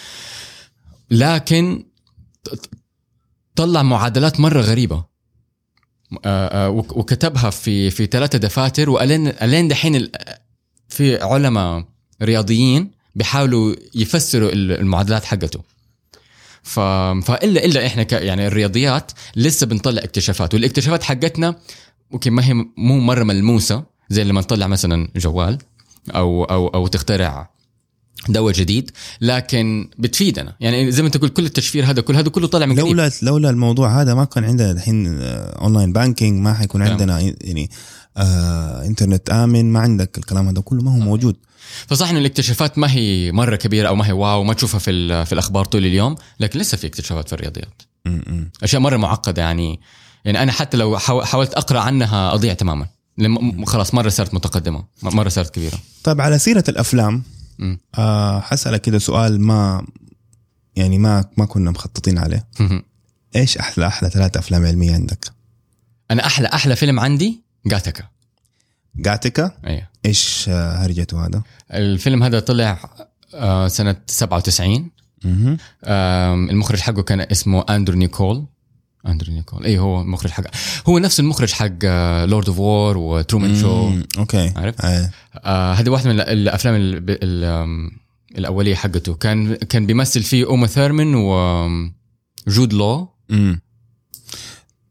لكن 1.10 1.84
طلع 3.56 3.82
معادلات 3.82 4.40
مرة 4.40 4.60
غريبة. 4.60 5.15
وكتبها 6.70 7.50
في 7.50 7.90
في 7.90 8.06
ثلاثة 8.06 8.38
دفاتر 8.38 8.90
وألين 8.90 9.28
ألين 9.28 9.68
دحين 9.68 10.08
في 10.88 11.22
علماء 11.22 11.84
رياضيين 12.22 12.90
بيحاولوا 13.14 13.74
يفسروا 13.94 14.52
ال- 14.52 14.72
المعادلات 14.80 15.24
حقته. 15.24 15.60
ف... 16.62 16.80
فإلا 17.26 17.64
إلا 17.64 17.86
إحنا 17.86 18.02
ك... 18.02 18.12
يعني 18.12 18.46
الرياضيات 18.46 19.12
لسه 19.36 19.66
بنطلع 19.66 20.02
اكتشافات 20.04 20.54
والاكتشافات 20.54 21.02
حقتنا 21.02 21.54
ممكن 22.10 22.32
ما 22.32 22.44
هي 22.48 22.54
مو 22.76 22.98
مرة 22.98 23.24
ملموسة 23.24 23.84
زي 24.08 24.24
لما 24.24 24.40
نطلع 24.40 24.66
مثلا 24.66 25.08
جوال 25.16 25.58
أو 26.14 26.44
أو 26.44 26.68
أو 26.68 26.86
تخترع 26.86 27.50
دواء 28.28 28.52
جديد 28.54 28.90
لكن 29.20 29.88
بتفيدنا. 29.98 30.54
يعني 30.60 30.92
زي 30.92 31.02
ما 31.02 31.06
انت 31.06 31.16
قلت 31.16 31.36
كل 31.36 31.44
التشفير 31.44 31.84
هذا 31.90 32.00
كل 32.00 32.16
هذا 32.16 32.28
كله 32.28 32.46
طالع 32.46 32.66
من 32.66 32.72
قريب 32.80 32.86
لولا 32.86 33.10
لولا 33.22 33.50
الموضوع 33.50 34.02
هذا 34.02 34.14
ما 34.14 34.24
كان 34.24 34.44
عندنا 34.44 34.70
الحين 34.70 35.18
online 35.22 35.92
banking 35.92 36.40
ما 36.40 36.54
حيكون. 36.54 36.82
عندنا 36.82 37.20
يعني 37.20 37.70
آه 38.16 38.86
انترنت 38.86 39.30
آمن 39.30 39.72
ما 39.72 39.80
عندك 39.80 40.18
الكلام 40.18 40.48
هذا 40.48 40.60
كله 40.60 40.82
ما 40.82 40.94
هو 40.94 40.98
موجود. 40.98 41.36
فصح 41.86 42.08
انه 42.10 42.18
الاكتشافات 42.18 42.78
ما 42.78 42.90
هي 42.92 43.32
مرة 43.32 43.56
كبيرة 43.56 43.88
أو 43.88 43.94
ما 43.96 44.06
هي 44.08 44.12
واو 44.12 44.44
ما 44.44 44.54
تشوفها 44.54 44.78
في 44.78 45.24
في 45.24 45.32
الأخبار 45.32 45.64
طول 45.64 45.86
اليوم 45.86 46.14
لكن 46.40 46.58
لسه 46.60 46.76
في 46.76 46.86
اكتشافات 46.86 47.28
في 47.28 47.32
الرياضيات. 47.34 47.82
م-م. 48.06 48.50
أشياء 48.62 48.82
مرة 48.82 48.96
معقدة 48.96 49.42
يعني 49.42 49.80
يعني 50.24 50.42
أنا 50.42 50.52
حتى 50.52 50.76
لو 50.76 50.98
حاو- 50.98 51.22
حاولت 51.22 51.54
أقرأ 51.54 51.80
عنها 51.80 52.34
أضيع 52.34 52.54
تماما. 52.54 52.86
خلاص 53.66 53.94
مرة 53.94 54.08
صارت 54.08 54.34
متقدمة 54.34 54.84
مرة 55.02 55.28
صارت 55.28 55.54
كبيرة. 55.54 55.78
طيب 56.04 56.20
على 56.20 56.38
سيرة 56.38 56.64
الأفلام. 56.68 57.22
آه 57.98 58.40
حسألك 58.40 58.80
كده 58.80 58.98
سؤال 58.98 59.40
ما 59.40 59.86
يعني 60.76 60.98
ما 60.98 61.24
ما 61.36 61.44
كنا 61.44 61.70
مخططين 61.70 62.18
عليه. 62.18 62.46
إيش 63.36 63.58
أحلى 63.58 63.86
أحلى 63.86 64.10
ثلاث 64.10 64.36
أفلام 64.36 64.66
علمية 64.66 64.94
عندك؟ 64.94 65.24
أنا 66.10 66.26
أحلى 66.26 66.48
أحلى 66.48 66.76
فيلم 66.76 67.00
عندي 67.00 67.42
جاتكا 67.66 68.04
جاتيكا؟ 68.96 69.52
أيوه. 69.66 69.88
إيش 70.04 70.46
آه، 70.48 70.72
هرجته 70.76 71.26
هذا؟ 71.26 71.42
الفيلم 71.72 72.22
هذا 72.22 72.40
طلع 72.40 72.78
آه، 73.34 73.68
سنة 73.68 73.96
97 74.06 74.90
مهم. 75.24 75.56
آم، 75.84 76.50
المخرج 76.50 76.80
حقه 76.80 77.02
كان 77.02 77.20
اسمه 77.20 77.64
أندرو 77.70 77.98
نيكول. 77.98 78.46
أندرو 79.06 79.32
نيكول 79.32 79.64
اي 79.64 79.78
هو 79.78 80.00
المخرج 80.00 80.30
حق 80.30 80.44
هو 80.88 80.98
نفس 80.98 81.20
المخرج 81.20 81.52
حق 81.52 81.84
Lord 82.24 82.48
of 82.48 82.58
War 82.58 82.98
و 82.98 83.07
Truman 83.07 83.60
Show. 83.60 83.92
okay 84.18 84.52
عارف؟ 84.56 84.74
آه. 84.80 85.10
آه 85.34 85.72
هذه 85.74 85.90
واحدة 85.90 86.10
من 86.12 86.20
ال- 86.20 86.28
الأفلام 86.28 86.74
ال 86.74 87.04
ال 87.08 87.44
آم، 87.44 87.90
الأولية 88.38 88.74
حقته 88.74 89.14
كان 89.14 89.54
كان 89.54 89.86
بيمثل 89.86 90.22
فيه 90.22 90.44
اوما 90.46 90.66
ثيرمن 90.66 91.14
وجود 91.14 92.72
لو 92.72 93.08
مم. 93.28 93.60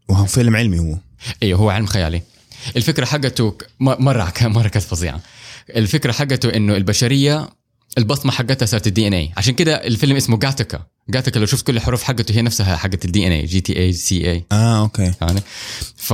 وهو 0.09 0.25
فيلم 0.25 0.55
علمي 0.55 0.79
هو 0.79 0.97
أيوه 1.43 1.59
هو 1.59 1.69
علم 1.69 1.85
خيالي 1.85 2.21
الفكرة 2.75 3.05
حقته 3.05 3.57
مرة 3.79 4.33
مرة 4.41 4.67
كانت 4.67 4.85
فظيعة 4.85 5.19
الفكرة 5.75 6.11
حقته 6.11 6.49
إنه 6.49 6.75
البشرية 6.77 7.49
البصمة 7.97 8.31
حقتها 8.31 8.65
صارت 8.65 8.87
ال 8.87 9.07
DNA 9.07 9.31
عشان 9.37 9.53
كده 9.53 9.75
الفيلم 9.75 10.15
اسمه 10.15 10.37
Gattaca 10.37 10.85
Gattaca 11.09 11.39
لو 11.39 11.45
شفت 11.45 11.67
كل 11.67 11.75
الحروف 11.75 12.03
حقته 12.03 12.35
هي 12.35 12.41
نفسها 12.41 12.75
حقت 12.75 13.05
ال 13.05 13.27
DNA 13.27 13.31
G 13.31 13.61
T 13.61 13.79
A 13.79 13.93
C 13.93 14.31
A 14.31 14.45
آه 14.51 14.79
okay. 14.79 15.13
يعني. 15.21 15.41
ف 15.95 16.13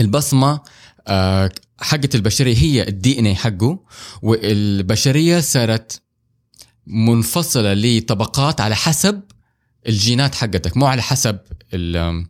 البصمة 0.00 0.60
آه، 1.08 1.50
حقت 1.80 2.14
البشرية 2.14 2.56
هي 2.56 2.88
ال 2.88 3.18
DNA 3.18 3.34
حقه 3.34 3.84
والبشرية 4.22 5.40
صارت 5.40 6.02
منفصلة 6.86 7.74
لطبقات 7.74 8.60
على 8.60 8.76
حسب 8.76 9.22
الجينات 9.88 10.34
حقتك 10.34 10.76
مو 10.76 10.86
على 10.86 11.02
حسب 11.02 11.38
ال 11.74 12.26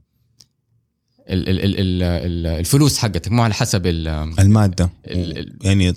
ال- 1.28 1.48
ال- 1.48 1.64
ال- 1.64 1.74
ال- 1.80 2.02
ال- 2.02 2.46
الفلوس 2.60 2.98
حقتك 2.98 3.32
مو 3.32 3.42
على 3.42 3.54
حسب 3.54 3.86
ال- 3.86 4.08
المادة. 4.38 4.90
ال- 5.06 5.38
ال- 5.38 5.56
يعني. 5.62 5.94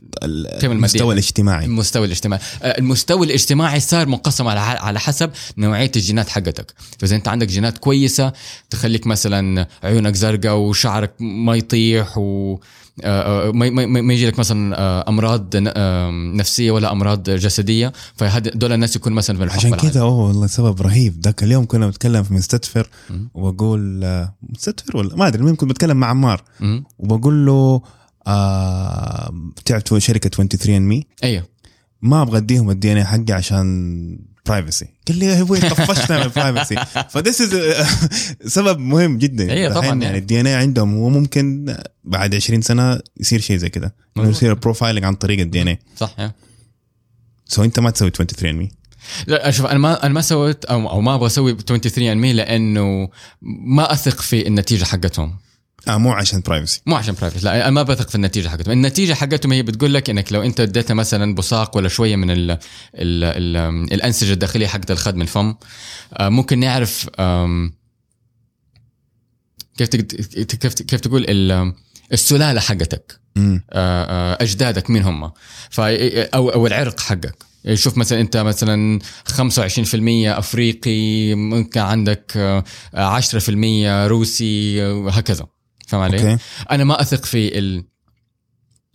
المستوى 0.64 1.14
الاجتماعي. 1.14 1.66
المستوى 1.66 2.06
الاجتماعي. 2.06 2.42
آه، 2.64 2.78
المستوى 2.80 3.26
الاجتماعي 3.28 3.80
صار 3.80 4.08
منقسم 4.08 4.48
على 4.48 4.60
على 4.60 5.00
حسب 5.00 5.32
نوعية 5.58 5.92
الجينات 5.96 6.30
حقتك. 6.30 6.74
فإذا 7.00 7.16
أنت 7.16 7.28
عندك 7.28 7.48
جينات 7.48 7.78
كويسة 7.78 8.34
تخليك 8.70 9.08
مثلا 9.08 9.68
عيونك 9.84 10.16
زرقاء 10.16 10.56
وشعرك 10.56 11.14
ما 11.20 11.56
يطيح 11.56 12.18
و 12.18 12.60
ما 13.04 13.70
ما 13.70 13.86
ما 14.02 14.14
يجي 14.14 14.28
لك 14.28 14.40
مثلا 14.40 14.80
آه، 14.80 15.10
أمراض 15.10 15.50
آه، 15.56 16.12
نفسية 16.12 16.72
ولا 16.72 16.92
أمراض 16.92 17.30
جسدية 17.30 17.94
فهذول 18.16 18.72
الناس 18.72 18.96
يكون 18.96 19.14
مثلا 19.14 19.38
في 19.38 19.54
عشان. 19.54 19.76
كذا 19.76 20.02
أوه 20.02 20.28
والله 20.28 20.48
سبب 20.48 20.82
رهيب 20.82 21.22
ذاك 21.24 21.44
اليوم 21.44 21.66
كنا 21.66 21.86
بنتكلم 21.86 22.24
في 22.24 22.34
مستدفر. 22.34 22.90
وبقول 23.34 24.04
آه، 24.04 24.36
مستدفر 24.50 24.98
ولا 24.98 25.16
ما 25.16 25.28
أدري 25.28 25.44
ممكن 25.44 25.68
بتكلم 25.68 25.98
مع 25.98 26.08
عمار. 26.08 26.44
وبقول 27.00 27.46
له 27.46 27.82
آه 28.28 29.34
شركة 29.98 30.30
23andMe 30.30 31.08
أيوه 31.24 31.44
ما 32.02 32.22
أبغى 32.22 32.38
أديهم 32.38 32.70
ال 32.70 32.92
DNA 32.92 33.06
حقي 33.06 33.34
عشان 33.34 34.20
privacy 34.50 34.86
قال 35.08 35.18
لي 35.18 35.26
يا 35.26 35.42
أبوي 35.42 35.60
طفشنا 35.60 36.18
من 36.18 36.24
ال 36.24 36.30
privacy 36.30 36.76
ف 37.14 37.20
this 37.20 37.44
سبب 38.56 38.80
مهم 38.80 39.18
جدا. 39.18 39.52
أيوة 39.52 39.74
طبعاً 39.74 39.86
يعني. 39.86 40.06
يعني. 40.06 40.18
ال 40.18 40.40
DNA 40.42 40.56
عندهم 40.56 40.94
وممكن 40.98 41.76
بعد 42.04 42.36
20 42.36 42.62
سنة 42.62 43.00
يصير 43.18 43.40
شيء 43.40 43.58
زي 43.58 43.70
كذا 43.70 43.92
انه. 44.18 44.30
يصير 44.30 44.54
profiling 44.54 45.04
عن 45.04 45.16
طريق 45.16 45.40
ال 45.40 45.62
DNA 45.62 45.80
صح. 45.98 46.16
so 47.46 47.64
أنت 47.64 47.80
ما 47.80 47.90
تسوي 47.90 48.10
23 48.10 48.54
مي 48.56 48.70
لا 49.28 49.52
شوف 49.52 49.66
أنا 49.66 49.80
ما 49.80 50.06
أنا 50.06 50.14
ما 50.14 50.22
سويت 50.22 50.66
أو 50.66 50.90
أو 50.90 51.02
ما 51.02 51.16
أبغى 51.16 51.28
أسوي 51.28 51.58
23andMe 51.68 52.34
لأنه 52.34 53.10
ما 53.42 53.94
أثق 53.94 54.22
في 54.22 54.48
النتيجة 54.48 54.84
حقتهم. 54.86 55.36
آه 55.88 55.98
مو 55.98 56.12
عشان 56.12 56.40
privacy 56.42 56.82
مو 56.86 56.96
عشان 56.96 57.16
private 57.22 57.44
لا 57.44 57.62
أنا 57.62 57.70
ما 57.70 57.84
بثق 57.84 58.10
في 58.10 58.16
النتيجة 58.16 58.48
حقتهم. 58.50 58.72
النتيجة 58.72 59.14
حقتهم 59.14 59.52
هي 59.52 59.64
بتقول 59.64 59.94
لك 59.94 60.10
إنك 60.10 60.34
لو 60.34 60.42
أنت 60.42 60.60
اديتها 60.60 60.94
مثلا 60.94 61.36
بصاق 61.36 61.78
ولا 61.78 61.90
شوية 61.90 62.16
من 62.16 62.32
ال 62.32 62.52
ال 62.52 62.58
ال 62.96 63.58
الأنسجة 63.94 64.34
الداخلية 64.34 64.68
حقت 64.68 64.92
الخد 64.92 65.16
من 65.16 65.22
الفم 65.22 65.56
آه، 66.18 66.30
ممكن 66.30 66.60
نعرف 66.60 67.10
كيف 69.78 69.90
كيف 70.56 70.74
كيف 70.74 71.00
تقول 71.02 71.26
ال- 71.30 71.74
السلالة 72.14 72.60
حقتك 72.60 73.20
آه، 73.38 73.62
آه، 73.72 74.38
أجدادك 74.44 74.90
مين 74.90 75.04
هم؟ 75.04 75.32
أو 75.80 76.50
أو 76.50 76.68
العرق 76.68 77.00
حقك. 77.00 77.36
شوف 77.74 77.98
مثلا 77.98 78.20
أنت 78.20 78.38
مثلا 78.38 79.00
25% 79.28 80.38
أفريقي 80.40 81.36
ممكن 81.36 81.80
عندك 81.80 82.32
آه، 82.38 82.64
10% 82.94 84.08
روسي 84.08 84.82
وهكذا. 84.86 85.48
فاهم 85.90 86.02
علي؟ 86.02 86.32
أوكي. 86.32 86.44
أنا 86.72 86.84
ما 86.84 87.02
أثق 87.02 87.26
في 87.26 87.60
ال 87.60 87.84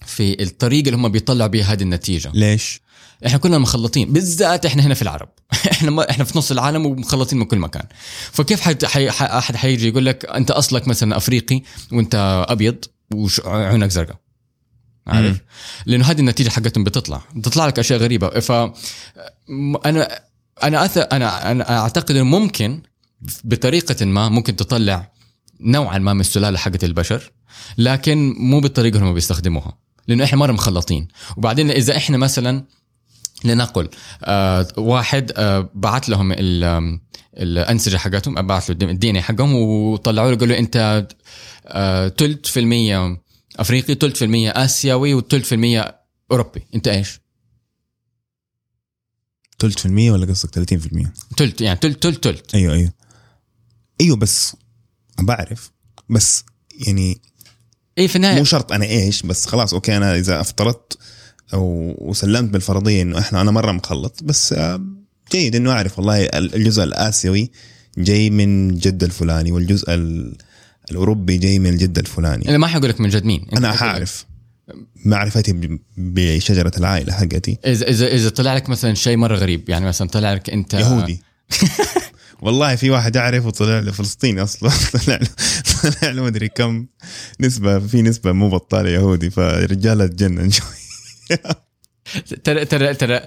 في 0.07 0.43
الطريقة 0.43 0.87
اللي 0.87 0.97
هم 0.97 1.09
بيطلعوا 1.09 1.49
بها 1.51 1.73
هذه 1.73 1.83
النتيجة. 1.83 2.31
ليش؟ 2.35 2.81
إحنا 3.27 3.39
كلنا 3.39 3.59
مخلطين 3.59 4.13
بالذات 4.13 4.67
إحنا 4.67 4.83
هنا 4.83 4.95
في 4.95 5.03
العرب. 5.03 5.29
إحنا 5.73 5.91
ما 5.91 6.11
إحنا 6.11 6.25
في 6.25 6.39
نص 6.39 6.51
العالم 6.51 6.87
ومخلطين 6.87 7.39
من 7.39 7.45
كل 7.45 7.59
مكان. 7.59 7.87
فكيف 8.33 8.61
حد 8.61 8.85
حي... 8.85 9.11
ح- 9.11 9.23
أحد 9.23 9.57
حيجي 9.57 9.89
يقول 9.89 10.07
لك 10.07 10.25
أنت 10.25 10.51
أصلك 10.51 10.89
مثلا 10.89 11.17
أفريقي 11.17 11.63
وأنت 11.93 12.45
أبيض 12.49 12.85
وعيونك 13.45 13.91
زرقاء. 13.91 14.17
عارف. 15.07 15.37
لأنه 15.87 16.05
هذه 16.05 16.21
النتيجة 16.21 16.49
حقتهم 16.49 16.85
بتطلع. 16.85 17.23
بتطلع 17.35 17.67
لك 17.67 17.79
أشياء 17.79 17.99
غريبة. 17.99 18.41
ف 18.41 18.53
أنا 19.87 20.21
أنا 20.63 20.85
أث... 20.85 20.99
أنا 20.99 21.51
أنا 21.51 21.79
أعتقد 21.79 22.11
إنه 22.11 22.25
ممكن 22.25 22.83
بطريقة 23.45 24.05
ما 24.05 24.29
ممكن 24.29 24.57
تطلع 24.57 25.13
نوعا 25.65 25.99
ما 25.99 26.13
من 26.13 26.21
السلالة 26.21 26.59
حقت 26.59 26.85
البشر 26.85 27.33
لكن 27.79 28.35
مو 28.39 28.61
بالطريقة 28.61 28.97
اللي 28.97 29.07
هم 29.09 29.15
بيستخدموها 29.15 29.79
لأنه 30.09 30.25
إحنا 30.25 30.39
مره 30.39 30.53
مخلطين 30.53 31.09
وبعدين 31.37 31.71
إذا 31.71 31.97
إحنا 31.97 32.17
مثلا 32.17 32.65
لنقل 33.45 33.89
آه 34.25 34.69
واحد 34.77 35.33
آه 35.37 35.71
بعت 35.75 36.09
لهم 36.09 36.33
الأنسجة 37.37 37.97
حقتهم 37.97 38.47
بعت 38.47 38.71
له 38.71 38.91
ال 38.91 39.11
DNA 39.11 39.21
حقهم 39.21 39.55
وطلعوا 39.55 40.31
له 40.31 40.37
قالوا 40.37 40.59
أنت 40.59 41.07
آه 41.67 42.09
تلت 42.09 42.47
في 42.47 42.61
المية 42.61 43.21
أفريقي 43.57 43.95
تلت 43.95 44.17
في 44.17 44.25
المية 44.25 44.51
آسيوي 44.51 45.15
وتلت 45.15 45.47
في 45.47 45.55
المية 45.55 46.01
أوروبي 46.31 46.67
أنت 46.75 46.89
إيش؟ 46.89 47.21
تلت 49.59 49.79
في 49.79 49.87
المية 49.87 50.11
ولا 50.11 50.27
قصدك 50.27 50.75
30%؟ 50.75 51.09
تلت 51.37 51.61
يعني 51.61 51.79
تلت 51.79 52.03
تلت 52.03 52.25
تلت 52.25 52.55
أيوه 52.55 52.75
أيوه 52.75 52.93
أيوه 54.01 54.17
بس 54.17 54.57
بعرف 55.21 55.71
بس 56.11 56.45
يعني 56.87 57.21
اي 57.99 58.09
في 58.09 58.17
النهاية. 58.17 58.39
مو 58.39 58.45
شرط 58.45 58.73
أنا 58.73 58.85
إيش 58.85 59.23
بس 59.23 59.47
خلاص 59.47 59.75
okay 59.75 59.97
أنا 59.97 60.17
إذا 60.17 60.41
أفترضت 60.41 60.99
أو 61.55 61.95
وسلمت 61.99 62.51
بالفرضية 62.51 63.03
إنه 63.03 63.19
إحنا 63.19 63.41
أنا 63.41 63.51
مرة 63.51 63.73
مخلط 63.73 64.23
بس 64.23 64.53
آه، 64.53 64.85
جيد 65.33 65.57
إنه 65.57 65.73
أعرف 65.73 65.99
والله 65.99 66.25
الجزء 66.25 66.83
الآسيوي 66.85 67.51
جاي 67.99 68.31
من 68.31 68.75
جد 68.75 69.03
الفلاني 69.05 69.53
والجزء 69.53 69.95
ال- 69.95 70.37
الأوروبي 70.91 71.37
جاي 71.37 71.59
من 71.59 71.71
الجد 71.71 71.99
الفلاني. 71.99 72.49
أنا 72.49 72.59
ما 72.59 72.67
حقول 72.67 72.89
لك 72.89 73.01
من 73.01 73.09
جد 73.09 73.25
مين 73.25 73.47
أنا. 73.57 73.73
حاعرف 73.73 74.27
معرفتي 75.05 75.79
بشجرة 75.97 76.73
العائلة 76.79 77.13
حقتي. 77.13 77.59
إذا 77.67 77.89
إذا 77.89 78.07
إذا 78.07 78.29
طلع 78.29 78.55
لك 78.55 78.69
مثلا 78.69 78.95
شيء 78.95 79.17
مرة 79.17 79.37
غريب 79.37 79.69
يعني 79.69 79.87
مثلا 79.87 80.09
طلع 80.09 80.33
لك 80.33 80.51
أنت 80.51 80.75
يهودي. 80.75 81.23
والله 82.45 82.77
في 82.77 82.91
واحد 82.91 83.17
أعرفه 83.17 83.51
طلع 83.51 83.79
له 83.79 83.93
فلسطيني 83.93 84.43
أصلا 84.43 84.71
طلع 85.07 85.17
له 85.17 85.29
طلع 85.83 86.11
له 86.11 86.23
مدري 86.23 86.49
كم 86.49 86.87
نسبة 87.41 87.79
في 87.79 88.03
نسبة 88.03 88.33
مو 88.33 88.49
بطالة 88.49 88.91
يهودي 88.91 89.31
فرجاله 89.31 90.07
تجنن 90.07 90.51
شوي 90.51 90.67
ترى 92.45 92.65
ترى 92.65 92.95
ترى 92.95 93.21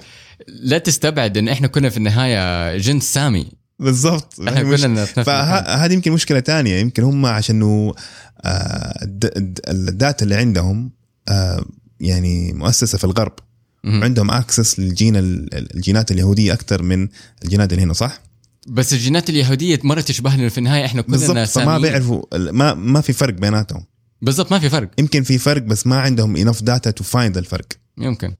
لا 0.47 0.77
تستبعد 0.77 1.37
إن 1.37 1.49
إحنا 1.49 1.67
كنا 1.67 1.89
في 1.89 1.97
النهاية 1.97 2.77
جنس 2.77 3.13
سامي 3.13 3.51
بالضبط 3.79 4.39
إحنا 4.47 4.63
مش- 4.63 4.81
كلنا. 4.81 5.05
فهذه 5.05 5.93
يمكن 5.93 6.11
مشكلة 6.11 6.39
تانية 6.39 6.75
يمكن 6.75 7.03
هم 7.03 7.25
عشان 7.25 7.61
آه، 8.45 8.99
الد- 9.03 9.31
الد- 9.37 9.59
ال 9.69 9.80
data 9.80 10.23
اللي 10.23 10.35
عندهم 10.35 10.91
آه، 11.29 11.65
يعني 11.99 12.53
مؤسسة 12.53 12.97
في 12.97 13.03
الغرب. 13.03 13.33
عندهم 13.85 14.31
access 14.31 14.79
للجين 14.79 15.15
ال- 15.15 15.75
الجينات 15.75 16.11
اليهودية 16.11 16.53
أكثر 16.53 16.83
من 16.83 17.07
الجينات 17.43 17.71
اللي 17.73 17.83
هنا 17.83 17.93
صح؟ 17.93 18.21
بس 18.67 18.93
الجينات 18.93 19.29
اليهودية 19.29 19.79
مره 19.83 20.01
تشبهنا 20.01 20.49
في 20.49 20.57
النهاية 20.57 20.85
إحنا 20.85 21.01
كلنا 21.01 21.17
بالضبط 21.17 21.47
فما. 21.47 21.77
بيعرفوا 21.77 22.23
ما 22.33 22.73
ما 22.73 23.01
في 23.01 23.13
فرق 23.13 23.33
بيناتهم. 23.33 23.85
بالضبط 24.21 24.51
ما 24.51 24.59
في 24.59 24.69
فرق. 24.69 24.89
يمكن 24.97 25.23
في 25.23 25.37
فرق 25.37 25.61
بس 25.61 25.87
ما 25.87 25.95
عندهم 25.95 26.35
enough 26.35 26.63
data 26.63 26.91
to 26.91 27.03
find 27.03 27.37
الفرق 27.37 27.65
يمكن. 27.97 28.35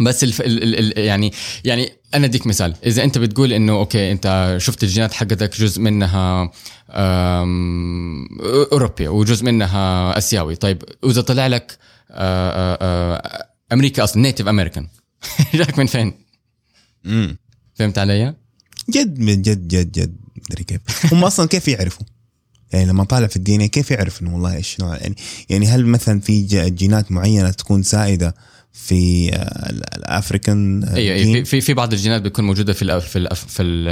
بس 0.00 0.24
الف... 0.24 0.40
ال... 0.40 0.62
ال... 0.62 0.98
ال... 0.98 1.04
يعني 1.04 1.32
يعني 1.64 1.92
أنا 2.14 2.26
أديك 2.26 2.46
مثال. 2.46 2.74
إذا 2.86 3.04
أنت 3.04 3.18
بتقول 3.18 3.52
إنه 3.52 3.72
okay 3.72 4.12
أنت 4.12 4.56
شفت 4.60 4.82
الجينات 4.82 5.12
حقتك 5.12 5.60
جزء 5.60 5.80
منها 5.80 6.50
أم... 6.90 8.26
أوروبي 8.72 9.08
وجزء 9.08 9.44
منها 9.44 10.18
آسيوي. 10.18 10.56
طيب 10.56 10.82
وإذا 11.02 11.20
طلع 11.20 11.46
لك 11.46 11.78
آه، 12.10 12.50
آه، 12.50 12.78
آه، 12.82 13.48
أمريكا 13.72 14.04
أصلا 14.04 14.22
Native 14.22 14.48
American 14.48 14.88
جاك 15.54 15.78
من 15.78 15.86
فين؟ 15.86 16.12
امم 17.06 17.38
فهمت 17.74 17.98
علي؟ 17.98 18.34
جد 18.90 19.18
من 19.18 19.42
جد 19.42 19.68
جد 19.68 19.92
جد 19.92 20.16
مدري 20.50 20.64
كيف. 20.64 20.80
هم 21.14 21.24
أصلا 21.24 21.48
كيف 21.48 21.68
يعرفوا؟ 21.68 22.06
يعني 22.72 22.86
لما 22.86 23.04
طالع 23.04 23.26
في 23.26 23.36
ال 23.36 23.54
DNA 23.54 23.66
كيف 23.66 23.90
يعرف 23.90 24.22
إنه 24.22 24.34
والله 24.34 24.56
إيش 24.56 24.80
نوع 24.80 24.96
يعني 24.96 25.14
يعني 25.48 25.66
هل 25.66 25.86
مثلا 25.86 26.20
في 26.20 26.42
جينات 26.68 27.12
معينة 27.12 27.50
تكون 27.50 27.82
سائدة 27.82 28.34
في 28.72 29.30
آه، 29.34 29.70
ال- 29.70 29.94
ال 29.96 30.07
African 30.07 30.84
آه، 30.84 30.94
أيوه؟ 30.94 31.16
أيوة 31.16 31.44
في 31.44 31.60
في 31.60 31.74
بعض 31.74 31.92
الجينات 31.92 32.22
بتكون 32.22 32.44
موجودة 32.44 32.72
في 32.72 32.82
الأف 32.82 33.08
في 33.08 33.18
الأف 33.18 33.46
في 33.46 33.62
ال- 33.62 33.88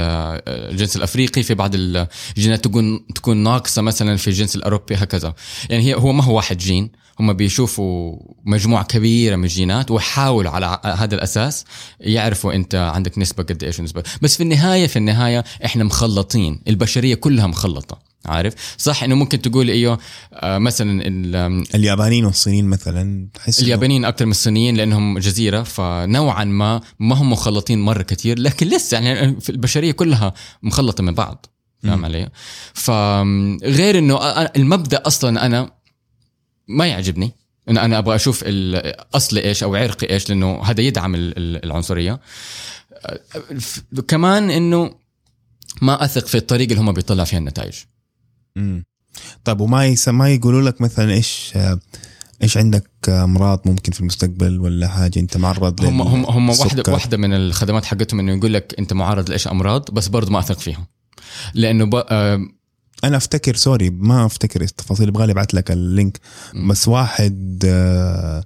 الجنس 0.71 0.95
الأفريقي 0.95 1.43
في 1.43 1.53
بعض 1.53 1.71
الجينات 1.75 2.63
تكون 2.63 3.05
تكون 3.15 3.37
ناقصة 3.37 3.81
مثلا 3.81 4.17
في 4.17 4.27
الجنس 4.27 4.55
الأوروبي 4.55 4.95
هكذا. 4.95 5.33
يعني 5.69 5.83
هي 5.83 5.95
هو 5.95 6.11
ما 6.13 6.23
هو 6.23 6.35
واحد 6.35 6.57
جين 6.57 6.89
هم 7.19 7.33
بيشوفوا 7.33 8.15
مجموعة 8.45 8.83
كبيرة 8.83 9.35
من 9.35 9.43
الجينات 9.43 9.91
ويحاولوا 9.91 10.51
على 10.51 10.79
هذا 10.85 11.15
الأساس 11.15 11.65
يعرفوا 11.99 12.53
أنت 12.53 12.75
عندك 12.75 13.17
نسبة 13.17 13.43
قد 13.43 13.63
إيش 13.63 13.79
ونسبة. 13.79 14.03
بس 14.21 14.37
في 14.37 14.43
النهاية 14.43 14.87
في 14.87 14.95
النهاية 14.99 15.43
إحنا 15.65 15.83
مخلطين. 15.83 16.61
البشرية 16.67 17.15
كلها 17.15 17.47
مخلطة. 17.47 18.07
عارف؟ 18.25 18.53
صح 18.77 19.03
إنه 19.03 19.15
ممكن 19.15 19.41
تقول 19.41 19.69
إيوه 19.69 19.99
آه، 20.33 20.57
مثلا 20.57 21.01
ال- 21.07 21.63
اليابانيين 21.75 22.25
والصينيين 22.25 22.65
مثلا 22.65 23.27
تحس 23.33 23.61
اليابانيين 23.61 24.05
أكثر 24.05 24.25
من 24.25 24.31
الصينيين 24.31 24.75
لأنهم 24.77 25.19
جزيرة 25.19 25.63
فنوعا 25.63 26.43
ما 26.43 26.81
ما 26.99 27.15
هم 27.15 27.31
مخلطين 27.31 27.81
مرة 27.81 28.01
كثير 28.01 28.39
لكن 28.39 28.67
لسه 28.67 28.99
يعني 28.99 29.41
في 29.41 29.49
البشرية 29.49 29.91
كلها 29.91 30.33
مخلطة 30.63 31.03
من 31.03 31.13
بعض. 31.13 31.45
فاهم. 31.83 32.05
علي؟ 32.05 32.29
فغير 32.73 33.97
إنه 33.97 34.17
المبدأ 34.41 35.01
أصلا 35.05 35.45
أنا 35.45 35.76
ما 36.67 36.87
يعجبني. 36.87 37.31
انه 37.69 37.85
أنا 37.85 37.97
أبغى 37.97 38.15
أشوف 38.15 38.43
اصلي 39.15 39.43
إيش 39.43 39.63
أو 39.63 39.75
عرقي 39.75 40.09
إيش 40.09 40.29
لأنه 40.29 40.63
هذا 40.63 40.81
يدعم 40.81 41.15
ال- 41.15 41.37
ال- 41.37 41.65
العنصرية. 41.65 42.19
كمان 44.07 44.51
إنه 44.51 44.95
ما 45.81 46.03
أثق 46.05 46.27
في 46.27 46.37
الطريقة 46.37 46.71
اللي 46.71 46.81
هم 46.81 46.91
بيطلع 46.91 47.23
فيها 47.23 47.39
النتائج. 47.39 47.75
مم. 48.55 48.85
طيب 49.43 49.61
وما 49.61 49.85
يس... 49.85 50.09
ما 50.09 50.29
يقولوا 50.29 50.61
لك 50.61 50.81
مثلا 50.81 51.13
إيش 51.13 51.53
إيش 52.43 52.57
عندك 52.57 52.89
أمراض 53.09 53.61
ممكن 53.65 53.91
في 53.91 53.99
المستقبل 53.99 54.59
ولا 54.59 54.87
حاجة؟ 54.87 55.19
أنت 55.19 55.37
معرض 55.37 55.85
هم 55.85 56.01
هم 56.01 56.25
هم 56.25 56.49
واحدة؟ 56.49 56.93
واحدة 56.93 57.17
من 57.17 57.33
الخدمات 57.33 57.85
حقتهم 57.85 58.19
إنه 58.19 58.33
يقول 58.37 58.53
لك 58.53 58.75
أنت 58.79 58.93
معرض 58.93 59.29
لإيش 59.29 59.47
أمراض 59.47 59.91
بس 59.91 60.07
برضه 60.07 60.31
ما 60.31 60.39
أثق 60.39 60.59
فيها 60.59 60.87
لأنه 61.53 61.85
ب... 61.85 62.03
أنا 63.03 63.17
أفتكر 63.17 63.55
sorry 63.55 63.89
ما 63.89 64.25
أفتكر 64.25 64.61
التفاصيل 64.61 65.07
يبغى 65.07 65.25
لي 65.25 65.31
أبعث 65.31 65.55
لك 65.55 65.71
ال 65.71 65.79
link. 65.79 66.19
بس 66.69 66.87
واحد 66.87 67.63
آه، 67.65 68.43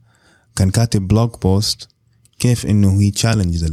كان 0.55 0.69
كاتب 0.69 1.07
blog 1.07 1.29
post 1.41 1.87
كيف 2.39 2.65
إنه 2.65 3.01
he 3.01 3.11
challenge 3.11 3.65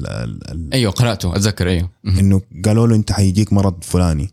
أيوه 0.73 0.93
قرأته 0.93 1.37
أتذكر 1.37 1.69
أيوه. 1.69 1.91
إنه 2.07 2.43
قالوا 2.65 2.87
له 2.87 2.95
أنت 2.95 3.13
حيجيك 3.13 3.53
مرض 3.53 3.85
فلاني. 3.85 4.31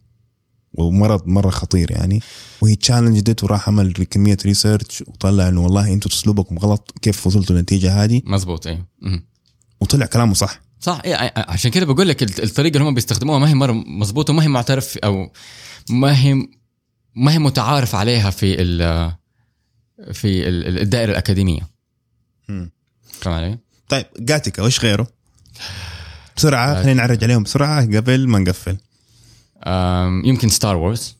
ومرض 0.77 1.27
مرة 1.27 1.49
خطير 1.49 1.91
يعني. 1.91 2.21
و 2.61 2.75
he 2.75 2.86
challenged 2.86 3.43
وراح 3.43 3.69
عمل 3.69 3.93
كمية 3.93 4.37
research 4.45 5.03
وطلع 5.07 5.47
إنه 5.47 5.63
والله 5.63 5.93
أنتم 5.93 6.09
أسلوبكم 6.13 6.57
غلط 6.57 6.93
كيف 7.01 7.27
وصلتوا 7.27 7.55
للنتيجه 7.55 8.03
هذه؟ 8.03 8.21
مزبوط 8.25 8.67
أيوه. 8.67 8.85
وطلع 9.81 10.05
كلامه 10.05 10.33
صح. 10.33 10.64
صح 10.79 11.01
إيه 11.05 11.15
ع- 11.15 11.31
عشان 11.51 11.71
كده 11.71 11.85
بقول 11.85 12.07
لك 12.09 12.23
الطريقة 12.43 12.77
اللي 12.77 12.89
هم 12.89 12.93
بيستخدموها 12.93 13.39
ما 13.39 13.49
هي 13.49 13.53
مره 13.53 13.71
مزبوطه 13.71 14.31
وما 14.31 14.43
هي 14.43 14.47
معترف 14.47 14.97
أو 14.97 15.31
ما 15.89 16.19
هي 16.19 16.33
ما 17.15 17.31
هي 17.31 17.39
متعارف 17.39 17.95
عليها 17.95 18.29
في 18.29 18.61
ال 18.61 19.11
في 20.13 20.47
ال- 20.49 20.79
الدائرة 20.81 21.11
الأكاديمية 21.11 21.69
مم. 22.49 22.71
فاهم 23.11 23.33
علي؟ 23.33 23.57
طيب 23.89 24.05
Gattaca 24.19 24.63
وش 24.63 24.79
غيره؟ 24.79 25.07
بسرعة. 26.37 26.75
خلينا 26.83 26.93
نعرج 26.93 27.23
عليهم 27.23 27.43
بسرعة 27.43 27.85
قبل 27.85 28.27
ما 28.27 28.39
نقفل 28.39 28.77
يمكن 30.27 30.49
Star 30.49 30.75
Wars 30.75 31.15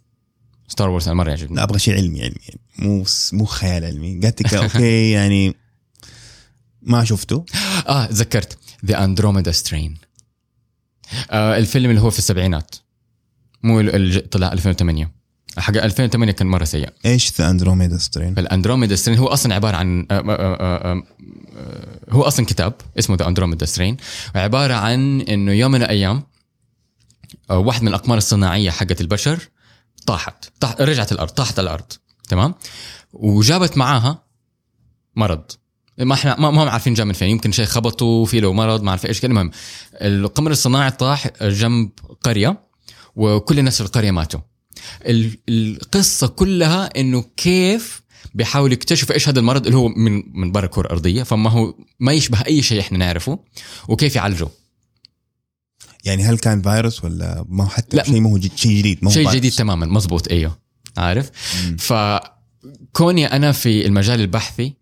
Star 0.67 0.89
Wars 0.89 1.07
أنا 1.07 1.17
مرة 1.17 1.29
يعجبني 1.29 1.55
لا 1.55 1.63
أبغى 1.63 1.79
شيء 1.79 1.93
علمي 1.95 2.21
علمي 2.23 2.35
مو 2.79 3.05
مو 3.33 3.45
خيال 3.45 3.85
علمي 3.85 4.19
Gattaca 4.19 4.57
okay 4.63 5.11
يعني 5.17 5.55
ما 6.81 7.03
شفته 7.05 7.45
آه 7.87 8.05
تذكرت 8.05 8.57
The 8.86 9.03
Andromeda 9.03 9.51
Strain 9.51 9.97
الفيلم 11.33 11.89
اللي 11.89 12.01
هو 12.01 12.09
في 12.09 12.19
السبعينات. 12.19 12.75
مو 13.63 13.79
اللي 13.79 14.19
طلع 14.19 14.51
2008 14.51 15.11
حق 15.57 15.77
2008 15.77 16.33
كان 16.33 16.47
مرة 16.47 16.63
سيء. 16.63 16.89
إيش 17.05 17.41
The 17.41 17.49
Andromeda 17.49 17.97
Strain 17.97 18.33
ال 18.38 18.43
Andromeda 18.43 18.95
Strain 18.95 19.17
هو 19.17 19.27
أصلا 19.27 19.55
عبارة 19.55 19.77
عن 19.77 20.07
آه، 20.11 20.23
آه، 20.29 20.57
آه، 20.59 21.03
هو 22.09 22.21
أصلا 22.23 22.45
كتاب 22.45 22.73
اسمه 22.99 23.15
The 23.15 23.27
Andromeda 23.27 23.65
Strain 23.65 23.97
عبارة 24.36 24.73
عن 24.73 25.21
إنه 25.21 25.51
يوم 25.51 25.71
من 25.71 25.83
الأيام 25.83 26.23
واحد 27.49 27.81
من 27.81 27.88
الأقمار 27.88 28.17
الصناعية 28.17 28.69
حقت 28.69 29.01
البشر 29.01 29.39
طاحت. 30.05 30.45
طاح 30.59 30.75
رجعت 30.79 31.11
الأرض 31.11 31.29
طاحت 31.29 31.59
على 31.59 31.65
الأرض. 31.65 31.93
تمام؟ 32.29 32.55
وجابت 33.13 33.77
معاها 33.77 34.23
مرض. 35.15 35.51
ما 35.97 36.13
إحنا 36.13 36.39
ما 36.39 36.51
ما 36.51 36.63
هم 36.63 36.69
عارفين 36.69 36.93
جاء 36.93 37.05
من 37.05 37.13
فين 37.13 37.29
يمكن 37.29 37.51
شيء 37.51 37.65
خبطوا 37.65 38.25
في 38.25 38.39
له 38.39 38.53
مرض 38.53 38.83
ما 38.83 38.89
اعرف 38.89 39.05
إيش 39.05 39.19
كان 39.21 39.31
المهم 39.31 39.51
القمر 39.93 40.51
الصناعي 40.51 40.91
طاح 40.91 41.27
جنب 41.41 41.89
قرية 42.23 42.59
وكل 43.15 43.59
الناس 43.59 43.75
في 43.81 43.87
القرية 43.87 44.11
ماتوا. 44.11 44.39
ال- 45.05 45.37
القصة 45.49 46.27
كلها 46.27 46.89
إنه 46.99 47.25
كيف 47.37 48.01
بيحاول 48.33 48.73
يكتشف 48.73 49.11
إيش 49.11 49.29
هذا 49.29 49.39
المرض 49.39 49.65
اللي 49.65 49.77
هو 49.77 49.87
من 49.87 50.23
من 50.39 50.51
برا 50.51 50.65
الكره 50.65 50.81
الارضيه 50.85 51.23
فما 51.23 51.49
هو 51.49 51.73
ما 51.99 52.13
يشبه 52.13 52.41
أي 52.47 52.61
شيء 52.61 52.79
إحنا 52.79 52.97
نعرفه 52.97 53.39
وكيف 53.87 54.15
يعالجه. 54.15 54.47
يعني 56.03 56.23
هل 56.23 56.37
كان 56.37 56.61
فيروس 56.61 57.03
ولا 57.03 57.45
ما 57.49 57.63
هو 57.63 57.67
حتى 57.67 57.97
لا. 57.97 58.03
شيء 58.03 58.21
ما 58.21 58.29
هو 58.29 58.39
شيء 58.39 58.77
جديد 58.79 58.99
ما 59.01 59.09
هو 59.09 59.13
شيء. 59.13 59.31
جديد 59.31 59.51
تماما. 59.51 59.85
مزبوط 59.85 60.27
إيوه. 60.31 60.57
عارف؟ 60.97 61.31
مم. 61.65 61.77
فكوني 61.77 63.25
أنا 63.35 63.51
في 63.51 63.85
المجال 63.85 64.19
البحثي 64.21 64.73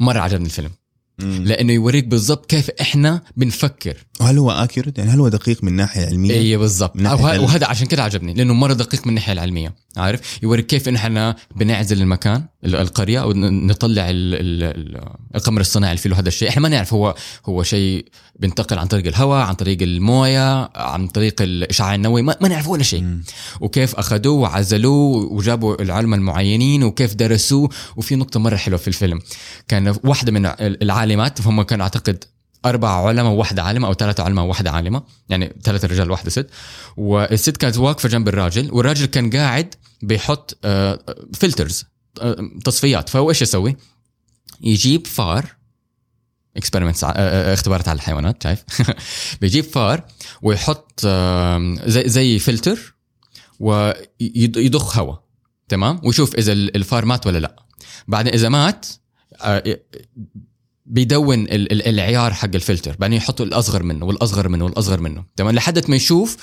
مرة 0.00 0.18
عجبني 0.20 0.46
الفيلم. 0.46 0.70
مم. 1.18 1.44
لأنه 1.44 1.72
يوريك 1.72 2.06
بالضبط 2.06 2.46
كيف 2.46 2.70
إحنا 2.80 3.22
بنفكر. 3.36 3.96
وهل 4.20 4.38
هو 4.38 4.50
آكيوريت؟ 4.50 4.98
يعني 4.98 5.10
هل 5.10 5.20
هو 5.20 5.28
دقيق 5.28 5.64
من 5.64 5.72
ناحية 5.72 6.06
علمية؟ 6.06 6.34
اي 6.34 6.56
بالضبط. 6.56 6.96
وه- 6.96 7.40
وهذا 7.40 7.66
عشان 7.66 7.86
كده 7.86 8.02
عجبني 8.02 8.34
لأنه 8.34 8.54
مرة 8.54 8.72
دقيق 8.72 9.00
من 9.02 9.08
الناحيه 9.08 9.32
العلمية. 9.32 9.74
عارف؟ 9.96 10.38
يوريك 10.42 10.66
كيف 10.66 10.88
إحنا 10.88 11.36
بنعزل 11.56 12.02
المكان 12.02 12.44
ال- 12.64 12.76
القرية 12.76 13.22
أو 13.22 13.32
نطلع 13.32 14.10
ال- 14.10 14.34
ال- 14.34 14.62
ال- 14.96 15.08
القمر 15.34 15.60
الصناعي 15.60 15.92
اللي 15.92 16.02
فيه 16.02 16.10
له 16.10 16.18
هذا 16.18 16.28
الشيء. 16.28 16.48
إحنا 16.48 16.62
ما 16.62 16.68
نعرف 16.68 16.94
هو 16.94 17.14
هو 17.46 17.62
شيء 17.62 18.06
بينتقل 18.36 18.78
عن 18.78 18.86
طريق 18.86 19.06
الهواء 19.06 19.46
عن 19.46 19.54
طريق 19.54 19.82
الموية 19.82 20.70
عن 20.76 21.08
طريق 21.08 21.42
الإشعاع 21.42 21.94
النووي 21.94 22.22
ما, 22.22 22.36
ما 22.40 22.48
نعرف 22.48 22.68
ولا 22.68 22.82
شيء. 22.82 23.20
وكيف 23.60 23.94
أخذوه 23.94 24.34
وعزلوه 24.34 25.32
وجابوا 25.32 25.82
العلماء 25.82 26.18
المعينين 26.18 26.84
وكيف 26.84 27.14
درسوه. 27.14 27.70
وفي 27.96 28.16
نقطة 28.16 28.40
مرة 28.40 28.56
حلوة 28.56 28.78
في 28.78 28.88
الفيلم. 28.88 29.20
كان 29.68 29.96
واحدة 30.04 30.32
من 30.32 30.46
العالمات 30.60 31.40
هم 31.40 31.62
كانوا 31.62 31.84
أعتقد 31.84 32.24
أربع 32.66 33.06
علماء 33.06 33.32
وواحدة 33.32 33.62
عالمة 33.62 33.88
أو 33.88 33.94
ثلاثة 33.94 34.22
علماء 34.22 34.44
وواحدة 34.44 34.70
عالمة 34.70 35.02
يعني 35.28 35.56
ثلاثة 35.64 35.88
رجال 35.88 36.08
وواحدة 36.08 36.30
ست. 36.30 36.50
والست 36.96 37.56
كانت 37.56 37.76
واقفة 37.76 38.08
جنب 38.08 38.28
الراجل 38.28 38.68
والراجل 38.72 39.06
كان 39.06 39.30
قاعد 39.30 39.74
بيحط 40.02 40.58
filters 41.34 41.84
تصفيات. 42.64 43.08
فهو 43.08 43.30
إيش 43.30 43.42
يسوي؟ 43.42 43.76
يجيب 44.60 45.06
فار 45.06 45.46
experiments 46.56 47.04
اختبارات 47.04 47.88
على 47.88 47.96
الحيوانات 47.96 48.42
شايف؟ 48.42 48.64
بيجيب 49.40 49.64
فار 49.64 50.04
ويحط 50.42 51.00
زي 51.86 52.08
زي 52.08 52.38
فلتر 52.38 52.94
ويضخ 53.60 54.98
هواء 54.98 55.22
تمام؟ 55.68 56.00
ويشوف 56.04 56.34
إذا 56.34 56.52
ال- 56.52 56.76
الفار 56.76 57.04
مات 57.04 57.26
ولا 57.26 57.38
لا. 57.38 57.56
بعدين 58.08 58.32
إذا 58.32 58.48
مات 58.48 58.86
آه، 59.42 59.78
بيدون 60.86 61.42
ال- 61.42 61.72
ال- 61.72 61.86
العيار 61.88 62.34
حق 62.34 62.50
الفلتر 62.54 62.96
بعدين 62.98 63.16
يحط 63.16 63.40
الأصغر 63.40 63.82
منه 63.82 64.06
والأصغر 64.06 64.48
منه 64.48 64.64
والأصغر 64.64 65.00
منه 65.00 65.24
تمام؟ 65.36 65.54
لحد 65.54 65.90
ما 65.90 65.96
يشوف 65.96 66.36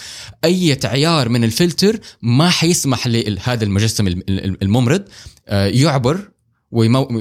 أي 0.45 0.77
عيار 0.83 1.29
من 1.29 1.43
الفلتر 1.43 1.99
ما 2.21 2.49
حيسمح 2.49 3.07
لهذا 3.07 3.63
المجسم 3.63 4.07
الم- 4.07 4.23
الم- 4.29 4.57
الممرض 4.61 5.03
آه، 5.47 5.67
يعبر 5.67 6.31
ويموت 6.71 7.11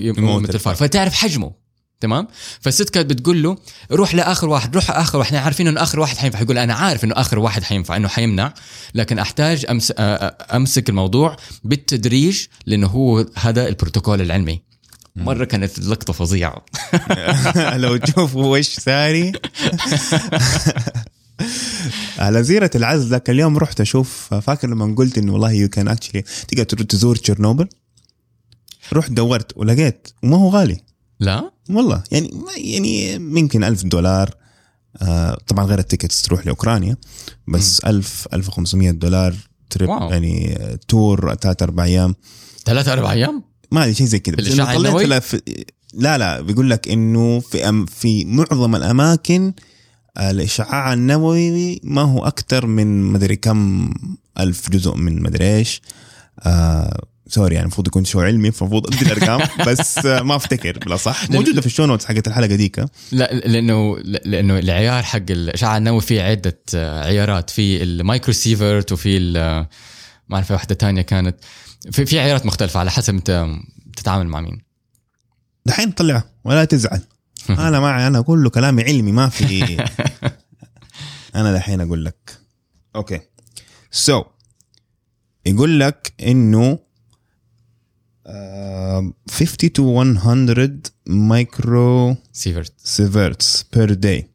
الفار. 0.54 0.74
فتعرف 0.74 1.14
حجمه. 1.14 1.67
تمام؟ 2.00 2.28
فالست 2.60 2.90
كانت 2.90 3.10
بتقول 3.10 3.42
له 3.42 3.56
روح 3.92 4.14
لآخر 4.14 4.48
واحد 4.48 4.74
روح 4.74 4.90
آخر 4.90 5.18
واحد 5.18 5.28
إحنا 5.34 5.44
عارفين 5.44 5.68
إنه 5.68 5.82
آخر 5.82 6.00
واحد 6.00 6.16
حينفع. 6.16 6.40
يقول 6.40 6.58
أنا 6.58 6.74
عارف 6.74 7.04
إنه 7.04 7.14
آخر 7.16 7.38
واحد 7.38 7.62
حينفع 7.62 7.96
إنه 7.96 8.08
حيمنع 8.08 8.54
لكن 8.94 9.18
أحتاج 9.18 9.66
أمس... 9.70 9.92
أ- 9.92 9.94
أ- 9.94 9.98
أمسك 10.54 10.88
الموضوع 10.88 11.36
بالتدريج 11.64 12.46
لأنه 12.66 12.86
هو 12.86 13.26
هذا 13.36 13.68
البروتوكول 13.68 14.20
العلمي. 14.20 14.62
مرة 15.16 15.44
كانت 15.44 15.78
اللقطه 15.78 16.12
فظيعة. 16.12 16.64
لو 17.82 17.96
تشوفوا 17.96 18.58
وش 18.58 18.66
ساري 18.68 19.32
على 22.18 22.42
زيرة 22.44 22.70
العزل 22.74 23.08
ذاك 23.08 23.30
اليوم 23.30 23.58
رحت 23.58 23.80
أشوف 23.80 24.34
فاكر 24.34 24.68
لما 24.68 24.94
قلت 24.94 25.18
إنه 25.18 25.32
والله 25.32 25.52
you 25.52 25.68
can 25.68 25.88
actually 25.88 26.22
تقدر 26.48 26.84
تزور 26.84 27.16
تشيرنوبل؟ 27.16 27.68
رحت 28.92 29.10
دورت 29.10 29.52
ولقيت 29.56 30.08
وما 30.22 30.36
هو 30.36 30.48
غالي. 30.50 30.80
لا؟ 31.20 31.50
والله. 31.70 32.02
يعني 32.10 32.30
يعني 32.56 33.12
يمكن 33.12 33.64
ألف 33.64 33.84
دولار 33.84 34.34
آه 35.02 35.38
طبعا 35.46 35.64
غير 35.64 35.78
ال 35.78 35.84
tickets 35.84 36.22
تروح 36.22 36.46
لأوكرانيا 36.46 36.96
بس 37.48 37.80
ألف 37.80 38.28
ألف 38.32 38.48
وخمسمية 38.48 38.90
دولار 38.90 39.34
trip 39.70 39.88
wow. 39.88 40.10
يعني 40.10 40.56
آه، 40.56 40.78
tour 40.88 41.34
ثلاث 41.34 41.62
أربع 41.62 41.84
أيام. 41.84 42.14
ثلاثة 42.64 42.92
أربع 42.92 43.12
أيام؟ 43.12 43.42
ما 43.72 43.82
أدري 43.82 43.94
شيء 43.94 44.06
زي 44.06 44.18
كذا 44.18 44.36
بس 44.36 44.56
طلعت؟ 44.56 45.06
لا, 45.06 45.20
في 45.20 45.40
لا 45.94 46.18
لا 46.18 46.40
بيقول 46.40 46.70
لك 46.70 46.88
إنه 46.88 47.40
في 47.40 47.68
أم 47.68 47.86
في 47.86 48.24
معظم 48.24 48.76
الأماكن 48.76 49.52
الاشعاع 50.18 50.92
النووي 50.92 51.80
ما 51.84 52.02
هو 52.02 52.26
أكثر 52.26 52.66
من 52.66 53.02
مدري 53.02 53.36
كم 53.36 53.90
ألف 54.40 54.70
جزء 54.70 54.96
من 54.96 55.22
مدري 55.22 55.56
إيش. 55.56 55.82
آه 56.40 57.04
sorry 57.28 57.54
يعني 57.54 57.64
المفروض 57.64 57.86
يكون 57.86 58.04
show 58.04 58.20
علمي 58.20 58.50
فالمفروض 58.50 58.94
أدي 58.94 59.12
الأرقام 59.12 59.48
بس 59.68 60.06
آه 60.06 60.22
ما 60.22 60.36
أفتكر 60.36 60.78
بلا 60.78 60.96
صح 60.96 61.30
موجودة 61.30 61.60
في 61.60 61.66
ال 61.66 61.70
show 61.70 61.86
notes 61.86 62.04
حقت 62.04 62.28
الحلقة 62.28 62.54
ديك 62.54 62.84
لا 63.12 63.34
لأنه 63.34 63.98
لأنه 63.98 64.58
العيار 64.58 65.02
حق 65.02 65.30
الإشعاع 65.30 65.76
النووي 65.76 66.00
فيه 66.00 66.22
عدة 66.22 66.60
آه، 66.74 67.04
عيارات. 67.04 67.50
في 67.50 67.82
ال 67.82 67.91
micro 67.91 68.32
sievert 68.32 68.92
وفي 68.92 69.18
ما 70.28 70.36
أعرف 70.36 70.50
واحدة 70.50 70.74
تانية 70.74 71.02
كانت. 71.02 71.36
في 71.90 72.06
في 72.06 72.20
عيارات 72.20 72.46
مختلفة 72.46 72.80
على 72.80 72.90
حسب 72.90 73.14
أنت 73.14 73.46
تتعامل 73.96 74.26
مع 74.26 74.40
مين. 74.40 74.62
دحين 75.66 75.90
طلع 75.90 76.22
ولا 76.44 76.64
تزعل. 76.64 77.00
أنا 77.50 77.80
معي 77.80 78.06
أنا 78.06 78.20
كله 78.20 78.50
كلامي 78.50 78.82
علمي 78.82 79.12
ما 79.12 79.28
في. 79.28 79.86
أنا 81.34 81.52
دحين 81.52 81.80
أقول 81.80 82.04
لك. 82.04 82.38
Okay. 82.96 83.20
So 83.90 84.22
so, 84.22 84.26
يقول 85.46 85.80
لك 85.80 86.12
إنه 86.22 86.78
um, 88.28 89.14
50 89.28 89.70
to 89.70 89.82
100 89.82 90.90
micro 91.06 92.16
sieverts 92.32 93.70
per 93.70 93.86
day. 93.86 94.28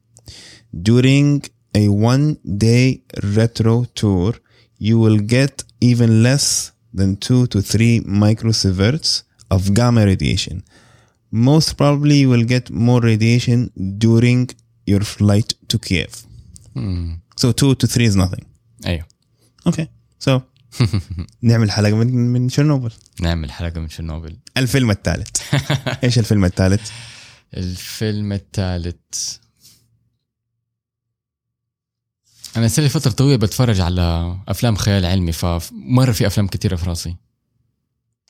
During 0.72 1.44
a 1.76 1.88
one 1.90 2.38
day 2.44 3.04
retro 3.36 3.86
tour, 3.96 4.34
you 4.78 5.00
will 5.00 5.20
get 5.20 5.64
even 5.80 6.24
less 6.24 6.72
than 6.94 7.18
two 7.18 7.48
to 7.48 7.62
three 7.62 8.02
micro 8.06 8.52
sieverts 8.52 9.24
of 9.50 9.74
gamma 9.74 10.06
radiation. 10.06 10.64
Most 11.32 11.78
probably, 11.78 12.18
you 12.18 12.30
will 12.30 12.44
get 12.44 12.70
more 12.70 13.02
radiation 13.02 13.72
during 13.98 14.50
your 14.86 15.02
flight 15.02 15.54
to 15.70 15.80
Kiev. 15.80 16.26
Hmm. 16.74 17.14
So, 17.36 17.52
two 17.52 17.74
to 17.76 17.88
three 17.88 18.06
is 18.06 18.16
nothing. 18.16 18.46
Ayo. 18.84 19.04
Okay. 19.66 19.90
So, 20.20 20.44
نعمل 21.42 21.72
حلقة 21.72 21.96
من 21.96 22.08
من 22.08 22.50
شرنوبل 22.50 22.92
نعمل 23.22 23.52
حلقة 23.52 23.80
من 23.80 23.90
شرنوبل 23.90 24.38
الفيلم 24.58 24.92
الثالث. 24.92 25.38
إيش 26.04 26.20
الفيلم 26.20 26.46
الثالث؟ 26.46 26.92
الفيلم 27.54 28.34
الثالث. 28.34 29.38
أنا 32.58 32.68
صار 32.68 32.84
لي 32.84 32.90
فترة 32.90 33.12
طويلة 33.12 33.36
بتفرج 33.38 33.80
على 33.80 34.38
أفلام 34.48 34.76
خيال 34.76 35.06
علمي 35.06 35.32
فمرة 35.32 36.12
في 36.12 36.28
أفلام 36.28 36.48
كثيرة 36.48 36.76
في 36.76 36.86
راسي. 36.86 37.16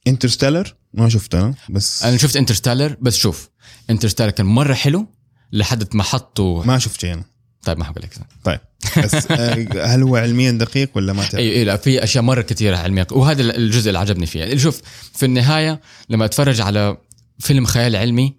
Interstellar 0.08 0.76
ما 0.94 1.10
شفته 1.10 1.40
أنا 1.40 1.54
بس 1.70 2.04
أنا 2.04 2.18
شفت 2.18 2.36
Interstellar 2.38 2.98
بس 3.02 3.16
شوف 3.16 3.50
Interstellar 3.90 4.30
كان 4.30 4.46
مرة 4.46 4.74
حلو 4.74 5.08
لحد 5.52 5.96
ما 5.96 6.04
حطوا 6.04 6.66
ما 6.66 6.80
شفت 6.80 7.06
أنا. 7.06 7.24
طيب 7.64 7.78
ما 7.78 7.86
حقول 7.86 8.04
لك 8.04 8.18
طيب. 8.44 8.60
بس 9.04 9.32
آه، 9.32 9.68
هل 9.86 10.04
هو 10.04 10.16
علميا 10.16 10.52
دقيق 10.52 10.90
ولا 10.96 11.14
ما 11.14 11.22
تعرف؟ 11.24 11.36
أي 11.36 11.64
لا 11.64 11.78
في 11.78 12.04
أشياء 12.04 12.24
مرة 12.24 12.42
كثيرة 12.42 12.78
علمية 12.78 13.08
وهذا 13.12 13.42
الجزء 13.42 13.88
اللي 13.88 14.00
عجبني 14.00 14.26
فيه 14.26 14.58
شوف 14.58 14.82
في 15.16 15.26
النهاية 15.26 15.82
لما 16.10 16.26
أتفرج 16.26 16.62
على 16.62 16.98
فيلم 17.40 17.66
خيال 17.66 17.96
علمي 17.96 18.34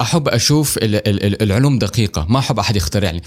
أحب 0.00 0.28
أشوف 0.28 0.78
ال- 0.78 1.08
ال- 1.08 1.24
ال- 1.24 1.42
العلوم 1.42 1.78
دقيقة 1.78 2.26
ما 2.28 2.38
أحب 2.38 2.58
أحد 2.58 2.76
يخترع 2.76 3.10
لي. 3.10 3.20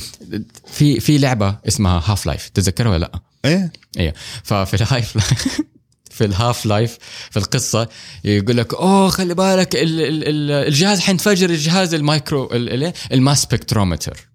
في 0.74 1.00
في 1.00 1.18
لعبة 1.18 1.56
اسمها 1.68 2.04
Half-Life 2.06 2.50
تتذكرها 2.50 2.92
ولا 2.92 3.00
لا؟ 3.00 3.12
إيه. 3.46 3.72
أيوه 4.00 4.14
ففي 4.44 4.74
ال 4.74 4.82
Half 4.82 5.18
في 6.12 6.26
ال 6.26 6.66
Half-Life 6.66 6.98
في 7.32 7.38
القصة 7.38 7.88
يقول 8.24 8.58
لك 8.58 8.74
أوه 8.74 9.10
خلي 9.10 9.34
بالك 9.34 9.76
ال 9.76 10.02
ال 10.02 10.28
ال 10.28 10.52
الجهاز 10.52 11.00
حينفجر 11.00 11.50
الجهاز 11.50 11.94
المايكرو 11.94 12.50
ال- 12.54 12.84
ال- 12.84 12.94
ال 13.12 13.18
mass 13.18 13.42
spectrometer 13.44 14.28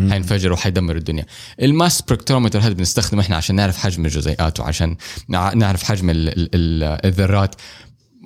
حينفجر 0.00 0.52
وحيدمر 0.52 0.96
الدنيا. 0.96 1.26
ال 1.62 1.69
mass 1.69 1.98
spectrometer 1.98 2.58
هذا 2.58 2.72
بنستخدمه 2.72 3.20
إحنا 3.22 3.36
عشان 3.36 3.56
نعرف 3.56 3.78
حجم 3.78 4.04
الجزيئات 4.06 4.60
وعشان 4.60 4.96
نع- 5.28 5.54
نعرف 5.54 5.82
حجم 5.82 6.10
ال 6.10 6.28
ال 6.28 6.48
ال 6.54 6.82
الذرات. 7.06 7.54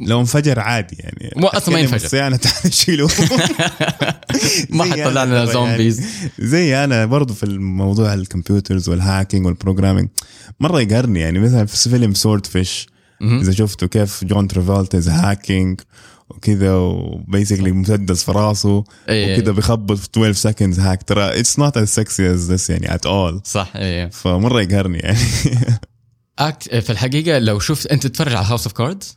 لو 0.07 0.21
انفجر 0.21 0.61
عادي 0.61 0.97
يعني. 0.99 1.33
مو 1.37 1.47
أصلاً 1.47 1.75
ما 1.75 1.81
ينفجر. 1.81 2.05
الصيانه 2.05 2.37
تعال 2.37 2.75
شيلوه 2.75 3.11
ما 4.71 4.85
حتطلع 4.85 5.25
لنا 5.25 5.45
zombies. 5.45 6.01
يعني 6.01 6.11
زي 6.39 6.85
أنا 6.85 7.07
برضو 7.07 7.35
في 7.35 7.43
الموضوع 7.43 8.15
ال 8.15 8.22
computers 8.22 8.89
وال 8.89 9.02
hacking 9.02 9.47
وال 9.47 9.56
programming 9.56 10.09
مرة 10.61 10.81
يقهرني 10.81 11.21
يعني 11.21 11.39
مثلا 11.39 11.67
في 11.67 11.91
فيلم 11.91 12.15
Swordfish 12.15 12.87
إذا 13.23 13.53
شفتوا 13.53 13.89
كيف 13.89 14.25
جون 14.25 14.49
ترافولتا 14.49 14.99
is 14.99 15.09
hacking 15.09 15.81
وكذا 16.31 16.75
و 16.75 16.85
basically 16.85 17.73
مسدس 17.73 18.25
في 18.25 18.33
راسه 18.33 18.85
إيه. 19.09 19.39
وكذا 19.39 19.53
بيخبط 19.53 19.97
في 19.99 20.07
12 20.07 20.33
seconds 20.33 20.81
hack. 20.81 21.03
ترى 21.03 21.41
it's 21.41 21.59
not 21.59 21.77
as 21.77 21.89
sexy 21.89 22.31
as 22.31 22.53
this 22.53 22.71
يعني 22.71 22.95
at 22.95 23.07
all 23.07 23.41
صح 23.45 23.73
إيه. 23.77 24.07
فمرة 24.11 24.61
يقهرني 24.63 24.99
يعني. 24.99 25.19
Actually 26.39 26.75
في 26.77 26.91
الحقيقة 26.91 27.39
لو 27.39 27.59
شفت 27.59 27.87
أنت 27.87 28.07
تتفرج 28.07 28.35
على 28.35 28.47
House 28.47 28.67
of 28.67 28.73
Cards 28.73 29.17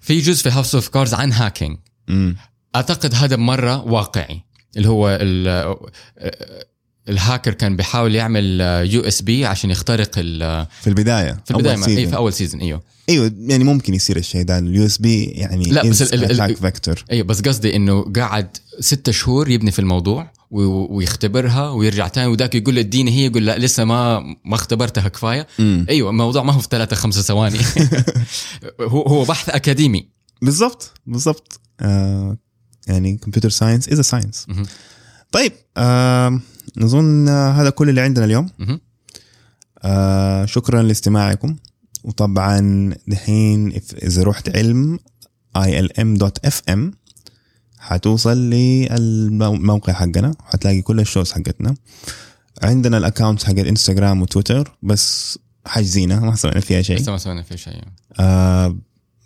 في 0.00 0.20
جزء 0.20 0.42
في 0.42 0.50
House 0.50 0.74
of 0.74 0.88
Cards 0.88 1.14
عن 1.14 1.32
hacking 1.32 1.78
أعتقد 2.76 3.14
هذا 3.14 3.36
مرة 3.36 3.82
واقعي 3.84 4.40
اللي 4.76 4.88
هو 4.88 5.18
ال- 5.20 5.76
الهاكر 7.08 7.54
كان 7.54 7.76
بيحاول 7.76 8.14
يعمل 8.14 8.60
USB 8.90 9.46
عشان 9.46 9.70
يخترق 9.70 10.10
ال- 10.16 10.66
في 10.80 10.86
البداية 10.86 11.40
في 11.44 11.50
البداية 11.50 11.74
أول 11.76 11.84
season. 11.84 12.10
في 12.10 12.16
أول 12.16 12.32
season 12.32 12.60
إيوه. 12.60 12.82
إيوه 13.08 13.32
يعني 13.38 13.64
ممكن 13.64 13.94
يصير 13.94 14.16
الشيء 14.16 14.42
ده 14.42 14.58
ال 14.58 14.86
USB 14.86 15.24
يعني 15.24 15.64
لا، 15.64 15.82
بس 15.88 16.02
attack 16.02 16.56
فيكتور 16.56 17.04
إيوه 17.12 17.26
بس 17.26 17.40
قصدي 17.40 17.76
إنه 17.76 18.12
قعد 18.16 18.56
ستة 18.80 19.12
شهور 19.12 19.50
يبني 19.50 19.70
في 19.70 19.78
الموضوع 19.78 20.32
ويختبرها 20.50 21.70
ويرجع 21.70 22.08
تاني 22.08 22.26
وذاك 22.26 22.54
يقول 22.54 22.74
له 22.74 22.80
اديني 22.80 23.10
هي 23.10 23.26
يقول 23.26 23.46
لا 23.46 23.58
لسه 23.58 23.84
ما 23.84 24.20
ما 24.44 24.54
اختبرتها 24.54 25.08
كفاية. 25.08 25.46
إيوه 25.60 26.10
الموضوع 26.10 26.42
ما 26.42 26.52
هو 26.52 26.58
في 26.60 26.68
ثلاثة 26.70 26.96
خمسة 26.96 27.22
ثواني. 27.22 27.58
هو 28.80 29.02
هو 29.02 29.24
بحث 29.24 29.48
أكاديمي. 29.48 30.08
بالضبط 30.42 30.92
بالضبط. 31.06 31.60
آه 31.80 32.36
يعني 32.88 33.16
computer 33.16 33.50
science 33.50 33.88
is 33.88 34.00
science. 34.00 34.46
طيب 35.32 35.52
آه 35.76 36.40
نظن 36.76 37.28
هذا 37.28 37.70
كل 37.70 37.88
اللي 37.88 38.00
عندنا 38.00 38.24
اليوم. 38.24 38.50
آه 39.82 40.44
شكرا 40.44 40.82
لاستماعكم. 40.82 41.56
وطبعا 42.04 42.94
دحين 43.08 43.72
إذا 44.02 44.22
رحت 44.22 44.56
علم 44.56 44.98
ilm.fm 45.58 46.80
حتوصل 47.78 48.38
للموقع 48.50 49.92
حقنا. 49.92 50.34
حتلاقي 50.44 50.82
كل 50.82 51.00
ال 51.00 51.05
shows 51.05 51.32
حقتنا. 51.32 51.74
عندنا 52.62 52.98
ال 52.98 53.03
account 53.03 53.42
حق 53.42 53.58
انستغرام 53.58 54.22
وتويتر 54.22 54.76
بس 54.82 55.38
حاجزينها 55.66 56.20
ما 56.20 56.36
سوينا 56.36 56.60
فيها 56.60 56.82
شيء. 56.82 56.96
لسه 56.96 57.12
ما 57.12 57.18
سوينا 57.18 57.42
في 57.42 57.56
شيء. 57.56 57.82
آه 58.20 58.76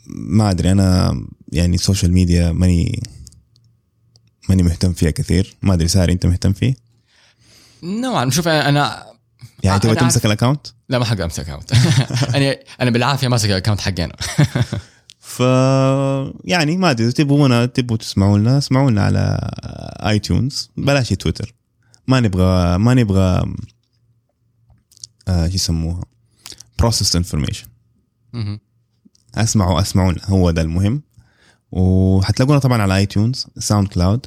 ما 0.06 0.50
أدري 0.50 0.72
أنا 0.72 1.20
يعني 1.52 1.74
ال 1.74 1.80
social 1.80 2.12
media 2.12 2.52
ماني 2.52 3.02
ماني 4.48 4.62
مهتم 4.62 4.92
فيها 4.92 5.10
كثير. 5.10 5.56
ما 5.62 5.74
أدري 5.74 5.88
ساري 5.88 6.12
أنت 6.12 6.26
مهتم 6.26 6.52
فيه؟ 6.52 6.87
نوعا. 7.82 8.30
شوف 8.30 8.48
أنا 8.48 9.06
يعني 9.62 9.76
آه، 9.76 9.80
تبغى 9.80 9.94
تمسك 9.94 10.26
ال 10.26 10.31
account 10.31 10.66
لا 10.88 10.98
ما 10.98 11.04
حق 11.04 11.20
أمسك 11.20 11.48
account 11.48 11.72
أنا 12.36 12.56
أنا 12.80 12.90
بالعافية 12.90 13.28
ماسك 13.28 13.50
ال 13.50 13.54
account 13.54 13.80
حقنا 13.80 14.16
ف 15.20 15.40
يعني 16.44 16.76
ما 16.76 16.90
أدري 16.90 17.12
تبغونا 17.12 17.66
تبغوا 17.66 17.98
تسمعوا 17.98 18.38
لنا 18.38 18.58
اسمعوا 18.58 18.90
لنا 18.90 19.02
على 19.02 19.50
iTunes 20.08 20.70
بلاش 20.76 21.08
تويتر. 21.08 21.54
ما 22.06 22.20
نبغى 22.20 22.78
ما 22.78 22.94
نبغى 22.94 23.54
آه 25.28 25.48
شو 25.48 25.54
يسموها؟ 25.54 26.02
process 26.78 27.16
information. 27.16 27.66
اسمعوا 29.34 29.80
اسمعوا 29.80 30.12
لنا 30.12 30.24
هو 30.26 30.50
ده 30.50 30.62
المهم. 30.62 31.02
وحتلاقونا 31.72 32.58
طبعا 32.58 32.82
على 32.82 32.96
iTunes 32.96 33.46
SoundCloud 33.58 34.26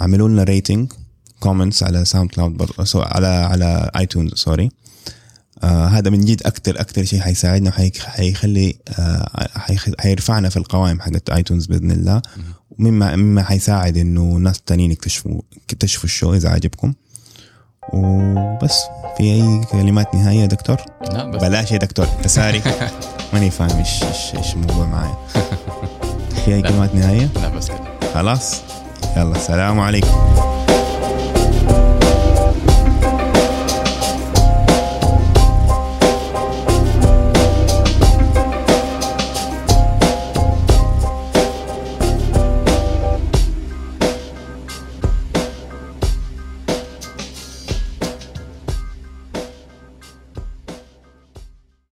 عملوا 0.00 0.28
لنا 0.28 0.42
rating 0.42 0.92
comments 1.40 1.82
على 1.82 2.04
SoundCloud 2.04 2.56
بر... 2.56 2.84
سو... 2.84 3.00
على 3.00 3.26
على 3.26 3.90
iTunes 3.96 4.34
sorry 4.34 4.70
آه 5.62 5.86
هذا 5.86 6.10
من 6.10 6.24
جد 6.24 6.42
أكثر 6.46 6.80
أكثر 6.80 7.04
شيء 7.04 7.20
حيساعدنا 7.20 7.70
وحيخلي 7.70 8.76
آه. 8.98 9.48
حيرفعنا 9.98 10.48
في 10.48 10.56
القوائم 10.56 11.00
حقت 11.00 11.30
ايتونز 11.30 11.66
بإذن 11.66 11.90
الله. 11.90 12.22
ومما 12.78 13.16
مما 13.16 13.42
حيساعد 13.42 13.96
إنه 13.96 14.22
ناس 14.22 14.60
تانيين 14.60 14.90
يكتشفوا 14.90 15.40
يكتشفوا 15.56 16.04
الشو 16.04 16.34
إذا 16.34 16.48
عجبكم. 16.48 16.92
وبس 17.92 18.78
في 19.16 19.22
أي 19.22 19.64
كلمات 19.72 20.14
نهائية 20.14 20.46
دكتور؟ 20.46 20.76
لا 21.12 21.30
بس. 21.30 21.42
بلاش 21.42 21.72
يا 21.72 21.78
دكتور 21.78 22.06
تساري 22.06 22.62
ماني 23.32 23.50
فاهم 23.50 23.78
إيش 23.78 24.02
إيش 24.36 24.54
الموضوع 24.54 24.86
معايا. 24.86 25.16
في 26.44 26.54
أي 26.54 26.62
كلمات 26.62 26.94
نهايه 26.94 27.28
لا 27.34 27.48
بس 27.48 27.68
كده. 27.68 28.12
خلاص. 28.14 28.60
يلا 29.16 29.36
السلام 29.36 29.80
عليكم. 29.80 30.61